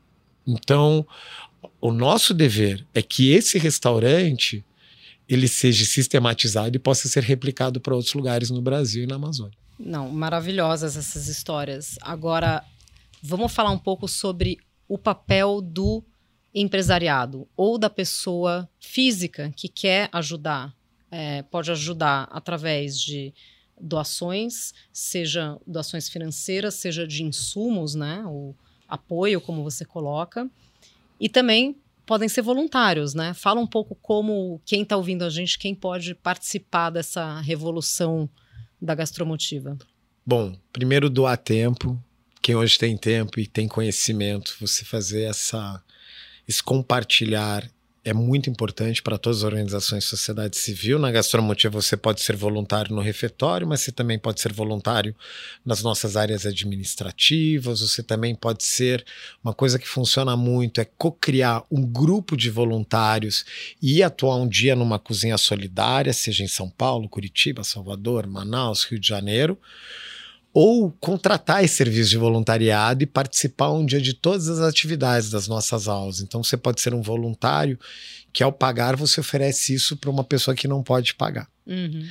Então, 0.46 1.06
o 1.78 1.92
nosso 1.92 2.32
dever 2.32 2.86
é 2.94 3.02
que 3.02 3.30
esse 3.32 3.58
restaurante 3.58 4.64
ele 5.28 5.46
seja 5.46 5.84
sistematizado 5.84 6.74
e 6.74 6.78
possa 6.78 7.06
ser 7.06 7.22
replicado 7.22 7.82
para 7.82 7.94
outros 7.94 8.14
lugares 8.14 8.48
no 8.48 8.62
Brasil 8.62 9.04
e 9.04 9.06
na 9.06 9.16
Amazônia. 9.16 9.56
Não, 9.78 10.08
maravilhosas 10.08 10.96
essas 10.96 11.28
histórias. 11.28 11.98
Agora, 12.00 12.64
vamos 13.22 13.52
falar 13.52 13.70
um 13.70 13.78
pouco 13.78 14.08
sobre 14.08 14.56
o 14.88 14.96
papel 14.96 15.60
do 15.60 16.02
empresariado 16.54 17.48
ou 17.56 17.78
da 17.78 17.88
pessoa 17.88 18.68
física 18.80 19.52
que 19.56 19.68
quer 19.68 20.08
ajudar, 20.12 20.74
é, 21.10 21.42
pode 21.42 21.70
ajudar 21.70 22.28
através 22.30 23.00
de 23.00 23.32
doações, 23.80 24.72
seja 24.92 25.58
doações 25.66 26.08
financeiras, 26.08 26.74
seja 26.74 27.06
de 27.06 27.22
insumos, 27.22 27.94
né, 27.94 28.22
o 28.26 28.54
apoio, 28.88 29.40
como 29.40 29.62
você 29.62 29.84
coloca, 29.84 30.48
e 31.18 31.28
também 31.28 31.76
podem 32.04 32.28
ser 32.28 32.42
voluntários, 32.42 33.14
né? 33.14 33.32
Fala 33.32 33.60
um 33.60 33.66
pouco 33.66 33.94
como 33.94 34.60
quem 34.66 34.82
está 34.82 34.96
ouvindo 34.96 35.24
a 35.24 35.30
gente, 35.30 35.58
quem 35.58 35.74
pode 35.74 36.14
participar 36.14 36.90
dessa 36.90 37.40
revolução 37.40 38.28
da 38.80 38.94
gastromotiva. 38.94 39.78
Bom, 40.26 40.54
primeiro 40.72 41.08
doar 41.08 41.38
tempo. 41.38 41.98
Quem 42.42 42.56
hoje 42.56 42.76
tem 42.76 42.96
tempo 42.96 43.38
e 43.38 43.46
tem 43.46 43.68
conhecimento, 43.68 44.56
você 44.60 44.84
fazer 44.84 45.22
essa 45.22 45.80
esse 46.48 46.62
compartilhar 46.62 47.68
é 48.04 48.12
muito 48.12 48.50
importante 48.50 49.00
para 49.00 49.16
todas 49.16 49.38
as 49.38 49.44
organizações 49.44 50.02
de 50.02 50.10
sociedade 50.10 50.56
civil. 50.56 50.98
Na 50.98 51.12
Gastromotiva 51.12 51.80
você 51.80 51.96
pode 51.96 52.20
ser 52.20 52.34
voluntário 52.34 52.94
no 52.94 53.00
refeitório, 53.00 53.66
mas 53.66 53.82
você 53.82 53.92
também 53.92 54.18
pode 54.18 54.40
ser 54.40 54.52
voluntário 54.52 55.14
nas 55.64 55.82
nossas 55.82 56.16
áreas 56.16 56.44
administrativas. 56.44 57.80
Você 57.80 58.02
também 58.02 58.34
pode 58.34 58.64
ser 58.64 59.04
uma 59.42 59.54
coisa 59.54 59.78
que 59.78 59.86
funciona 59.86 60.36
muito 60.36 60.80
é 60.80 60.84
co-criar 60.84 61.62
um 61.70 61.86
grupo 61.86 62.36
de 62.36 62.50
voluntários 62.50 63.44
e 63.80 64.02
atuar 64.02 64.36
um 64.36 64.48
dia 64.48 64.74
numa 64.74 64.98
cozinha 64.98 65.38
solidária, 65.38 66.12
seja 66.12 66.42
em 66.42 66.48
São 66.48 66.68
Paulo, 66.68 67.08
Curitiba, 67.08 67.62
Salvador, 67.62 68.26
Manaus, 68.26 68.84
Rio 68.84 68.98
de 68.98 69.06
Janeiro 69.06 69.56
ou 70.52 70.90
contratar 71.00 71.64
esse 71.64 71.76
serviço 71.76 72.10
de 72.10 72.18
voluntariado 72.18 73.02
e 73.02 73.06
participar 73.06 73.70
um 73.70 73.86
dia 73.86 74.00
de 74.00 74.12
todas 74.12 74.48
as 74.48 74.60
atividades 74.60 75.30
das 75.30 75.48
nossas 75.48 75.88
aulas. 75.88 76.20
Então 76.20 76.42
você 76.44 76.56
pode 76.56 76.80
ser 76.80 76.92
um 76.92 77.00
voluntário 77.00 77.78
que 78.32 78.42
ao 78.42 78.52
pagar 78.52 78.96
você 78.96 79.20
oferece 79.20 79.74
isso 79.74 79.96
para 79.96 80.10
uma 80.10 80.24
pessoa 80.24 80.54
que 80.54 80.68
não 80.68 80.82
pode 80.82 81.14
pagar. 81.14 81.48
Uhum. 81.66 82.06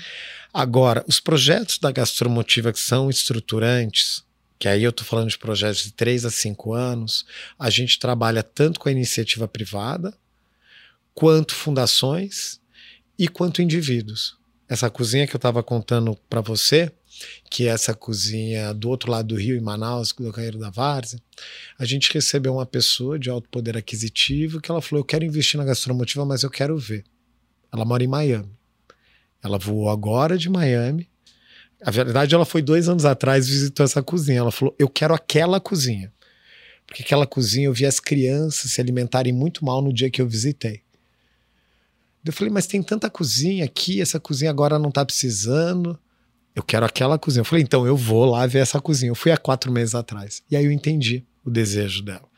Agora, 0.54 1.04
os 1.08 1.20
projetos 1.20 1.78
da 1.78 1.92
Gastromotiva 1.92 2.74
que 2.74 2.80
são 2.80 3.10
estruturantes, 3.10 4.24
que 4.58 4.68
aí 4.68 4.84
eu 4.84 4.90
estou 4.90 5.06
falando 5.06 5.30
de 5.30 5.38
projetos 5.38 5.84
de 5.84 5.92
3 5.94 6.26
a 6.26 6.32
5 6.32 6.74
anos, 6.74 7.26
a 7.58 7.70
gente 7.70 8.00
trabalha 8.00 8.44
tanto 8.44 8.80
com 8.80 8.90
a 8.90 8.92
iniciativa 8.92 9.48
privada, 9.48 10.14
quanto 11.14 11.54
fundações 11.54 12.60
e 13.18 13.28
quanto 13.28 13.62
indivíduos. 13.62 14.36
Essa 14.68 14.90
cozinha 14.90 15.28
que 15.28 15.36
eu 15.36 15.40
estava 15.40 15.62
contando 15.62 16.18
para 16.30 16.42
você, 16.42 16.92
que 17.50 17.68
é 17.68 17.72
essa 17.72 17.94
cozinha 17.94 18.74
do 18.74 18.90
outro 18.90 19.12
lado 19.12 19.28
do 19.28 19.36
rio, 19.36 19.58
em 19.58 19.62
Manaus, 19.62 20.12
do 20.12 20.32
Carreiro 20.32 20.58
da 20.58 20.70
Várzea, 20.70 21.20
a 21.78 21.86
gente 21.86 22.14
recebeu 22.14 22.54
uma 22.54 22.66
pessoa 22.66 23.20
de 23.20 23.30
alto 23.30 23.50
poder 23.50 23.78
aquisitivo 23.78 24.62
que 24.62 24.72
ela 24.72 24.82
falou: 24.82 25.02
Eu 25.02 25.06
quero 25.06 25.26
investir 25.26 25.58
na 25.58 25.66
gastromotiva, 25.66 26.26
mas 26.26 26.44
eu 26.44 26.50
quero 26.50 26.78
ver. 26.78 27.04
Ela 27.72 27.86
mora 27.86 28.04
em 28.04 28.08
Miami. 28.08 28.52
Ela 29.44 29.58
voou 29.58 29.90
agora 29.90 30.38
de 30.38 30.50
Miami. 30.50 31.10
A 31.84 31.90
verdade, 31.90 32.36
ela 32.36 32.46
foi 32.46 32.62
dois 32.62 32.88
anos 32.88 33.06
atrás 33.06 33.48
visitou 33.48 33.84
essa 33.84 34.02
cozinha. 34.02 34.40
Ela 34.40 34.52
falou: 34.52 34.76
Eu 34.78 34.88
quero 34.88 35.14
aquela 35.14 35.60
cozinha. 35.60 36.12
Porque 36.86 37.04
aquela 37.04 37.26
cozinha 37.26 37.68
eu 37.68 37.74
vi 37.74 37.86
as 37.86 38.00
crianças 38.00 38.72
se 38.72 38.82
alimentarem 38.82 39.32
muito 39.32 39.64
mal 39.64 39.82
no 39.82 39.94
dia 39.94 40.10
que 40.10 40.22
eu 40.22 40.28
visitei. 40.28 40.82
Eu 42.24 42.34
falei, 42.34 42.54
mas 42.54 42.68
tem 42.68 42.84
tanta 42.84 43.10
cozinha 43.10 43.66
aqui, 43.66 44.00
essa 44.00 44.20
cozinha 44.20 44.52
agora 44.52 44.78
não 44.78 44.92
tá 44.92 45.04
precisando 45.04 45.98
eu 46.56 46.64
quero 46.64 46.86
aquela 46.86 47.18
cozinha. 47.18 47.42
Eu 47.42 47.46
falei, 47.46 47.64
então 47.64 47.86
eu 47.86 47.96
vou 47.96 48.26
lá 48.26 48.46
ver 48.46 48.60
essa 48.60 48.80
cozinha. 48.80 49.10
Eu 49.10 49.16
fui 49.16 49.32
há 49.32 49.38
quatro 49.38 49.72
meses 49.72 49.96
atrás. 49.96 50.42
E 50.50 50.56
aí 50.56 50.66
eu 50.66 50.72
entendi 50.72 51.24
o 51.44 51.50
desejo 51.50 52.04
dela. 52.04 52.30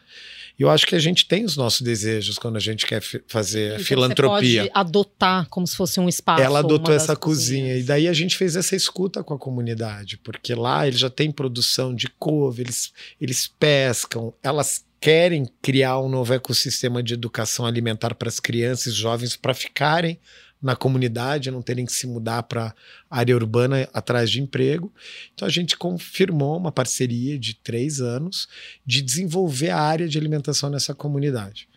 E 0.57 0.61
eu 0.61 0.69
acho 0.69 0.85
que 0.85 0.95
a 0.95 0.99
gente 0.99 1.27
tem 1.27 1.43
os 1.43 1.57
nossos 1.57 1.81
desejos 1.81 2.37
quando 2.37 2.57
a 2.57 2.59
gente 2.59 2.85
quer 2.85 3.01
fazer 3.27 3.73
então 3.73 3.85
filantropia. 3.85 4.63
Você 4.63 4.69
pode 4.69 4.79
adotar 4.79 5.49
como 5.49 5.65
se 5.65 5.75
fosse 5.75 5.99
um 5.99 6.07
espaço. 6.07 6.43
Ela 6.43 6.59
adotou 6.59 6.93
essa 6.93 7.15
cozinha. 7.15 7.63
Cozinhas. 7.63 7.83
E 7.83 7.87
daí 7.87 8.07
a 8.07 8.13
gente 8.13 8.37
fez 8.37 8.55
essa 8.55 8.75
escuta 8.75 9.23
com 9.23 9.33
a 9.33 9.39
comunidade, 9.39 10.17
porque 10.17 10.53
lá 10.53 10.87
eles 10.87 10.99
já 10.99 11.09
têm 11.09 11.31
produção 11.31 11.93
de 11.93 12.07
couve, 12.19 12.61
eles, 12.61 12.93
eles 13.19 13.47
pescam, 13.47 14.31
elas 14.43 14.85
querem 15.01 15.49
criar 15.61 15.99
um 15.99 16.07
novo 16.07 16.33
ecossistema 16.33 17.01
de 17.01 17.15
educação 17.15 17.65
alimentar 17.65 18.13
para 18.13 18.29
as 18.29 18.39
crianças 18.39 18.93
e 18.93 18.95
jovens 18.95 19.35
para 19.35 19.53
ficarem 19.53 20.19
na 20.63 20.77
comunidade, 20.77 21.51
não 21.51 21.61
terem 21.61 21.85
que 21.85 21.91
se 21.91 22.07
mudar 22.07 22.43
para 22.43 22.73
área 23.09 23.35
urbana 23.35 23.87
atrás 23.93 24.31
de 24.31 24.41
emprego. 24.41 24.91
Então 25.33 25.45
a 25.45 25.51
gente 25.51 25.77
confirmou 25.77 26.57
uma 26.57 26.71
parceria 26.71 27.37
de 27.37 27.55
três 27.55 27.99
anos 27.99 28.47
de 28.85 29.01
desenvolver 29.01 29.71
a 29.71 29.81
área 29.81 30.07
de 30.07 30.17
alimentação 30.17 30.69
nessa 30.69 30.95
comunidade. 30.95 31.67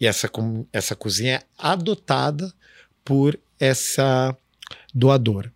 E 0.00 0.06
essa, 0.06 0.28
essa 0.72 0.96
cozinha 0.96 1.36
é 1.36 1.42
adotada 1.56 2.52
por 3.04 3.38
essa 3.60 4.36
doadora. 4.92 5.52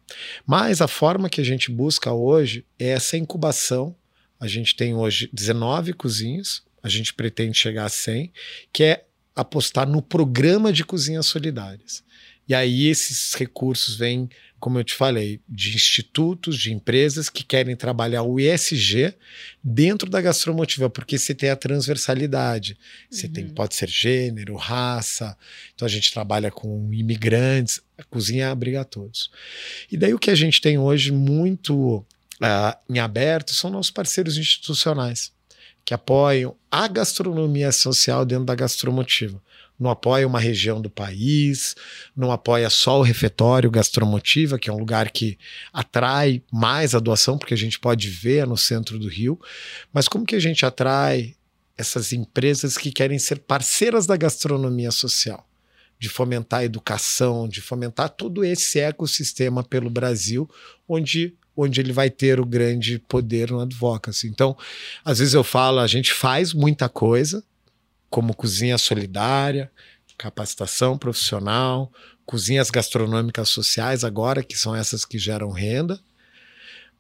Mas 0.46 0.80
a 0.80 0.86
forma 0.86 1.28
que 1.28 1.40
a 1.40 1.44
gente 1.44 1.72
busca 1.72 2.12
hoje 2.12 2.64
é 2.78 2.90
essa 2.90 3.16
incubação. 3.16 3.96
A 4.38 4.46
gente 4.46 4.76
tem 4.76 4.94
hoje 4.94 5.28
19 5.32 5.92
cozinhas, 5.94 6.62
a 6.82 6.88
gente 6.88 7.12
pretende 7.12 7.58
chegar 7.58 7.86
a 7.86 7.88
100, 7.88 8.32
que 8.72 8.84
é 8.84 9.04
apostar 9.34 9.88
no 9.88 10.00
programa 10.00 10.72
de 10.72 10.84
cozinhas 10.84 11.26
solidárias. 11.26 12.05
E 12.48 12.54
aí 12.54 12.86
esses 12.86 13.34
recursos 13.34 13.96
vêm, 13.96 14.28
como 14.60 14.78
eu 14.78 14.84
te 14.84 14.94
falei, 14.94 15.40
de 15.48 15.74
institutos, 15.74 16.56
de 16.56 16.72
empresas 16.72 17.28
que 17.28 17.42
querem 17.42 17.74
trabalhar 17.74 18.22
o 18.22 18.38
ESG 18.38 19.14
dentro 19.62 20.08
da 20.08 20.20
gastromotiva, 20.20 20.88
porque 20.88 21.18
você 21.18 21.34
tem 21.34 21.50
a 21.50 21.56
transversalidade. 21.56 22.78
Você 23.10 23.26
uhum. 23.26 23.32
tem, 23.32 23.48
pode 23.48 23.74
ser 23.74 23.88
gênero, 23.88 24.54
raça. 24.54 25.36
Então 25.74 25.86
a 25.86 25.90
gente 25.90 26.12
trabalha 26.12 26.50
com 26.50 26.92
imigrantes, 26.92 27.80
a 27.98 28.04
cozinha 28.04 28.50
abriga 28.50 28.82
a 28.82 28.84
todos. 28.84 29.30
E 29.90 29.96
daí 29.96 30.14
o 30.14 30.18
que 30.18 30.30
a 30.30 30.36
gente 30.36 30.60
tem 30.60 30.78
hoje 30.78 31.10
muito 31.10 31.96
uh, 31.96 32.76
em 32.88 33.00
aberto 33.00 33.52
são 33.52 33.70
nossos 33.70 33.90
parceiros 33.90 34.38
institucionais 34.38 35.34
que 35.84 35.94
apoiam 35.94 36.56
a 36.68 36.88
gastronomia 36.88 37.70
social 37.70 38.24
dentro 38.24 38.44
da 38.44 38.56
gastromotiva 38.56 39.40
não 39.78 39.90
apoia 39.90 40.26
uma 40.26 40.40
região 40.40 40.80
do 40.80 40.90
país, 40.90 41.74
não 42.16 42.32
apoia 42.32 42.70
só 42.70 42.98
o 42.98 43.02
refeitório 43.02 43.70
gastromotiva, 43.70 44.58
que 44.58 44.70
é 44.70 44.72
um 44.72 44.78
lugar 44.78 45.10
que 45.10 45.38
atrai 45.72 46.42
mais 46.52 46.94
a 46.94 46.98
doação, 46.98 47.36
porque 47.36 47.54
a 47.54 47.58
gente 47.58 47.78
pode 47.78 48.08
ver 48.08 48.46
no 48.46 48.56
centro 48.56 48.98
do 48.98 49.08
Rio, 49.08 49.38
mas 49.92 50.08
como 50.08 50.26
que 50.26 50.34
a 50.34 50.40
gente 50.40 50.64
atrai 50.64 51.34
essas 51.76 52.12
empresas 52.12 52.78
que 52.78 52.90
querem 52.90 53.18
ser 53.18 53.40
parceiras 53.40 54.06
da 54.06 54.16
gastronomia 54.16 54.90
social? 54.90 55.46
De 55.98 56.08
fomentar 56.08 56.60
a 56.60 56.64
educação, 56.64 57.48
de 57.48 57.60
fomentar 57.60 58.10
todo 58.10 58.44
esse 58.44 58.78
ecossistema 58.78 59.62
pelo 59.64 59.88
Brasil, 59.88 60.48
onde 60.86 61.34
onde 61.56 61.80
ele 61.80 61.92
vai 61.92 62.10
ter 62.10 62.38
o 62.38 62.44
grande 62.44 62.98
poder 62.98 63.50
no 63.50 63.60
advocacy. 63.60 64.28
Então, 64.28 64.56
às 65.02 65.18
vezes 65.18 65.32
eu 65.32 65.42
falo, 65.42 65.80
a 65.80 65.86
gente 65.86 66.12
faz 66.12 66.52
muita 66.52 66.86
coisa, 66.86 67.42
como 68.10 68.34
cozinha 68.34 68.78
solidária, 68.78 69.70
capacitação 70.16 70.96
profissional, 70.96 71.92
cozinhas 72.24 72.70
gastronômicas 72.70 73.48
sociais 73.48 74.02
agora, 74.02 74.42
que 74.42 74.58
são 74.58 74.74
essas 74.74 75.04
que 75.04 75.18
geram 75.18 75.50
renda, 75.50 76.00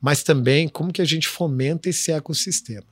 mas 0.00 0.22
também 0.22 0.68
como 0.68 0.92
que 0.92 1.02
a 1.02 1.06
gente 1.06 1.26
fomenta 1.26 1.88
esse 1.88 2.12
ecossistema, 2.12 2.86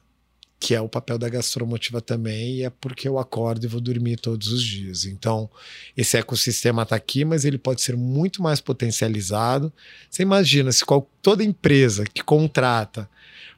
que 0.58 0.74
é 0.74 0.80
o 0.80 0.88
papel 0.88 1.18
da 1.18 1.28
gastromotiva 1.28 2.00
também, 2.00 2.56
e 2.56 2.62
é 2.64 2.70
porque 2.70 3.06
eu 3.06 3.18
acordo 3.18 3.64
e 3.64 3.68
vou 3.68 3.80
dormir 3.80 4.16
todos 4.16 4.48
os 4.48 4.62
dias. 4.62 5.04
Então, 5.04 5.48
esse 5.96 6.16
ecossistema 6.16 6.82
está 6.82 6.96
aqui, 6.96 7.24
mas 7.24 7.44
ele 7.44 7.58
pode 7.58 7.82
ser 7.82 7.96
muito 7.96 8.42
mais 8.42 8.60
potencializado. 8.60 9.72
Você 10.10 10.22
imagina 10.22 10.72
se 10.72 10.84
qual, 10.84 11.08
toda 11.20 11.44
empresa 11.44 12.04
que 12.04 12.22
contrata 12.22 13.08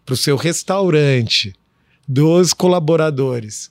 para 0.05 0.15
o 0.15 0.17
seu 0.17 0.37
restaurante 0.37 1.55
dos 2.07 2.53
colaboradores 2.53 3.71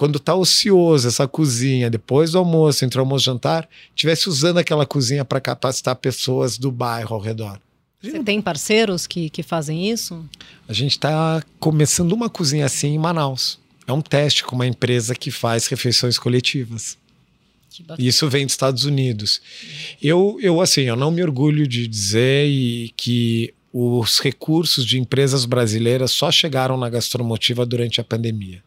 quando 0.00 0.18
tá 0.18 0.34
ocioso 0.34 1.06
essa 1.06 1.28
cozinha, 1.28 1.90
depois 1.90 2.32
do 2.32 2.38
almoço, 2.38 2.86
entre 2.86 2.96
o 2.96 3.02
almoço 3.02 3.24
e 3.24 3.26
jantar, 3.26 3.68
tivesse 3.94 4.30
usando 4.30 4.56
aquela 4.56 4.86
cozinha 4.86 5.26
para 5.26 5.42
capacitar 5.42 5.94
pessoas 5.94 6.56
do 6.56 6.72
bairro 6.72 7.14
ao 7.14 7.20
redor. 7.20 7.60
Você 8.02 8.18
tem 8.24 8.40
parceiros 8.40 9.06
que, 9.06 9.28
que 9.28 9.42
fazem 9.42 9.90
isso? 9.90 10.24
A 10.66 10.72
gente 10.72 10.92
está 10.92 11.42
começando 11.58 12.12
uma 12.12 12.30
cozinha 12.30 12.64
assim 12.64 12.94
em 12.94 12.98
Manaus. 12.98 13.58
É 13.86 13.92
um 13.92 14.00
teste 14.00 14.42
com 14.42 14.56
uma 14.56 14.66
empresa 14.66 15.14
que 15.14 15.30
faz 15.30 15.66
refeições 15.66 16.18
coletivas. 16.18 16.96
Isso 17.98 18.26
vem 18.26 18.46
dos 18.46 18.54
Estados 18.54 18.84
Unidos. 18.86 19.42
Eu, 20.02 20.38
eu, 20.40 20.62
assim, 20.62 20.84
eu 20.84 20.96
não 20.96 21.10
me 21.10 21.22
orgulho 21.22 21.68
de 21.68 21.86
dizer 21.86 22.48
que 22.96 23.52
os 23.70 24.18
recursos 24.18 24.86
de 24.86 24.98
empresas 24.98 25.44
brasileiras 25.44 26.10
só 26.10 26.32
chegaram 26.32 26.78
na 26.78 26.88
gastromotiva 26.88 27.66
durante 27.66 28.00
a 28.00 28.04
pandemia. 28.04 28.62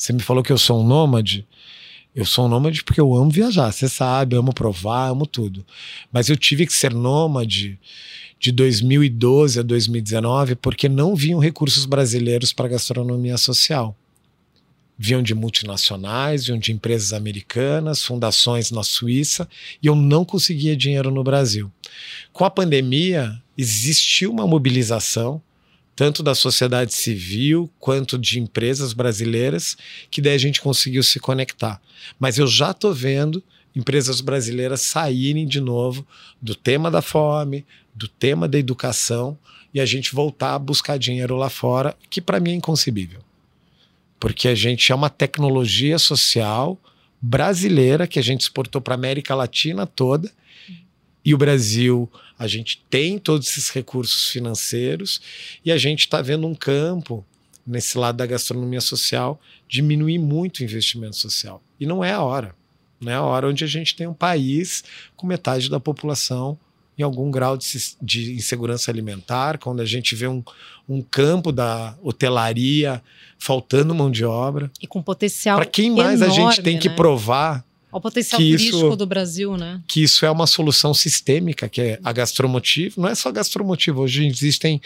Você 0.00 0.14
me 0.14 0.22
falou 0.22 0.42
que 0.42 0.50
eu 0.50 0.56
sou 0.56 0.80
um 0.80 0.86
nômade. 0.86 1.46
Eu 2.16 2.24
sou 2.24 2.46
um 2.46 2.48
nômade 2.48 2.82
porque 2.82 2.98
eu 2.98 3.14
amo 3.14 3.30
viajar, 3.30 3.70
você 3.70 3.86
sabe, 3.86 4.34
amo 4.34 4.50
provar, 4.50 5.10
amo 5.10 5.26
tudo. 5.26 5.64
Mas 6.10 6.30
eu 6.30 6.38
tive 6.38 6.66
que 6.66 6.72
ser 6.72 6.94
nômade 6.94 7.78
de 8.38 8.50
2012 8.50 9.60
a 9.60 9.62
2019 9.62 10.54
porque 10.54 10.88
não 10.88 11.14
vinham 11.14 11.38
recursos 11.38 11.84
brasileiros 11.84 12.50
para 12.50 12.66
gastronomia 12.66 13.36
social. 13.36 13.94
Vinham 14.96 15.22
de 15.22 15.34
multinacionais, 15.34 16.46
vinham 16.46 16.58
de 16.58 16.72
empresas 16.72 17.12
americanas, 17.12 18.02
fundações 18.02 18.70
na 18.70 18.82
Suíça, 18.82 19.46
e 19.82 19.86
eu 19.86 19.94
não 19.94 20.24
conseguia 20.24 20.74
dinheiro 20.74 21.10
no 21.10 21.22
Brasil. 21.22 21.70
Com 22.32 22.46
a 22.46 22.50
pandemia, 22.50 23.38
existiu 23.56 24.30
uma 24.32 24.46
mobilização 24.46 25.42
tanto 26.00 26.22
da 26.22 26.34
sociedade 26.34 26.94
civil 26.94 27.70
quanto 27.78 28.16
de 28.16 28.40
empresas 28.40 28.94
brasileiras, 28.94 29.76
que 30.10 30.22
daí 30.22 30.32
a 30.32 30.38
gente 30.38 30.58
conseguiu 30.58 31.02
se 31.02 31.20
conectar. 31.20 31.78
Mas 32.18 32.38
eu 32.38 32.46
já 32.46 32.70
estou 32.70 32.94
vendo 32.94 33.44
empresas 33.76 34.22
brasileiras 34.22 34.80
saírem 34.80 35.46
de 35.46 35.60
novo 35.60 36.06
do 36.40 36.54
tema 36.54 36.90
da 36.90 37.02
fome, 37.02 37.66
do 37.94 38.08
tema 38.08 38.48
da 38.48 38.58
educação 38.58 39.36
e 39.74 39.78
a 39.78 39.84
gente 39.84 40.14
voltar 40.14 40.54
a 40.54 40.58
buscar 40.58 40.98
dinheiro 40.98 41.36
lá 41.36 41.50
fora, 41.50 41.94
que 42.08 42.22
para 42.22 42.40
mim 42.40 42.52
é 42.52 42.54
inconcebível. 42.54 43.20
Porque 44.18 44.48
a 44.48 44.54
gente 44.54 44.90
é 44.90 44.94
uma 44.94 45.10
tecnologia 45.10 45.98
social 45.98 46.78
brasileira 47.20 48.06
que 48.06 48.18
a 48.18 48.22
gente 48.22 48.40
exportou 48.40 48.80
para 48.80 48.94
a 48.94 48.96
América 48.96 49.34
Latina 49.34 49.86
toda 49.86 50.32
e 51.24 51.34
o 51.34 51.38
Brasil, 51.38 52.10
a 52.38 52.46
gente 52.46 52.82
tem 52.88 53.18
todos 53.18 53.48
esses 53.48 53.70
recursos 53.70 54.26
financeiros 54.26 55.20
e 55.64 55.70
a 55.70 55.76
gente 55.76 56.00
está 56.00 56.22
vendo 56.22 56.46
um 56.46 56.54
campo 56.54 57.24
nesse 57.66 57.98
lado 57.98 58.16
da 58.16 58.26
gastronomia 58.26 58.80
social 58.80 59.40
diminuir 59.68 60.18
muito 60.18 60.60
o 60.60 60.64
investimento 60.64 61.16
social. 61.16 61.62
E 61.78 61.86
não 61.86 62.02
é 62.02 62.12
a 62.12 62.22
hora. 62.22 62.54
Não 63.00 63.12
é 63.12 63.14
a 63.14 63.22
hora 63.22 63.48
onde 63.48 63.64
a 63.64 63.66
gente 63.66 63.94
tem 63.94 64.06
um 64.06 64.14
país 64.14 64.84
com 65.16 65.26
metade 65.26 65.68
da 65.68 65.78
população 65.78 66.58
em 66.98 67.02
algum 67.02 67.30
grau 67.30 67.56
de, 67.56 67.66
de 68.02 68.34
insegurança 68.34 68.90
alimentar, 68.90 69.56
quando 69.56 69.80
a 69.80 69.86
gente 69.86 70.14
vê 70.14 70.28
um, 70.28 70.42
um 70.86 71.00
campo 71.00 71.50
da 71.50 71.96
hotelaria 72.02 73.02
faltando 73.38 73.94
mão 73.94 74.10
de 74.10 74.22
obra. 74.22 74.70
E 74.82 74.86
com 74.86 75.02
potencial. 75.02 75.56
Para 75.56 75.64
quem 75.64 75.90
mais 75.90 76.20
enorme, 76.20 76.42
a 76.44 76.50
gente 76.50 76.62
tem 76.62 76.74
né? 76.74 76.80
que 76.80 76.90
provar 76.90 77.64
o 77.92 78.00
potencial 78.00 78.40
que 78.40 78.50
turístico 78.50 78.76
isso, 78.76 78.96
do 78.96 79.06
Brasil, 79.06 79.56
né? 79.56 79.80
Que 79.86 80.02
isso 80.02 80.24
é 80.24 80.30
uma 80.30 80.46
solução 80.46 80.94
sistêmica, 80.94 81.68
que 81.68 81.80
é 81.80 82.00
a 82.04 82.12
gastromotiva. 82.12 82.94
Não 82.96 83.08
é 83.08 83.14
só 83.14 83.32
gastromotiva, 83.32 84.00
hoje 84.00 84.26
existem 84.26 84.80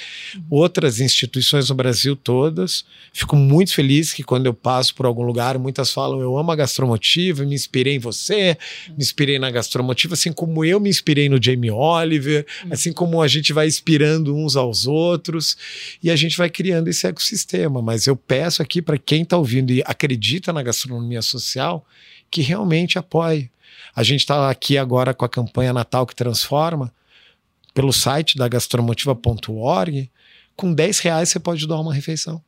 outras 0.49 1.01
instituições 1.01 1.69
no 1.69 1.75
Brasil 1.75 2.17
todas. 2.17 2.85
Fico 3.13 3.37
muito 3.37 3.75
feliz 3.75 4.13
que 4.13 4.23
quando 4.23 4.47
eu 4.47 4.55
passo 4.55 4.95
por 4.95 5.07
algum 5.07 5.23
lugar, 5.23 5.59
muitas 5.59 5.91
falam: 5.91 6.21
eu 6.21 6.37
amo 6.39 6.51
a 6.51 6.57
gastromotiva, 6.57 7.45
me 7.45 7.55
inspirei 7.55 7.97
em 7.97 7.99
você, 7.99 8.57
me 8.89 9.03
inspirei 9.03 9.39
na 9.39 9.51
gastromotiva, 9.51 10.15
assim 10.15 10.33
como 10.33 10.65
eu 10.65 10.81
me 10.81 10.89
inspirei 10.89 11.29
no 11.29 11.43
Jamie 11.43 11.71
Oliver, 11.71 12.47
assim 12.71 12.93
como 12.93 13.21
a 13.21 13.29
gente 13.29 13.53
vai 13.53 13.67
inspirando 13.67 14.35
uns 14.35 14.57
aos 14.57 14.87
outros 14.87 15.57
e 16.03 16.11
a 16.11 16.17
gente 16.17 16.37
vai 16.37 16.49
criando 16.49 16.89
esse 16.89 17.07
ecossistema. 17.07 17.83
Mas 17.83 18.07
eu 18.07 18.17
peço 18.17 18.63
aqui 18.63 18.81
para 18.81 18.97
quem 18.97 19.23
está 19.23 19.37
ouvindo 19.37 19.73
e 19.73 19.83
acredita 19.85 20.53
na 20.53 20.63
gastronomia 20.63 21.21
social 21.21 21.87
que 22.35 22.43
realmente 22.43 22.99
apoie. 22.99 23.49
A 23.95 24.03
gente 24.03 24.21
está 24.21 24.51
aqui 24.51 24.77
agora 24.77 25.15
com 25.15 25.25
a 25.25 25.29
campanha 25.29 25.73
Natal 25.73 26.05
que 26.05 26.17
Transforma, 26.17 26.93
pelo 27.73 27.93
site 27.93 28.37
da 28.37 28.49
gastromotiva.org. 28.49 30.11
Com 30.57 30.75
10 30.75 30.99
reais 30.99 31.29
você 31.29 31.39
pode 31.39 31.65
doar 31.65 31.81
uma 31.81 31.95
refeição. 31.95 32.43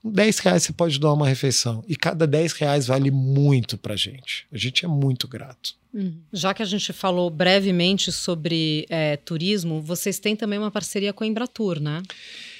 Com 0.00 0.12
10 0.12 0.38
reais 0.38 0.62
você 0.62 0.72
pode 0.72 1.00
doar 1.00 1.14
uma 1.14 1.26
refeição. 1.26 1.82
E 1.88 1.96
cada 1.96 2.28
10 2.28 2.52
reais 2.52 2.86
vale 2.86 3.10
muito 3.10 3.76
para 3.76 3.96
gente. 3.96 4.46
A 4.52 4.56
gente 4.56 4.84
é 4.84 4.88
muito 4.88 5.26
grato. 5.26 5.74
Uhum. 5.92 6.20
Já 6.32 6.54
que 6.54 6.62
a 6.62 6.66
gente 6.66 6.92
falou 6.92 7.28
brevemente 7.28 8.12
sobre 8.12 8.86
é, 8.88 9.16
turismo, 9.16 9.82
vocês 9.82 10.20
têm 10.20 10.36
também 10.36 10.60
uma 10.60 10.70
parceria 10.70 11.12
com 11.12 11.24
a 11.24 11.26
Embratur, 11.26 11.80
né? 11.80 12.02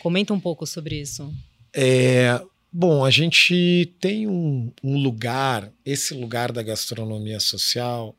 Comenta 0.00 0.34
um 0.34 0.40
pouco 0.40 0.66
sobre 0.66 1.00
isso. 1.00 1.32
É, 1.72 2.42
Bom, 2.70 3.02
a 3.02 3.10
gente 3.10 3.94
tem 3.98 4.28
um, 4.28 4.70
um, 4.84 4.98
lugar, 5.02 5.72
esse 5.84 6.12
lugar 6.12 6.52
da 6.52 6.62
gastronomia 6.62 7.40
social, 7.40 8.14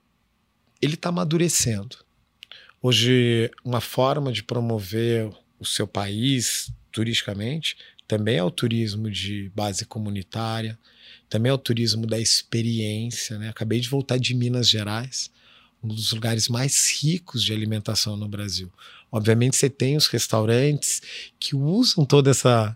ele 0.81 0.95
está 0.95 1.09
amadurecendo. 1.09 1.97
Hoje, 2.81 3.51
uma 3.63 3.79
forma 3.79 4.31
de 4.31 4.41
promover 4.41 5.29
o 5.59 5.65
seu 5.65 5.87
país 5.87 6.71
turisticamente 6.91 7.77
também 8.07 8.37
é 8.37 8.43
o 8.43 8.49
turismo 8.49 9.11
de 9.11 9.51
base 9.53 9.85
comunitária, 9.85 10.79
também 11.29 11.51
é 11.51 11.53
o 11.53 11.59
turismo 11.59 12.07
da 12.07 12.19
experiência. 12.19 13.37
Né? 13.37 13.49
Acabei 13.49 13.79
de 13.79 13.87
voltar 13.87 14.17
de 14.17 14.33
Minas 14.33 14.67
Gerais, 14.67 15.29
um 15.83 15.89
dos 15.89 16.11
lugares 16.11 16.49
mais 16.49 16.89
ricos 16.99 17.43
de 17.43 17.53
alimentação 17.53 18.17
no 18.17 18.27
Brasil. 18.27 18.71
Obviamente, 19.11 19.57
você 19.57 19.69
tem 19.69 19.95
os 19.95 20.07
restaurantes 20.07 21.03
que 21.39 21.55
usam 21.55 22.03
toda 22.03 22.31
essa 22.31 22.75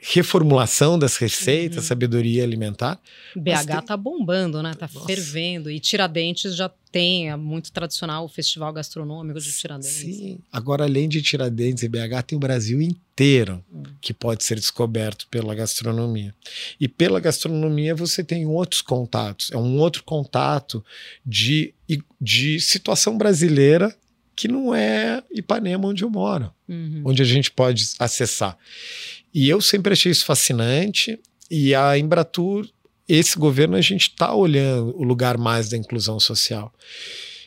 reformulação 0.00 0.96
das 0.98 1.16
receitas, 1.16 1.78
Uhum. 1.78 1.82
sabedoria 1.88 2.44
alimentar. 2.44 3.00
BH 3.34 3.66
tem- 3.78 3.82
tá 3.86 3.96
bombando, 3.96 4.62
né? 4.62 4.72
Tá 4.74 4.88
Nossa. 4.92 5.06
fervendo. 5.06 5.70
E 5.70 5.80
Tiradentes 5.80 6.54
já 6.54 6.68
tem, 6.92 7.30
é 7.30 7.36
muito 7.36 7.72
tradicional 7.72 8.24
o 8.24 8.28
festival 8.28 8.72
gastronômico 8.72 9.40
de 9.40 9.52
Tiradentes. 9.52 9.90
Sim. 9.90 10.38
Agora, 10.52 10.84
além 10.84 11.08
de 11.08 11.20
Tiradentes 11.20 11.82
e 11.82 11.88
BH, 11.88 12.22
tem 12.22 12.36
o 12.36 12.40
Brasil 12.40 12.80
inteiro 12.80 13.62
Hum. 13.72 13.82
que 14.00 14.14
pode 14.14 14.44
ser 14.44 14.54
descoberto 14.54 15.26
pela 15.28 15.54
gastronomia. 15.54 16.32
E 16.80 16.86
pela 16.86 17.18
gastronomia 17.18 17.94
você 17.94 18.22
tem 18.22 18.46
outros 18.46 18.80
contatos. 18.80 19.50
É 19.50 19.56
um 19.56 19.78
outro 19.78 20.04
contato 20.04 20.84
de, 21.26 21.74
de 22.20 22.60
situação 22.60 23.18
brasileira 23.18 23.94
que 24.36 24.46
não 24.46 24.72
é 24.72 25.20
Ipanema 25.32 25.88
onde 25.88 26.04
eu 26.04 26.10
moro 26.10 26.52
Uhum. 26.68 27.02
onde 27.06 27.20
a 27.20 27.24
gente 27.24 27.50
pode 27.50 27.84
acessar. 27.98 28.56
E 29.32 29.48
eu 29.48 29.60
sempre 29.60 29.92
achei 29.92 30.12
isso 30.12 30.24
fascinante. 30.24 31.18
E 31.50 31.74
a 31.74 31.98
Embratur, 31.98 32.68
esse 33.08 33.38
governo, 33.38 33.76
a 33.76 33.80
gente 33.80 34.10
está 34.10 34.34
olhando 34.34 34.96
o 34.96 35.02
lugar 35.02 35.38
mais 35.38 35.68
da 35.68 35.76
inclusão 35.76 36.20
social. 36.20 36.72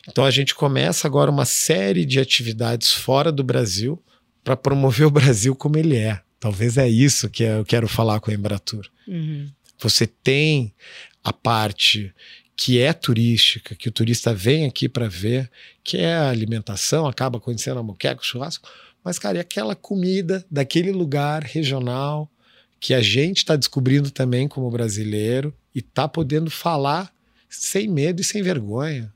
Então 0.08 0.24
a 0.24 0.30
gente 0.30 0.54
começa 0.54 1.06
agora 1.06 1.30
uma 1.30 1.44
série 1.44 2.04
de 2.04 2.18
atividades 2.18 2.92
fora 2.92 3.30
do 3.30 3.44
Brasil 3.44 4.02
para 4.42 4.56
promover 4.56 5.06
o 5.08 5.10
Brasil 5.10 5.54
como 5.54 5.78
ele 5.78 5.96
é. 5.96 6.20
Talvez 6.40 6.76
é 6.76 6.88
isso 6.88 7.30
que 7.30 7.44
eu 7.44 7.64
quero 7.64 7.86
falar 7.86 8.18
com 8.18 8.30
a 8.30 8.34
Embratur. 8.34 8.88
Uhum. 9.06 9.48
Você 9.78 10.06
tem 10.06 10.74
a 11.22 11.32
parte 11.32 12.12
que 12.56 12.80
é 12.80 12.92
turística, 12.92 13.74
que 13.74 13.88
o 13.88 13.92
turista 13.92 14.34
vem 14.34 14.66
aqui 14.66 14.88
para 14.88 15.08
ver, 15.08 15.50
que 15.82 15.98
é 15.98 16.14
a 16.14 16.30
alimentação, 16.30 17.06
acaba 17.06 17.40
conhecendo 17.40 17.80
a 17.80 17.82
moqueca, 17.82 18.20
o 18.20 18.24
churrasco, 18.24 18.68
mas, 19.04 19.18
cara, 19.18 19.38
é 19.38 19.40
aquela 19.40 19.74
comida 19.74 20.44
daquele 20.50 20.92
lugar 20.92 21.42
regional 21.42 22.30
que 22.78 22.94
a 22.94 23.00
gente 23.00 23.38
está 23.38 23.56
descobrindo 23.56 24.10
também 24.10 24.48
como 24.48 24.70
brasileiro 24.70 25.54
e 25.74 25.78
está 25.78 26.08
podendo 26.08 26.50
falar 26.50 27.12
sem 27.48 27.88
medo 27.88 28.20
e 28.20 28.24
sem 28.24 28.42
vergonha. 28.42 29.12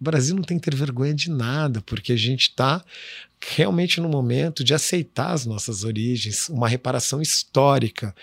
O 0.00 0.04
Brasil 0.04 0.34
não 0.34 0.42
tem 0.42 0.58
que 0.58 0.68
ter 0.68 0.76
vergonha 0.76 1.14
de 1.14 1.30
nada, 1.30 1.80
porque 1.82 2.12
a 2.12 2.16
gente 2.16 2.48
está 2.48 2.84
realmente 3.40 4.00
no 4.00 4.08
momento 4.08 4.64
de 4.64 4.74
aceitar 4.74 5.32
as 5.32 5.46
nossas 5.46 5.84
origens, 5.84 6.48
uma 6.48 6.68
reparação 6.68 7.22
histórica. 7.22 8.14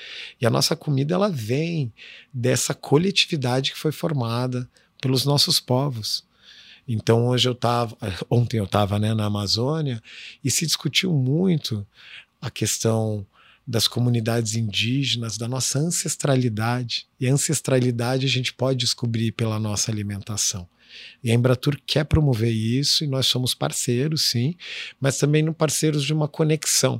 E 0.42 0.46
a 0.46 0.50
nossa 0.50 0.76
comida 0.76 1.14
ela 1.14 1.30
vem 1.30 1.94
dessa 2.34 2.74
coletividade 2.74 3.72
que 3.72 3.78
foi 3.78 3.92
formada 3.92 4.70
pelos 5.02 5.26
nossos 5.26 5.60
povos. 5.60 6.26
Então 6.92 7.28
hoje 7.28 7.48
eu 7.48 7.54
estava, 7.54 7.96
ontem 8.32 8.58
eu 8.58 8.64
estava 8.64 8.98
né, 8.98 9.14
na 9.14 9.26
Amazônia 9.26 10.02
e 10.44 10.50
se 10.50 10.66
discutiu 10.66 11.14
muito 11.14 11.86
a 12.42 12.50
questão 12.50 13.26
das 13.68 13.88
comunidades 13.88 14.56
indígenas, 14.56 15.38
da 15.38 15.48
nossa 15.48 15.78
ancestralidade. 15.78 17.06
E 17.20 17.28
a 17.28 17.34
ancestralidade 17.34 18.26
a 18.26 18.30
gente 18.30 18.52
pode 18.52 18.80
descobrir 18.80 19.32
pela 19.32 19.60
nossa 19.60 19.92
alimentação. 19.92 20.68
E 21.24 21.30
a 21.30 21.36
Embratur 21.36 21.80
quer 21.86 22.04
promover 22.06 22.52
isso 22.52 23.04
e 23.04 23.08
nós 23.08 23.28
somos 23.28 23.54
parceiros, 23.54 24.32
sim, 24.32 24.56
mas 25.00 25.20
também 25.20 25.54
parceiros 25.54 26.04
de 26.04 26.12
uma 26.12 26.28
conexão 26.28 27.00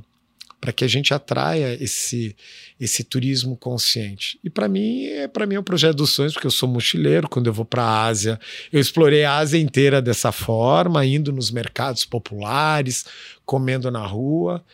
para 0.60 0.72
que 0.72 0.84
a 0.84 0.88
gente 0.88 1.14
atraia 1.14 1.76
esse 1.82 2.36
esse 2.78 3.04
turismo 3.04 3.56
consciente. 3.56 4.38
E 4.42 4.48
para 4.48 4.66
mim, 4.68 5.04
é 5.04 5.28
para 5.28 5.46
mim 5.46 5.54
é 5.56 5.60
um 5.60 5.64
projeto 5.64 5.96
dos 5.96 6.10
sonhos, 6.10 6.32
porque 6.32 6.46
eu 6.46 6.50
sou 6.50 6.68
mochileiro, 6.68 7.28
quando 7.28 7.46
eu 7.46 7.52
vou 7.52 7.64
para 7.64 7.82
a 7.82 8.06
Ásia, 8.06 8.40
eu 8.72 8.80
explorei 8.80 9.24
a 9.24 9.36
Ásia 9.36 9.58
inteira 9.58 10.00
dessa 10.00 10.32
forma, 10.32 11.04
indo 11.04 11.32
nos 11.32 11.50
mercados 11.50 12.04
populares, 12.04 13.04
comendo 13.44 13.90
na 13.90 14.06
rua, 14.06 14.64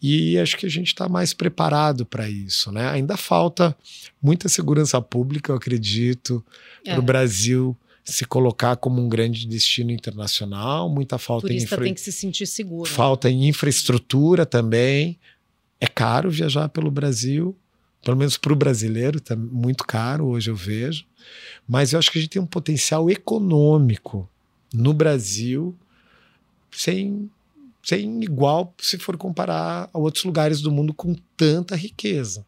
e 0.00 0.38
acho 0.38 0.58
que 0.58 0.66
a 0.66 0.70
gente 0.70 0.88
está 0.88 1.08
mais 1.08 1.32
preparado 1.32 2.04
para 2.04 2.28
isso, 2.28 2.70
né? 2.70 2.90
Ainda 2.90 3.16
falta 3.16 3.74
muita 4.20 4.48
segurança 4.50 5.00
pública, 5.00 5.50
eu 5.50 5.56
acredito, 5.56 6.44
para 6.84 6.96
o 6.96 7.02
É. 7.02 7.06
Brasil 7.06 7.76
se 8.04 8.26
colocar 8.26 8.76
como 8.76 9.00
um 9.00 9.08
grande 9.08 9.46
destino 9.46 9.90
internacional, 9.90 10.90
muita 10.90 11.16
O 11.16 11.18
falta 11.18 11.46
em 11.46 11.56
turista 11.56 11.74
infra... 11.74 11.84
tem 11.84 11.94
que 11.94 12.00
se 12.02 12.12
sentir 12.12 12.46
seguro. 12.46 12.90
Falta 12.90 13.30
em 13.30 13.48
infraestrutura 13.48 14.44
também. 14.44 15.18
É 15.80 15.86
caro 15.86 16.30
viajar 16.30 16.68
pelo 16.68 16.90
Brasil, 16.90 17.56
pelo 18.04 18.16
menos 18.16 18.36
para 18.36 18.52
o 18.52 18.56
brasileiro, 18.56 19.20
tá 19.20 19.34
muito 19.34 19.84
caro, 19.84 20.26
hoje 20.26 20.50
eu 20.50 20.56
vejo. 20.56 21.04
Mas 21.66 21.92
eu 21.92 21.98
acho 21.98 22.10
que 22.10 22.18
a 22.18 22.20
gente 22.20 22.30
tem 22.30 22.42
um 22.42 22.46
potencial 22.46 23.10
econômico 23.10 24.28
no 24.72 24.92
Brasil 24.92 25.74
sem, 26.70 27.30
sem 27.82 28.22
igual 28.22 28.74
se 28.78 28.98
for 28.98 29.16
comparar 29.16 29.88
a 29.92 29.98
outros 29.98 30.24
lugares 30.24 30.60
do 30.60 30.70
mundo 30.70 30.92
com 30.92 31.14
tanta 31.36 31.74
riqueza. 31.74 32.44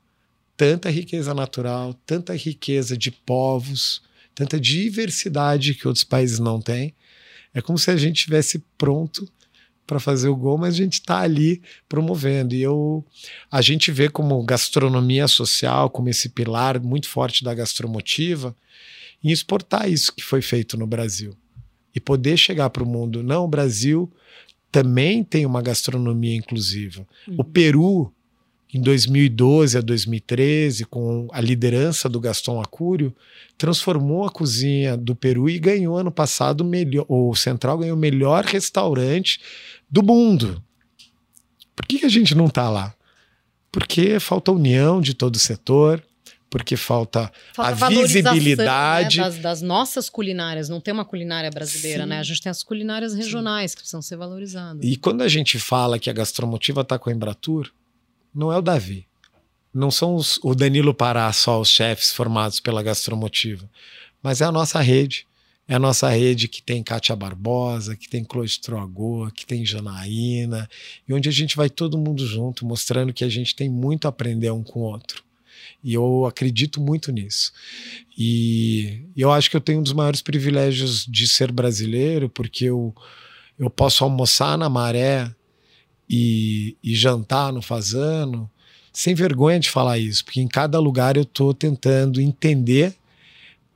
Tanta 0.56 0.90
riqueza 0.90 1.34
natural, 1.34 1.94
tanta 2.06 2.34
riqueza 2.34 2.96
de 2.96 3.10
povos, 3.10 4.02
tanta 4.34 4.58
diversidade 4.60 5.74
que 5.74 5.86
outros 5.86 6.04
países 6.04 6.38
não 6.38 6.60
têm. 6.60 6.94
É 7.54 7.62
como 7.62 7.78
se 7.78 7.90
a 7.90 7.96
gente 7.96 8.24
tivesse 8.24 8.62
pronto 8.76 9.26
para 9.86 10.00
fazer 10.00 10.28
o 10.28 10.36
gol, 10.36 10.58
mas 10.58 10.74
a 10.74 10.76
gente 10.78 10.94
está 10.94 11.20
ali 11.20 11.62
promovendo. 11.88 12.54
E 12.54 12.62
eu, 12.62 13.04
a 13.50 13.62
gente 13.62 13.92
vê 13.92 14.08
como 14.08 14.42
gastronomia 14.42 15.28
social, 15.28 15.88
como 15.88 16.08
esse 16.08 16.30
pilar 16.30 16.80
muito 16.80 17.08
forte 17.08 17.44
da 17.44 17.54
gastromotiva, 17.54 18.56
em 19.22 19.30
exportar 19.30 19.90
isso 19.90 20.14
que 20.14 20.22
foi 20.22 20.42
feito 20.42 20.76
no 20.76 20.86
Brasil 20.86 21.34
e 21.94 22.00
poder 22.00 22.36
chegar 22.36 22.68
para 22.70 22.82
o 22.82 22.86
mundo. 22.86 23.22
Não, 23.22 23.44
o 23.44 23.48
Brasil 23.48 24.12
também 24.70 25.24
tem 25.24 25.46
uma 25.46 25.62
gastronomia 25.62 26.36
inclusiva. 26.36 27.06
Uhum. 27.26 27.36
O 27.38 27.44
Peru, 27.44 28.12
em 28.76 28.80
2012 28.80 29.78
a 29.78 29.80
2013, 29.80 30.84
com 30.84 31.28
a 31.32 31.40
liderança 31.40 32.08
do 32.08 32.20
Gaston 32.20 32.60
Acúrio, 32.60 33.14
transformou 33.56 34.24
a 34.24 34.30
cozinha 34.30 34.96
do 34.96 35.16
Peru 35.16 35.48
e 35.48 35.58
ganhou 35.58 35.96
ano 35.96 36.10
passado 36.10 36.60
o 36.60 36.64
melhor, 36.64 37.06
o 37.08 37.34
Central 37.34 37.78
ganhou 37.78 37.96
o 37.96 38.00
melhor 38.00 38.44
restaurante 38.44 39.40
do 39.90 40.02
mundo. 40.02 40.62
Por 41.74 41.86
que, 41.86 42.00
que 42.00 42.06
a 42.06 42.10
gente 42.10 42.34
não 42.34 42.46
está 42.46 42.68
lá? 42.68 42.94
Porque 43.72 44.20
falta 44.20 44.52
união 44.52 45.00
de 45.00 45.14
todo 45.14 45.34
o 45.36 45.38
setor, 45.38 46.02
porque 46.50 46.76
falta, 46.76 47.30
Falta 47.54 47.70
a 47.70 47.74
valorização, 47.74 48.32
visibilidade. 48.34 49.18
né, 49.18 49.24
das, 49.24 49.38
das 49.38 49.62
nossas 49.62 50.08
culinárias. 50.08 50.68
Não 50.68 50.80
tem 50.80 50.94
uma 50.94 51.04
culinária 51.04 51.50
brasileira, 51.50 52.04
Sim. 52.04 52.08
né? 52.10 52.18
A 52.18 52.22
gente 52.22 52.40
tem 52.40 52.50
as 52.50 52.62
culinárias 52.62 53.14
regionais 53.14 53.74
que 53.74 53.80
precisam 53.80 54.00
ser 54.00 54.16
valorizadas. 54.16 54.84
E 54.84 54.96
quando 54.96 55.22
a 55.22 55.28
gente 55.28 55.58
fala 55.58 55.98
que 55.98 56.08
a 56.08 56.12
Gastromotiva 56.12 56.82
está 56.82 56.98
com 56.98 57.10
a 57.10 57.12
Embratur, 57.12 57.70
não 58.36 58.52
é 58.52 58.58
o 58.58 58.62
Davi. 58.62 59.06
Não 59.72 59.90
são 59.90 60.14
os, 60.14 60.38
o 60.42 60.54
Danilo 60.54 60.94
Pará 60.94 61.32
só 61.32 61.60
os 61.60 61.68
chefes 61.68 62.12
formados 62.12 62.60
pela 62.60 62.82
Gastromotiva, 62.82 63.68
mas 64.22 64.40
é 64.40 64.44
a 64.44 64.52
nossa 64.52 64.80
rede. 64.80 65.26
É 65.68 65.74
a 65.74 65.80
nossa 65.80 66.08
rede 66.08 66.46
que 66.46 66.62
tem 66.62 66.80
Kátia 66.80 67.16
Barbosa, 67.16 67.96
que 67.96 68.08
tem 68.08 68.24
Troagô, 68.62 69.28
que 69.34 69.44
tem 69.44 69.66
Janaína, 69.66 70.68
e 71.08 71.12
onde 71.12 71.28
a 71.28 71.32
gente 71.32 71.56
vai 71.56 71.68
todo 71.68 71.98
mundo 71.98 72.24
junto, 72.24 72.64
mostrando 72.64 73.12
que 73.12 73.24
a 73.24 73.28
gente 73.28 73.56
tem 73.56 73.68
muito 73.68 74.06
a 74.06 74.10
aprender 74.10 74.52
um 74.52 74.62
com 74.62 74.80
o 74.80 74.84
outro. 74.84 75.24
E 75.82 75.94
eu 75.94 76.24
acredito 76.24 76.80
muito 76.80 77.10
nisso. 77.10 77.52
E 78.16 79.02
eu 79.16 79.32
acho 79.32 79.50
que 79.50 79.56
eu 79.56 79.60
tenho 79.60 79.80
um 79.80 79.82
dos 79.82 79.92
maiores 79.92 80.22
privilégios 80.22 81.04
de 81.04 81.26
ser 81.26 81.50
brasileiro, 81.50 82.28
porque 82.28 82.66
eu, 82.66 82.94
eu 83.58 83.68
posso 83.68 84.04
almoçar 84.04 84.56
na 84.56 84.68
maré 84.68 85.34
e, 86.08 86.76
e 86.82 86.94
jantar 86.94 87.52
no 87.52 87.60
fazano, 87.62 88.50
sem 88.92 89.14
vergonha 89.14 89.60
de 89.60 89.68
falar 89.68 89.98
isso, 89.98 90.24
porque 90.24 90.40
em 90.40 90.48
cada 90.48 90.78
lugar 90.78 91.16
eu 91.16 91.22
estou 91.22 91.52
tentando 91.52 92.20
entender 92.20 92.94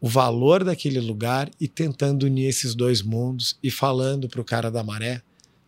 o 0.00 0.08
valor 0.08 0.64
daquele 0.64 0.98
lugar 1.00 1.50
e 1.60 1.68
tentando 1.68 2.24
unir 2.24 2.46
esses 2.46 2.74
dois 2.74 3.02
mundos 3.02 3.58
e 3.62 3.70
falando 3.70 4.28
para 4.28 4.40
o 4.40 4.44
cara 4.44 4.70
da 4.70 4.82
maré 4.82 5.20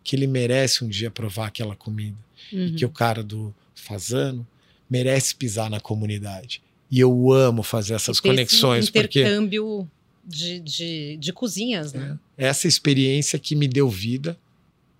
que 0.03 0.15
ele 0.15 0.25
merece 0.25 0.83
um 0.83 0.89
dia 0.89 1.11
provar 1.11 1.47
aquela 1.47 1.75
comida 1.75 2.17
Uhum. 2.51 2.67
e 2.67 2.71
que 2.73 2.85
o 2.85 2.89
cara 2.89 3.23
do 3.23 3.53
fazano 3.73 4.45
merece 4.89 5.35
pisar 5.35 5.69
na 5.69 5.79
comunidade. 5.79 6.61
E 6.89 6.99
eu 6.99 7.31
amo 7.31 7.63
fazer 7.63 7.93
essas 7.93 8.19
ter 8.19 8.27
esse 8.29 8.35
conexões, 8.35 8.89
porque 8.89 9.21
intercâmbio 9.21 9.89
de, 10.25 10.59
de, 10.59 11.17
de 11.17 11.33
cozinhas, 11.33 11.93
né? 11.93 12.17
é 12.37 12.47
essa 12.47 12.67
experiência 12.67 13.39
que 13.39 13.55
me 13.55 13.67
deu 13.67 13.89
vida, 13.89 14.37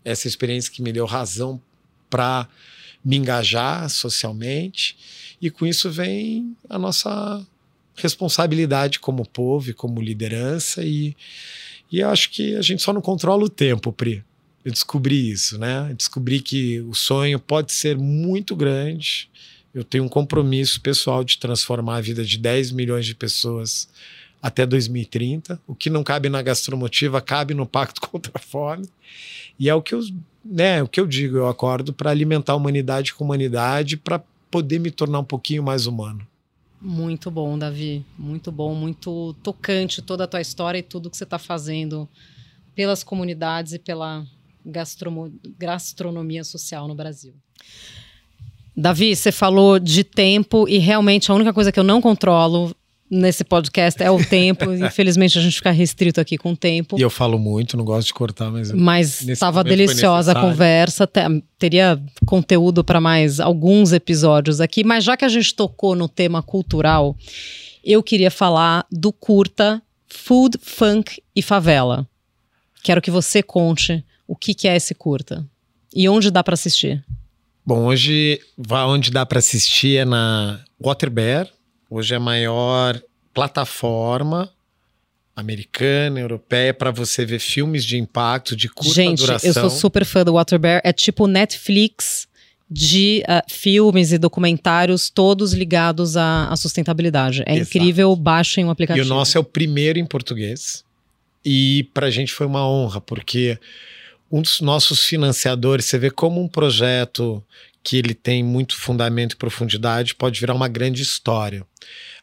essa 0.04 0.28
experiência 0.28 0.72
que 0.72 0.82
me 0.82 0.92
deu 0.92 1.06
razão 1.06 1.62
para 2.10 2.48
me 3.04 3.18
engajar 3.18 3.90
socialmente, 3.90 4.98
e 5.42 5.50
com 5.50 5.66
isso 5.66 5.90
vem 5.92 6.56
a 6.70 6.80
nossa 6.80 7.46
responsabilidade 7.96 9.00
como 9.00 9.28
povo 9.28 9.70
e 9.70 9.74
como 9.74 10.02
liderança, 10.02 10.84
e, 10.84 11.16
e 11.92 12.00
eu 12.00 12.10
acho 12.10 12.30
que 12.32 12.56
a 12.56 12.62
gente 12.62 12.82
só 12.82 12.94
não 12.94 13.02
controla 13.02 13.44
o 13.44 13.50
tempo, 13.50 13.92
Pri. 13.92 14.24
Eu 14.64 14.72
descobri 14.72 15.30
isso, 15.30 15.58
né? 15.58 15.88
Eu 15.90 15.96
descobri 15.96 16.40
que 16.40 16.80
o 16.82 16.94
sonho 16.94 17.38
pode 17.38 17.74
ser 17.74 17.98
muito 17.98 18.56
grande. 18.56 19.30
Eu 19.74 19.84
tenho 19.84 20.06
um 20.06 20.10
compromisso 20.10 20.80
pessoal 20.80 21.24
de 21.24 21.38
transformar 21.38 21.98
a 21.98 22.02
vida 22.02 22.24
de 22.24 22.38
10 22.38 22.72
milhões 22.72 23.06
de 23.06 23.14
pessoas 23.14 23.90
até 24.44 24.66
2030. 24.66 25.58
O 25.66 25.74
que 25.74 25.90
não 25.90 26.04
cabe 26.04 26.28
na 26.28 26.42
gastromotiva 26.42 27.22
cabe 27.22 27.54
no 27.54 27.66
Pacto 27.66 28.02
contra 28.12 28.34
a 28.36 28.40
Fome. 28.40 28.90
E 29.58 29.70
é 29.70 29.74
o 29.74 29.82
que 29.82 29.96
eu, 29.96 30.02
né, 30.44 30.84
o 30.84 30.88
que 30.88 31.00
eu 31.00 31.08
digo, 31.08 31.38
eu 31.38 31.48
acordo 31.48 31.94
para 31.94 32.12
alimentar 32.12 32.52
a 32.52 32.58
humanidade 32.58 33.14
com 33.14 33.24
humanidade, 33.24 33.96
para 33.96 34.22
poder 34.52 34.80
me 34.80 34.92
tornar 34.92 35.20
um 35.20 35.24
pouquinho 35.24 35.64
mais 35.64 35.88
humano. 35.88 36.28
Muito 36.82 37.32
bom, 37.32 37.58
Davi. 37.58 38.06
Muito 38.20 38.52
bom, 38.52 38.76
muito 38.76 39.34
tocante 39.42 40.02
toda 40.02 40.26
a 40.26 40.28
tua 40.28 40.42
história 40.42 40.80
e 40.80 40.84
tudo 40.84 41.10
que 41.10 41.16
você 41.16 41.24
está 41.24 41.40
fazendo 41.40 42.10
pelas 42.76 43.04
comunidades 43.04 43.72
e 43.72 43.80
pela 43.80 44.26
gastronomia 45.58 46.44
social 46.44 46.88
no 46.88 46.96
Brasil. 46.96 47.34
Davi, 48.76 49.16
você 49.16 49.32
falou 49.32 49.80
de 49.80 50.04
tempo 50.04 50.68
e 50.68 50.80
realmente 50.80 51.32
a 51.32 51.36
única 51.36 51.54
coisa 51.54 51.72
que 51.72 51.80
eu 51.80 51.84
não 51.84 52.02
controlo 52.02 52.76
nesse 53.14 53.44
podcast 53.44 54.02
é 54.02 54.10
o 54.10 54.24
tempo. 54.24 54.72
Infelizmente 54.74 55.38
a 55.38 55.42
gente 55.42 55.56
fica 55.56 55.72
restrito 55.72 56.20
aqui 56.20 56.38
com 56.38 56.52
o 56.52 56.58
tempo. 56.58 56.98
E 56.98 57.02
eu 57.02 57.10
falo 57.10 57.38
muito, 57.38 57.78
não 57.78 57.86
gosto 57.86 58.08
de 58.08 58.14
cortar, 58.14 58.52
mas. 58.52 58.72
Mas 58.72 59.22
estava 59.22 59.64
deliciosa 59.64 60.32
a 60.32 60.42
conversa. 60.42 61.08
Teria 61.58 62.02
conteúdo 62.26 62.84
para 62.84 63.00
mais 63.00 63.40
alguns 63.40 63.94
episódios 63.94 64.60
aqui. 64.60 64.84
Mas 64.84 65.04
já 65.04 65.16
que 65.16 65.26
a 65.26 65.30
gente 65.30 65.54
tocou 65.54 65.96
no 65.96 66.10
tema 66.10 66.42
cultural, 66.42 67.16
eu 67.84 68.02
queria 68.02 68.32
falar 68.32 68.86
do 68.92 69.12
curta 69.14 69.82
Food, 70.08 70.58
Funk 70.62 71.22
e 71.36 71.42
Favela. 71.42 72.08
Quero 72.84 73.02
que 73.02 73.12
você 73.12 73.42
conte 73.42 74.04
o 74.28 74.36
que, 74.36 74.54
que 74.54 74.68
é 74.68 74.76
esse 74.76 74.94
curta 74.94 75.46
e 75.96 76.10
onde 76.10 76.32
dá 76.32 76.44
para 76.44 76.54
assistir. 76.54 77.04
Bom, 77.66 77.86
hoje 77.86 78.42
onde 78.88 79.10
dá 79.10 79.26
para 79.26 79.40
assistir 79.40 79.98
é 79.98 80.06
na 80.06 80.60
Waterbear, 80.80 81.48
Hoje 81.96 82.16
é 82.16 82.18
a 82.18 82.20
maior 82.20 83.00
plataforma 83.36 84.52
americana, 85.36 86.20
europeia, 86.20 86.74
para 86.74 86.90
você 86.90 87.24
ver 87.24 87.38
filmes 87.38 87.86
de 87.86 88.00
impacto, 88.00 88.56
de 88.56 88.68
curta 88.68 88.92
Gente, 88.92 89.20
duração. 89.20 89.48
eu 89.48 89.54
sou 89.54 89.70
super 89.70 90.04
fã 90.04 90.26
do 90.26 90.34
Waterbear. 90.34 90.82
É 90.84 90.92
tipo 90.92 91.28
Netflix 91.28 92.28
de 92.68 93.24
uh, 93.30 93.44
filmes 93.48 94.12
e 94.12 94.18
documentários, 94.18 95.12
todos 95.12 95.54
ligados 95.54 96.18
à, 96.18 96.48
à 96.48 96.56
sustentabilidade. 96.56 97.44
É 97.46 97.58
Exato. 97.58 97.78
incrível, 97.78 98.16
baixem 98.16 98.66
o 98.66 98.72
aplicativo. 98.72 99.06
E 99.06 99.08
o 99.08 99.14
nosso 99.14 99.38
é 99.38 99.42
o 99.42 99.44
primeiro 99.44 100.00
em 100.00 100.06
português. 100.06 100.84
E 101.46 101.88
para 101.94 102.08
a 102.08 102.10
gente 102.10 102.34
foi 102.34 102.48
uma 102.48 102.68
honra, 102.68 103.00
porque 103.00 103.60
um 104.32 104.42
dos 104.42 104.62
nossos 104.62 105.06
financiadores, 105.06 105.86
você 105.86 106.00
vê 106.00 106.10
como 106.10 106.42
um 106.42 106.48
projeto 106.48 107.44
que 107.84 107.98
ele 107.98 108.14
tem 108.14 108.44
muito 108.44 108.76
fundamento 108.78 109.34
e 109.34 109.38
profundidade, 109.38 110.16
pode 110.16 110.40
virar 110.40 110.54
uma 110.54 110.70
grande 110.70 111.02
história. 111.02 111.66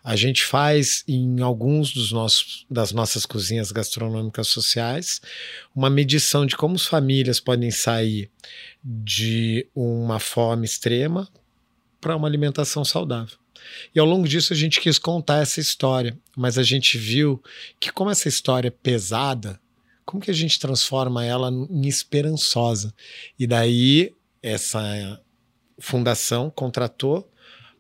A 0.02 0.16
gente 0.16 0.42
faz 0.42 1.04
em 1.06 1.42
alguns 1.42 1.92
dos 1.92 2.10
nossos, 2.10 2.64
das 2.70 2.90
nossas 2.90 3.26
cozinhas 3.26 3.70
gastronômicas 3.70 4.48
sociais 4.48 5.20
uma 5.76 5.90
medição 5.90 6.46
de 6.46 6.56
como 6.56 6.76
as 6.76 6.86
famílias 6.86 7.38
podem 7.38 7.70
sair 7.70 8.30
de 8.82 9.66
uma 9.74 10.18
fome 10.18 10.64
extrema 10.64 11.28
para 12.00 12.16
uma 12.16 12.26
alimentação 12.26 12.82
saudável. 12.82 13.36
E 13.94 14.00
ao 14.00 14.06
longo 14.06 14.26
disso 14.26 14.54
a 14.54 14.56
gente 14.56 14.80
quis 14.80 14.98
contar 14.98 15.42
essa 15.42 15.60
história, 15.60 16.18
mas 16.34 16.56
a 16.56 16.62
gente 16.62 16.96
viu 16.96 17.42
que 17.78 17.92
como 17.92 18.10
essa 18.10 18.26
história 18.26 18.68
é 18.68 18.70
pesada, 18.70 19.60
como 20.06 20.22
que 20.22 20.30
a 20.30 20.34
gente 20.34 20.58
transforma 20.58 21.22
ela 21.22 21.50
em 21.50 21.86
esperançosa? 21.86 22.94
E 23.38 23.46
daí 23.46 24.14
essa 24.42 25.20
fundação 25.80 26.50
contratou 26.50 27.30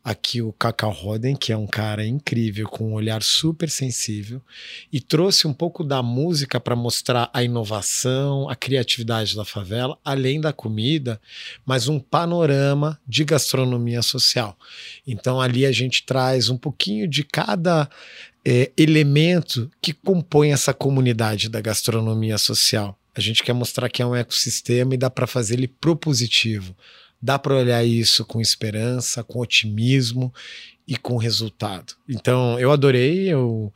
aqui 0.02 0.40
o 0.40 0.52
Cacau 0.52 0.90
Roden, 0.90 1.36
que 1.36 1.52
é 1.52 1.56
um 1.56 1.66
cara 1.66 2.06
incrível, 2.06 2.66
com 2.66 2.90
um 2.90 2.94
olhar 2.94 3.22
super 3.22 3.68
sensível, 3.68 4.40
e 4.92 5.00
trouxe 5.00 5.46
um 5.46 5.52
pouco 5.52 5.84
da 5.84 6.02
música 6.02 6.58
para 6.58 6.74
mostrar 6.74 7.30
a 7.32 7.42
inovação, 7.42 8.48
a 8.48 8.56
criatividade 8.56 9.36
da 9.36 9.44
favela, 9.44 9.98
além 10.04 10.40
da 10.40 10.52
comida, 10.52 11.20
mas 11.64 11.86
um 11.86 12.00
panorama 12.00 12.98
de 13.06 13.24
gastronomia 13.24 14.02
social. 14.02 14.56
Então 15.06 15.40
ali 15.40 15.66
a 15.66 15.72
gente 15.72 16.04
traz 16.04 16.48
um 16.48 16.56
pouquinho 16.56 17.06
de 17.06 17.22
cada 17.22 17.88
é, 18.44 18.72
elemento 18.76 19.70
que 19.82 19.92
compõe 19.92 20.52
essa 20.52 20.72
comunidade 20.72 21.48
da 21.48 21.60
gastronomia 21.60 22.38
social. 22.38 22.98
A 23.14 23.20
gente 23.20 23.42
quer 23.42 23.52
mostrar 23.52 23.88
que 23.90 24.00
é 24.00 24.06
um 24.06 24.14
ecossistema 24.14 24.94
e 24.94 24.98
dá 24.98 25.10
para 25.10 25.26
fazer 25.26 25.54
ele 25.54 25.68
propositivo 25.68 26.74
dá 27.20 27.38
para 27.38 27.54
olhar 27.54 27.84
isso 27.84 28.24
com 28.24 28.40
esperança, 28.40 29.22
com 29.22 29.40
otimismo 29.40 30.32
e 30.90 30.96
com 30.96 31.16
resultado. 31.16 31.94
Então, 32.08 32.58
eu 32.58 32.72
adorei, 32.72 33.28
eu 33.28 33.72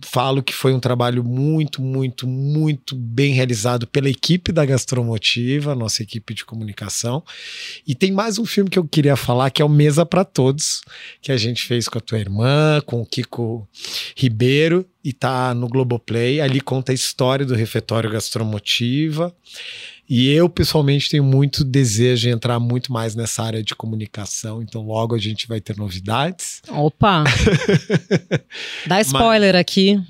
falo 0.00 0.44
que 0.44 0.54
foi 0.54 0.72
um 0.72 0.78
trabalho 0.78 1.24
muito, 1.24 1.82
muito, 1.82 2.24
muito 2.24 2.94
bem 2.94 3.32
realizado 3.32 3.84
pela 3.84 4.08
equipe 4.08 4.52
da 4.52 4.64
Gastromotiva, 4.64 5.74
nossa 5.74 6.04
equipe 6.04 6.32
de 6.32 6.44
comunicação. 6.44 7.20
E 7.84 7.96
tem 7.96 8.12
mais 8.12 8.38
um 8.38 8.44
filme 8.44 8.70
que 8.70 8.78
eu 8.78 8.86
queria 8.86 9.16
falar, 9.16 9.50
que 9.50 9.60
é 9.60 9.64
o 9.64 9.68
Mesa 9.68 10.06
para 10.06 10.24
Todos, 10.24 10.82
que 11.20 11.32
a 11.32 11.36
gente 11.36 11.64
fez 11.64 11.88
com 11.88 11.98
a 11.98 12.00
tua 12.00 12.20
irmã, 12.20 12.80
com 12.86 13.02
o 13.02 13.06
Kiko 13.06 13.66
Ribeiro, 14.14 14.86
e 15.02 15.12
tá 15.12 15.52
no 15.52 15.66
Globoplay. 15.66 16.40
Ali 16.40 16.60
conta 16.60 16.92
a 16.92 16.94
história 16.94 17.44
do 17.44 17.56
refeitório 17.56 18.08
Gastromotiva. 18.08 19.34
E 20.08 20.30
eu, 20.30 20.48
pessoalmente, 20.48 21.10
tenho 21.10 21.24
muito 21.24 21.64
desejo 21.64 22.22
de 22.22 22.30
entrar 22.30 22.60
muito 22.60 22.92
mais 22.92 23.14
nessa 23.14 23.42
área 23.42 23.62
de 23.62 23.74
comunicação, 23.74 24.62
então 24.62 24.82
logo 24.82 25.14
a 25.14 25.18
gente 25.18 25.46
vai 25.48 25.60
ter 25.60 25.76
novidades. 25.76 26.60
Opa! 26.68 27.24
Dá 28.86 29.00
spoiler 29.00 29.54
Mas, 29.54 29.60
aqui. 29.60 30.00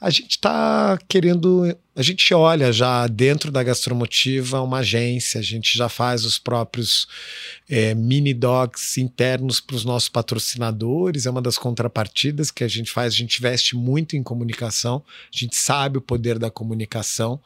A 0.00 0.10
gente 0.10 0.30
está 0.30 0.98
querendo. 1.08 1.76
A 1.96 2.02
gente 2.02 2.34
olha 2.34 2.72
já 2.72 3.06
dentro 3.06 3.52
da 3.52 3.62
Gastromotiva 3.62 4.60
uma 4.60 4.78
agência, 4.78 5.38
a 5.38 5.42
gente 5.42 5.78
já 5.78 5.88
faz 5.88 6.24
os 6.24 6.38
próprios 6.38 7.06
é, 7.68 7.94
mini 7.94 8.34
docs 8.34 8.98
internos 8.98 9.60
para 9.60 9.76
os 9.76 9.84
nossos 9.84 10.08
patrocinadores, 10.08 11.24
é 11.24 11.30
uma 11.30 11.40
das 11.40 11.56
contrapartidas 11.56 12.50
que 12.50 12.64
a 12.64 12.68
gente 12.68 12.90
faz. 12.90 13.14
A 13.14 13.16
gente 13.16 13.38
investe 13.38 13.76
muito 13.76 14.16
em 14.16 14.22
comunicação, 14.22 15.04
a 15.32 15.38
gente 15.38 15.56
sabe 15.56 15.98
o 15.98 16.02
poder 16.02 16.38
da 16.38 16.50
comunicação. 16.50 17.40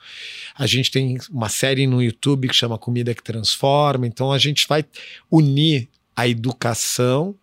A 0.56 0.66
gente 0.66 0.90
tem 0.90 1.18
uma 1.30 1.48
série 1.48 1.86
no 1.86 2.02
YouTube 2.02 2.48
que 2.48 2.54
chama 2.54 2.78
Comida 2.78 3.14
que 3.14 3.22
Transforma, 3.22 4.06
então 4.06 4.32
a 4.32 4.38
gente 4.38 4.66
vai 4.66 4.84
unir 5.30 5.88
a 6.16 6.26
educação 6.26 7.34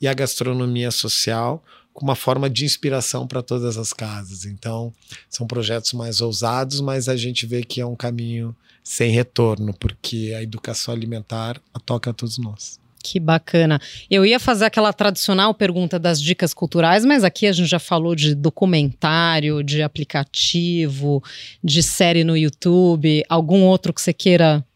e 0.00 0.08
a 0.08 0.14
gastronomia 0.14 0.90
social 0.90 1.62
com 1.94 2.04
uma 2.04 2.16
forma 2.16 2.50
de 2.50 2.64
inspiração 2.64 3.26
para 3.26 3.40
todas 3.40 3.78
as 3.78 3.92
casas. 3.92 4.44
Então, 4.44 4.92
são 5.30 5.46
projetos 5.46 5.92
mais 5.92 6.20
ousados, 6.20 6.80
mas 6.80 7.08
a 7.08 7.16
gente 7.16 7.46
vê 7.46 7.62
que 7.62 7.80
é 7.80 7.86
um 7.86 7.94
caminho 7.94 8.54
sem 8.82 9.12
retorno, 9.12 9.72
porque 9.72 10.34
a 10.36 10.42
educação 10.42 10.92
alimentar 10.92 11.58
toca 11.86 12.10
a 12.10 12.12
todos 12.12 12.36
nós. 12.36 12.78
Que 13.02 13.20
bacana. 13.20 13.78
Eu 14.10 14.24
ia 14.24 14.40
fazer 14.40 14.64
aquela 14.64 14.92
tradicional 14.92 15.54
pergunta 15.54 15.98
das 15.98 16.20
dicas 16.20 16.54
culturais, 16.54 17.04
mas 17.04 17.22
aqui 17.22 17.46
a 17.46 17.52
gente 17.52 17.68
já 17.68 17.78
falou 17.78 18.14
de 18.14 18.34
documentário, 18.34 19.62
de 19.62 19.82
aplicativo, 19.82 21.22
de 21.62 21.82
série 21.82 22.24
no 22.24 22.36
YouTube. 22.36 23.22
Algum 23.28 23.62
outro 23.62 23.92
que 23.92 24.00
você 24.00 24.12
queira 24.12 24.66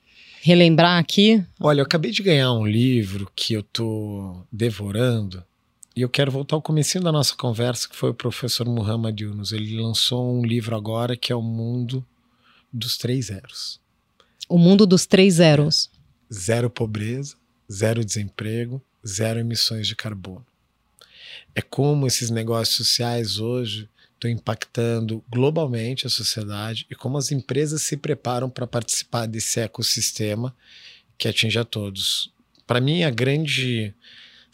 relembrar 0.43 0.99
aqui? 0.99 1.43
Olha, 1.59 1.81
eu 1.81 1.85
acabei 1.85 2.11
de 2.11 2.23
ganhar 2.23 2.53
um 2.53 2.67
livro 2.67 3.31
que 3.35 3.55
eu 3.55 3.63
tô 3.63 4.43
devorando, 4.53 5.43
e 5.99 6.03
eu 6.03 6.09
quero 6.09 6.31
voltar 6.31 6.55
ao 6.55 6.63
começo 6.63 7.01
da 7.01 7.11
nossa 7.11 7.35
conversa, 7.35 7.89
que 7.89 7.97
foi 7.97 8.11
o 8.11 8.15
professor 8.15 8.65
Muhammad 8.69 9.21
Yunus. 9.21 9.51
Ele 9.51 9.83
lançou 9.83 10.33
um 10.33 10.47
livro 10.47 10.77
agora 10.77 11.17
que 11.17 11.33
é 11.33 11.35
O 11.35 11.43
Mundo 11.43 12.07
dos 12.73 12.97
Três 12.97 13.27
Zeros. 13.27 13.81
O 14.49 14.57
Mundo 14.59 14.87
dos 14.87 15.07
Três 15.07 15.35
Zeros. 15.35 15.91
Zero 16.33 16.71
pobreza, 16.71 17.35
zero 17.69 18.05
desemprego, 18.05 18.81
zero 19.05 19.41
emissões 19.41 19.89
de 19.89 19.97
carbono. 19.97 20.47
É 21.53 21.61
como 21.61 22.07
esses 22.07 22.31
negócios 22.31 22.77
sociais 22.77 23.41
hoje 23.41 23.89
estão 24.15 24.31
impactando 24.31 25.21
globalmente 25.29 26.07
a 26.07 26.11
sociedade 26.11 26.87
e 26.89 26.95
como 26.95 27.19
as 27.19 27.33
empresas 27.33 27.83
se 27.83 27.97
preparam 27.97 28.49
para 28.49 28.69
participar 28.69 29.27
desse 29.27 29.59
ecossistema 29.59 30.55
que 31.19 31.27
atinge 31.27 31.59
a 31.59 31.65
todos. 31.65 32.33
Para 32.69 32.81
mim, 32.81 33.03
a 33.03 33.11
grande 33.11 33.93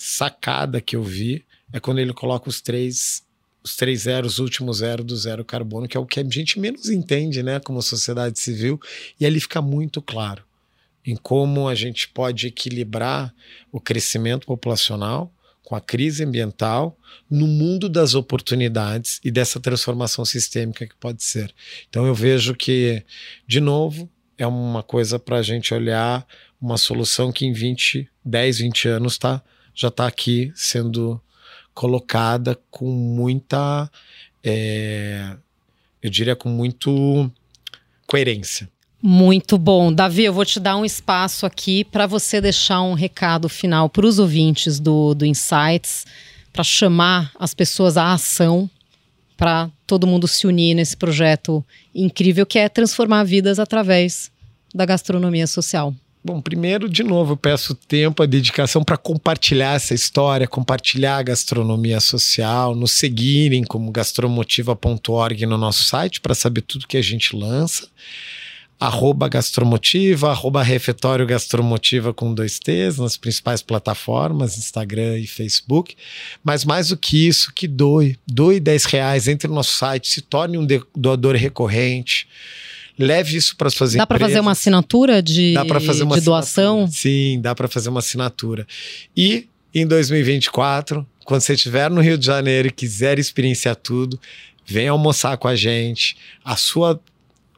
sacada 0.05 0.81
que 0.81 0.97
eu 0.97 1.03
vi 1.03 1.45
é 1.73 1.81
quando 1.81 1.99
ele 1.99 2.13
coloca 2.13 2.49
os 2.49 2.61
três 2.61 3.23
os 3.63 3.77
três 3.77 4.03
zeros, 4.03 4.39
o 4.39 4.43
último 4.43 4.71
zero 4.75 5.03
do 5.03 5.17
zero 5.17 5.43
carbono, 5.43 5.89
que 5.89 5.97
é 5.97 6.01
o 6.01 6.05
que 6.05 6.21
a 6.21 6.25
gente 6.25 6.61
menos 6.61 6.91
entende, 6.91 7.43
né, 7.43 7.59
como 7.59 7.81
sociedade 7.81 8.39
civil, 8.39 8.79
e 9.19 9.25
ali 9.25 9.41
fica 9.41 9.63
muito 9.63 10.03
claro 10.03 10.45
em 11.07 11.17
como 11.17 11.67
a 11.67 11.75
gente 11.75 12.07
pode 12.09 12.47
equilibrar 12.47 13.35
o 13.73 13.81
crescimento 13.81 14.47
populacional 14.47 15.33
com 15.63 15.75
a 15.75 15.81
crise 15.81 16.23
ambiental 16.23 16.99
no 17.31 17.47
mundo 17.47 17.89
das 17.89 18.15
oportunidades 18.15 19.19
e 19.25 19.31
dessa 19.31 19.59
transformação 19.59 20.27
sistêmica 20.27 20.87
que 20.87 20.95
pode 20.97 21.25
ser. 21.25 21.55
Então 21.89 22.07
eu 22.07 22.15
vejo 22.15 22.55
que, 22.55 23.03
de 23.47 23.61
novo, 23.61 24.11
é 24.37 24.47
uma 24.47 24.83
coisa 24.83 25.19
para 25.19 25.39
a 25.39 25.43
gente 25.43 25.73
olhar 25.73 26.27
uma 26.61 26.77
solução 26.77 27.33
que 27.33 27.47
em 27.47 27.53
20, 27.53 28.09
10, 28.23 28.59
20 28.59 28.89
anos 28.89 29.15
está 29.15 29.43
já 29.75 29.89
está 29.89 30.07
aqui 30.07 30.53
sendo 30.55 31.21
colocada 31.75 32.59
com 32.71 32.91
muita, 32.91 33.91
é, 34.43 35.37
eu 36.03 36.09
diria, 36.09 36.37
com 36.37 36.49
muito 36.49 37.31
coerência. 38.07 38.69
Muito 39.03 39.59
bom. 39.59 39.93
Davi, 39.93 40.25
eu 40.25 40.33
vou 40.33 40.47
te 40.47 40.59
dar 40.59 40.77
um 40.77 40.85
espaço 40.85 41.45
aqui 41.45 41.85
para 41.85 42.07
você 42.07 42.41
deixar 42.41 42.81
um 42.81 42.95
recado 42.95 43.49
final 43.49 43.91
para 43.91 44.07
os 44.07 44.19
ouvintes 44.19 44.81
do, 44.81 45.15
do 45.15 45.27
Insights, 45.27 46.07
para 46.53 46.65
chamar 46.65 47.31
as 47.39 47.53
pessoas 47.53 47.97
à 47.97 48.13
ação, 48.13 48.71
para 49.37 49.69
todo 49.87 50.07
mundo 50.07 50.27
se 50.27 50.47
unir 50.47 50.75
nesse 50.75 50.97
projeto 50.97 51.63
incrível 51.95 52.47
que 52.47 52.59
é 52.59 52.69
transformar 52.69 53.25
vidas 53.25 53.59
através 53.59 54.31
da 54.75 54.87
gastronomia 54.87 55.47
social. 55.47 55.95
Bom, 56.27 56.41
primeiro, 56.41 56.89
de 56.89 57.03
novo, 57.03 57.37
peço 57.37 57.75
tempo, 57.75 58.23
a 58.23 58.27
dedicação 58.27 58.83
para 58.83 58.97
compartilhar 58.97 59.75
essa 59.75 59.93
história, 59.93 60.49
compartilhar 60.49 61.19
a 61.19 61.23
gastronomia 61.23 62.01
social, 62.01 62.75
nos 62.75 62.93
seguirem 62.93 63.63
como 63.63 63.93
gastromotiva.org 63.93 65.45
no 65.45 65.59
nosso 65.59 65.85
site 65.85 66.23
para 66.23 66.35
saber 66.35 66.63
tudo 66.63 66.87
que 66.87 66.97
a 66.97 67.03
gente 67.03 67.37
lança. 67.37 67.87
Arroba 68.81 69.29
Gastromotiva, 69.29 70.31
arroba 70.31 70.63
Refeitório 70.63 71.27
Gastromotiva 71.27 72.15
com 72.15 72.33
dois 72.33 72.59
T's 72.59 72.97
nas 72.97 73.19
principais 73.19 73.61
plataformas, 73.61 74.57
Instagram 74.57 75.19
e 75.19 75.27
Facebook. 75.27 75.95
Mas 76.43 76.65
mais 76.65 76.89
do 76.89 76.97
que 76.97 77.29
isso, 77.29 77.53
que 77.53 77.69
doe, 77.69 78.19
doe 78.27 78.59
10 78.61 78.85
reais, 78.87 79.29
entre 79.29 79.47
no 79.47 79.57
nosso 79.57 79.75
site, 79.75 80.09
se 80.09 80.23
torne 80.23 80.57
um 80.57 80.67
doador 80.97 81.35
recorrente 81.35 82.27
leve 82.99 83.37
isso 83.37 83.57
para 83.57 83.71
suas 83.71 83.93
dá 83.93 84.03
empresas. 84.03 84.07
Dá 84.07 84.07
para 84.07 84.19
fazer 84.19 84.41
uma 84.41 84.53
assinatura 84.53 85.23
de, 85.23 85.55
dá 85.55 85.81
fazer 85.81 86.03
uma 86.03 86.19
de 86.19 86.25
doação? 86.25 86.87
Sim, 86.87 87.41
dá 87.41 87.55
para 87.55 87.69
fazer 87.69 87.89
uma 87.89 88.01
assinatura. 88.01 88.67
E 89.17 89.49
em 89.75 89.87
2024, 89.87 91.07
quando 91.25 91.41
você 91.41 91.55
estiver 91.55 91.91
no 91.91 92.01
Rio 92.01 92.17
de 92.17 92.27
Janeiro 92.27 92.69
e 92.69 92.71
quiser 92.71 93.19
experienciar 93.19 93.77
tudo, 93.77 94.19
vem 94.65 94.89
almoçar 94.89 95.37
com 95.37 95.49
a 95.49 95.57
gente. 95.57 96.17
A 96.45 96.57
sua, 96.57 97.01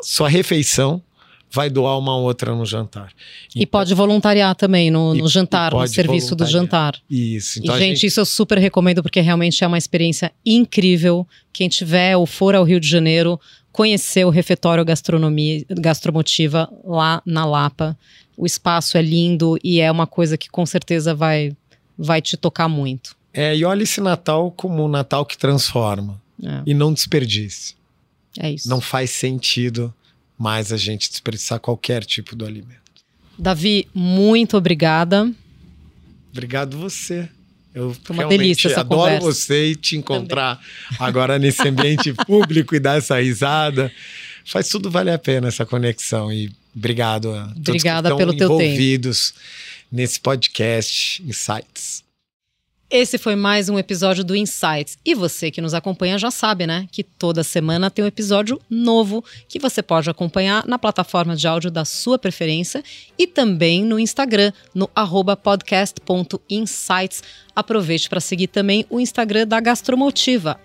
sua 0.01 0.29
refeição 0.29 1.03
vai 1.51 1.71
doar 1.71 1.99
uma 1.99 2.17
outra 2.17 2.55
no 2.55 2.67
jantar. 2.67 3.13
E 3.55 3.61
então, 3.61 3.71
pode 3.71 3.95
voluntariar 3.95 4.55
também 4.55 4.91
no, 4.91 5.15
no 5.15 5.29
jantar, 5.29 5.73
no 5.73 5.87
serviço 5.87 6.35
do 6.35 6.45
jantar. 6.45 6.97
Isso. 7.09 7.61
Então 7.61 7.77
e, 7.77 7.79
gente, 7.79 7.89
gente, 7.95 8.07
isso 8.07 8.21
eu 8.21 8.27
super 8.27 8.59
recomendo 8.59 9.03
porque 9.03 9.21
realmente 9.21 9.63
é 9.63 9.67
uma 9.67 9.79
experiência 9.79 10.33
incrível. 10.45 11.27
Quem 11.53 11.69
tiver 11.69 12.17
ou 12.17 12.27
for 12.27 12.55
ao 12.55 12.65
Rio 12.65 12.81
de 12.81 12.89
Janeiro, 12.89 13.41
conhecer 13.77 14.25
o 14.25 14.31
refeitório 14.31 14.83
gastronomia, 14.87 15.63
gastromotiva 15.69 16.67
lá 16.83 17.21
na 17.27 17.45
Lapa. 17.45 17.95
O 18.35 18.47
espaço 18.47 18.97
é 18.97 19.03
lindo 19.03 19.59
e 19.63 19.81
é 19.81 19.93
uma 19.93 20.07
coisa 20.07 20.39
que 20.39 20.49
com 20.49 20.65
certeza 20.65 21.15
vai, 21.15 21.55
vai 21.97 22.23
te 22.23 22.39
tocar 22.39 22.69
muito. 22.69 23.15
É, 23.35 23.55
e 23.55 23.67
olha 23.67 23.83
esse 23.83 24.01
Natal 24.01 24.51
como 24.51 24.83
um 24.83 24.89
Natal 24.89 25.27
que 25.27 25.37
transforma. 25.37 26.19
É. 26.43 26.63
E 26.65 26.73
não 26.73 26.91
desperdice. 26.91 27.75
É 28.39 28.51
isso. 28.51 28.67
Não 28.67 28.81
faz 28.81 29.11
sentido 29.11 29.93
mais 30.39 30.73
a 30.73 30.79
gente 30.79 31.11
desperdiçar 31.11 31.61
qualquer 31.61 32.03
tipo 32.03 32.35
de 32.35 32.47
alimento. 32.47 32.81
Davi, 33.39 33.87
muito 33.93 34.57
obrigada. 34.57 35.31
Obrigado 36.33 36.79
você. 36.79 37.29
Eu 37.77 37.95
Foi 38.03 38.17
uma 38.17 38.27
delícia 38.27 38.69
essa 38.71 38.81
adoro 38.81 39.03
conversa. 39.03 39.21
você 39.27 39.67
e 39.73 39.77
te 39.77 39.99
encontrar 39.99 40.57
Também. 40.57 40.97
agora 40.99 41.39
nesse 41.39 41.69
ambiente 41.69 42.11
público 42.27 42.75
e 42.75 42.81
dar 42.81 42.97
essa 42.97 43.21
risada. 43.21 43.93
Faz 44.47 44.69
tudo 44.71 44.91
valer 44.91 45.13
a 45.13 45.19
pena 45.19 45.49
essa 45.49 45.67
conexão 45.67 46.33
e 46.33 46.51
obrigado 46.75 47.35
a 47.35 47.49
todos 47.49 47.69
Obrigada 47.69 48.17
que 48.17 48.23
estão 48.23 48.33
envolvidos 48.33 49.35
nesse 49.93 50.19
podcast 50.19 51.23
Insights. 51.23 52.06
Esse 52.89 53.19
foi 53.19 53.35
mais 53.35 53.69
um 53.69 53.77
episódio 53.81 54.23
do 54.23 54.37
Insights. 54.37 54.97
E 55.05 55.13
você 55.13 55.51
que 55.51 55.61
nos 55.61 55.75
acompanha 55.75 56.17
já 56.19 56.31
sabe, 56.31 56.69
né? 56.69 56.87
Que 56.93 57.03
toda 57.03 57.43
semana 57.43 57.91
tem 57.91 58.05
um 58.05 58.09
episódio 58.09 58.61
novo 58.71 59.25
que 59.49 59.59
você 59.59 59.83
pode 59.83 60.09
acompanhar 60.09 60.65
na 60.67 60.79
plataforma 60.79 61.35
de 61.35 61.49
áudio 61.49 61.69
da 61.69 61.85
sua 61.85 62.17
preferência 62.17 62.85
e 63.19 63.27
também 63.27 63.85
no 63.85 63.99
Instagram, 63.99 64.53
no 64.73 64.89
podcast.insights. 65.37 67.25
Aproveite 67.57 68.09
para 68.09 68.21
seguir 68.21 68.47
também 68.47 68.87
o 68.89 69.01
Instagram 69.01 69.49
da 69.49 69.59
Gastromotiva, 69.59 70.57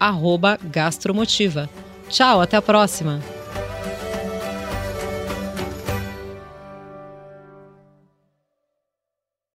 Gastromotiva. 0.63 1.67
Tchau, 2.07 2.39
até 2.39 2.55
a 2.55 2.61
próxima! 2.61 3.41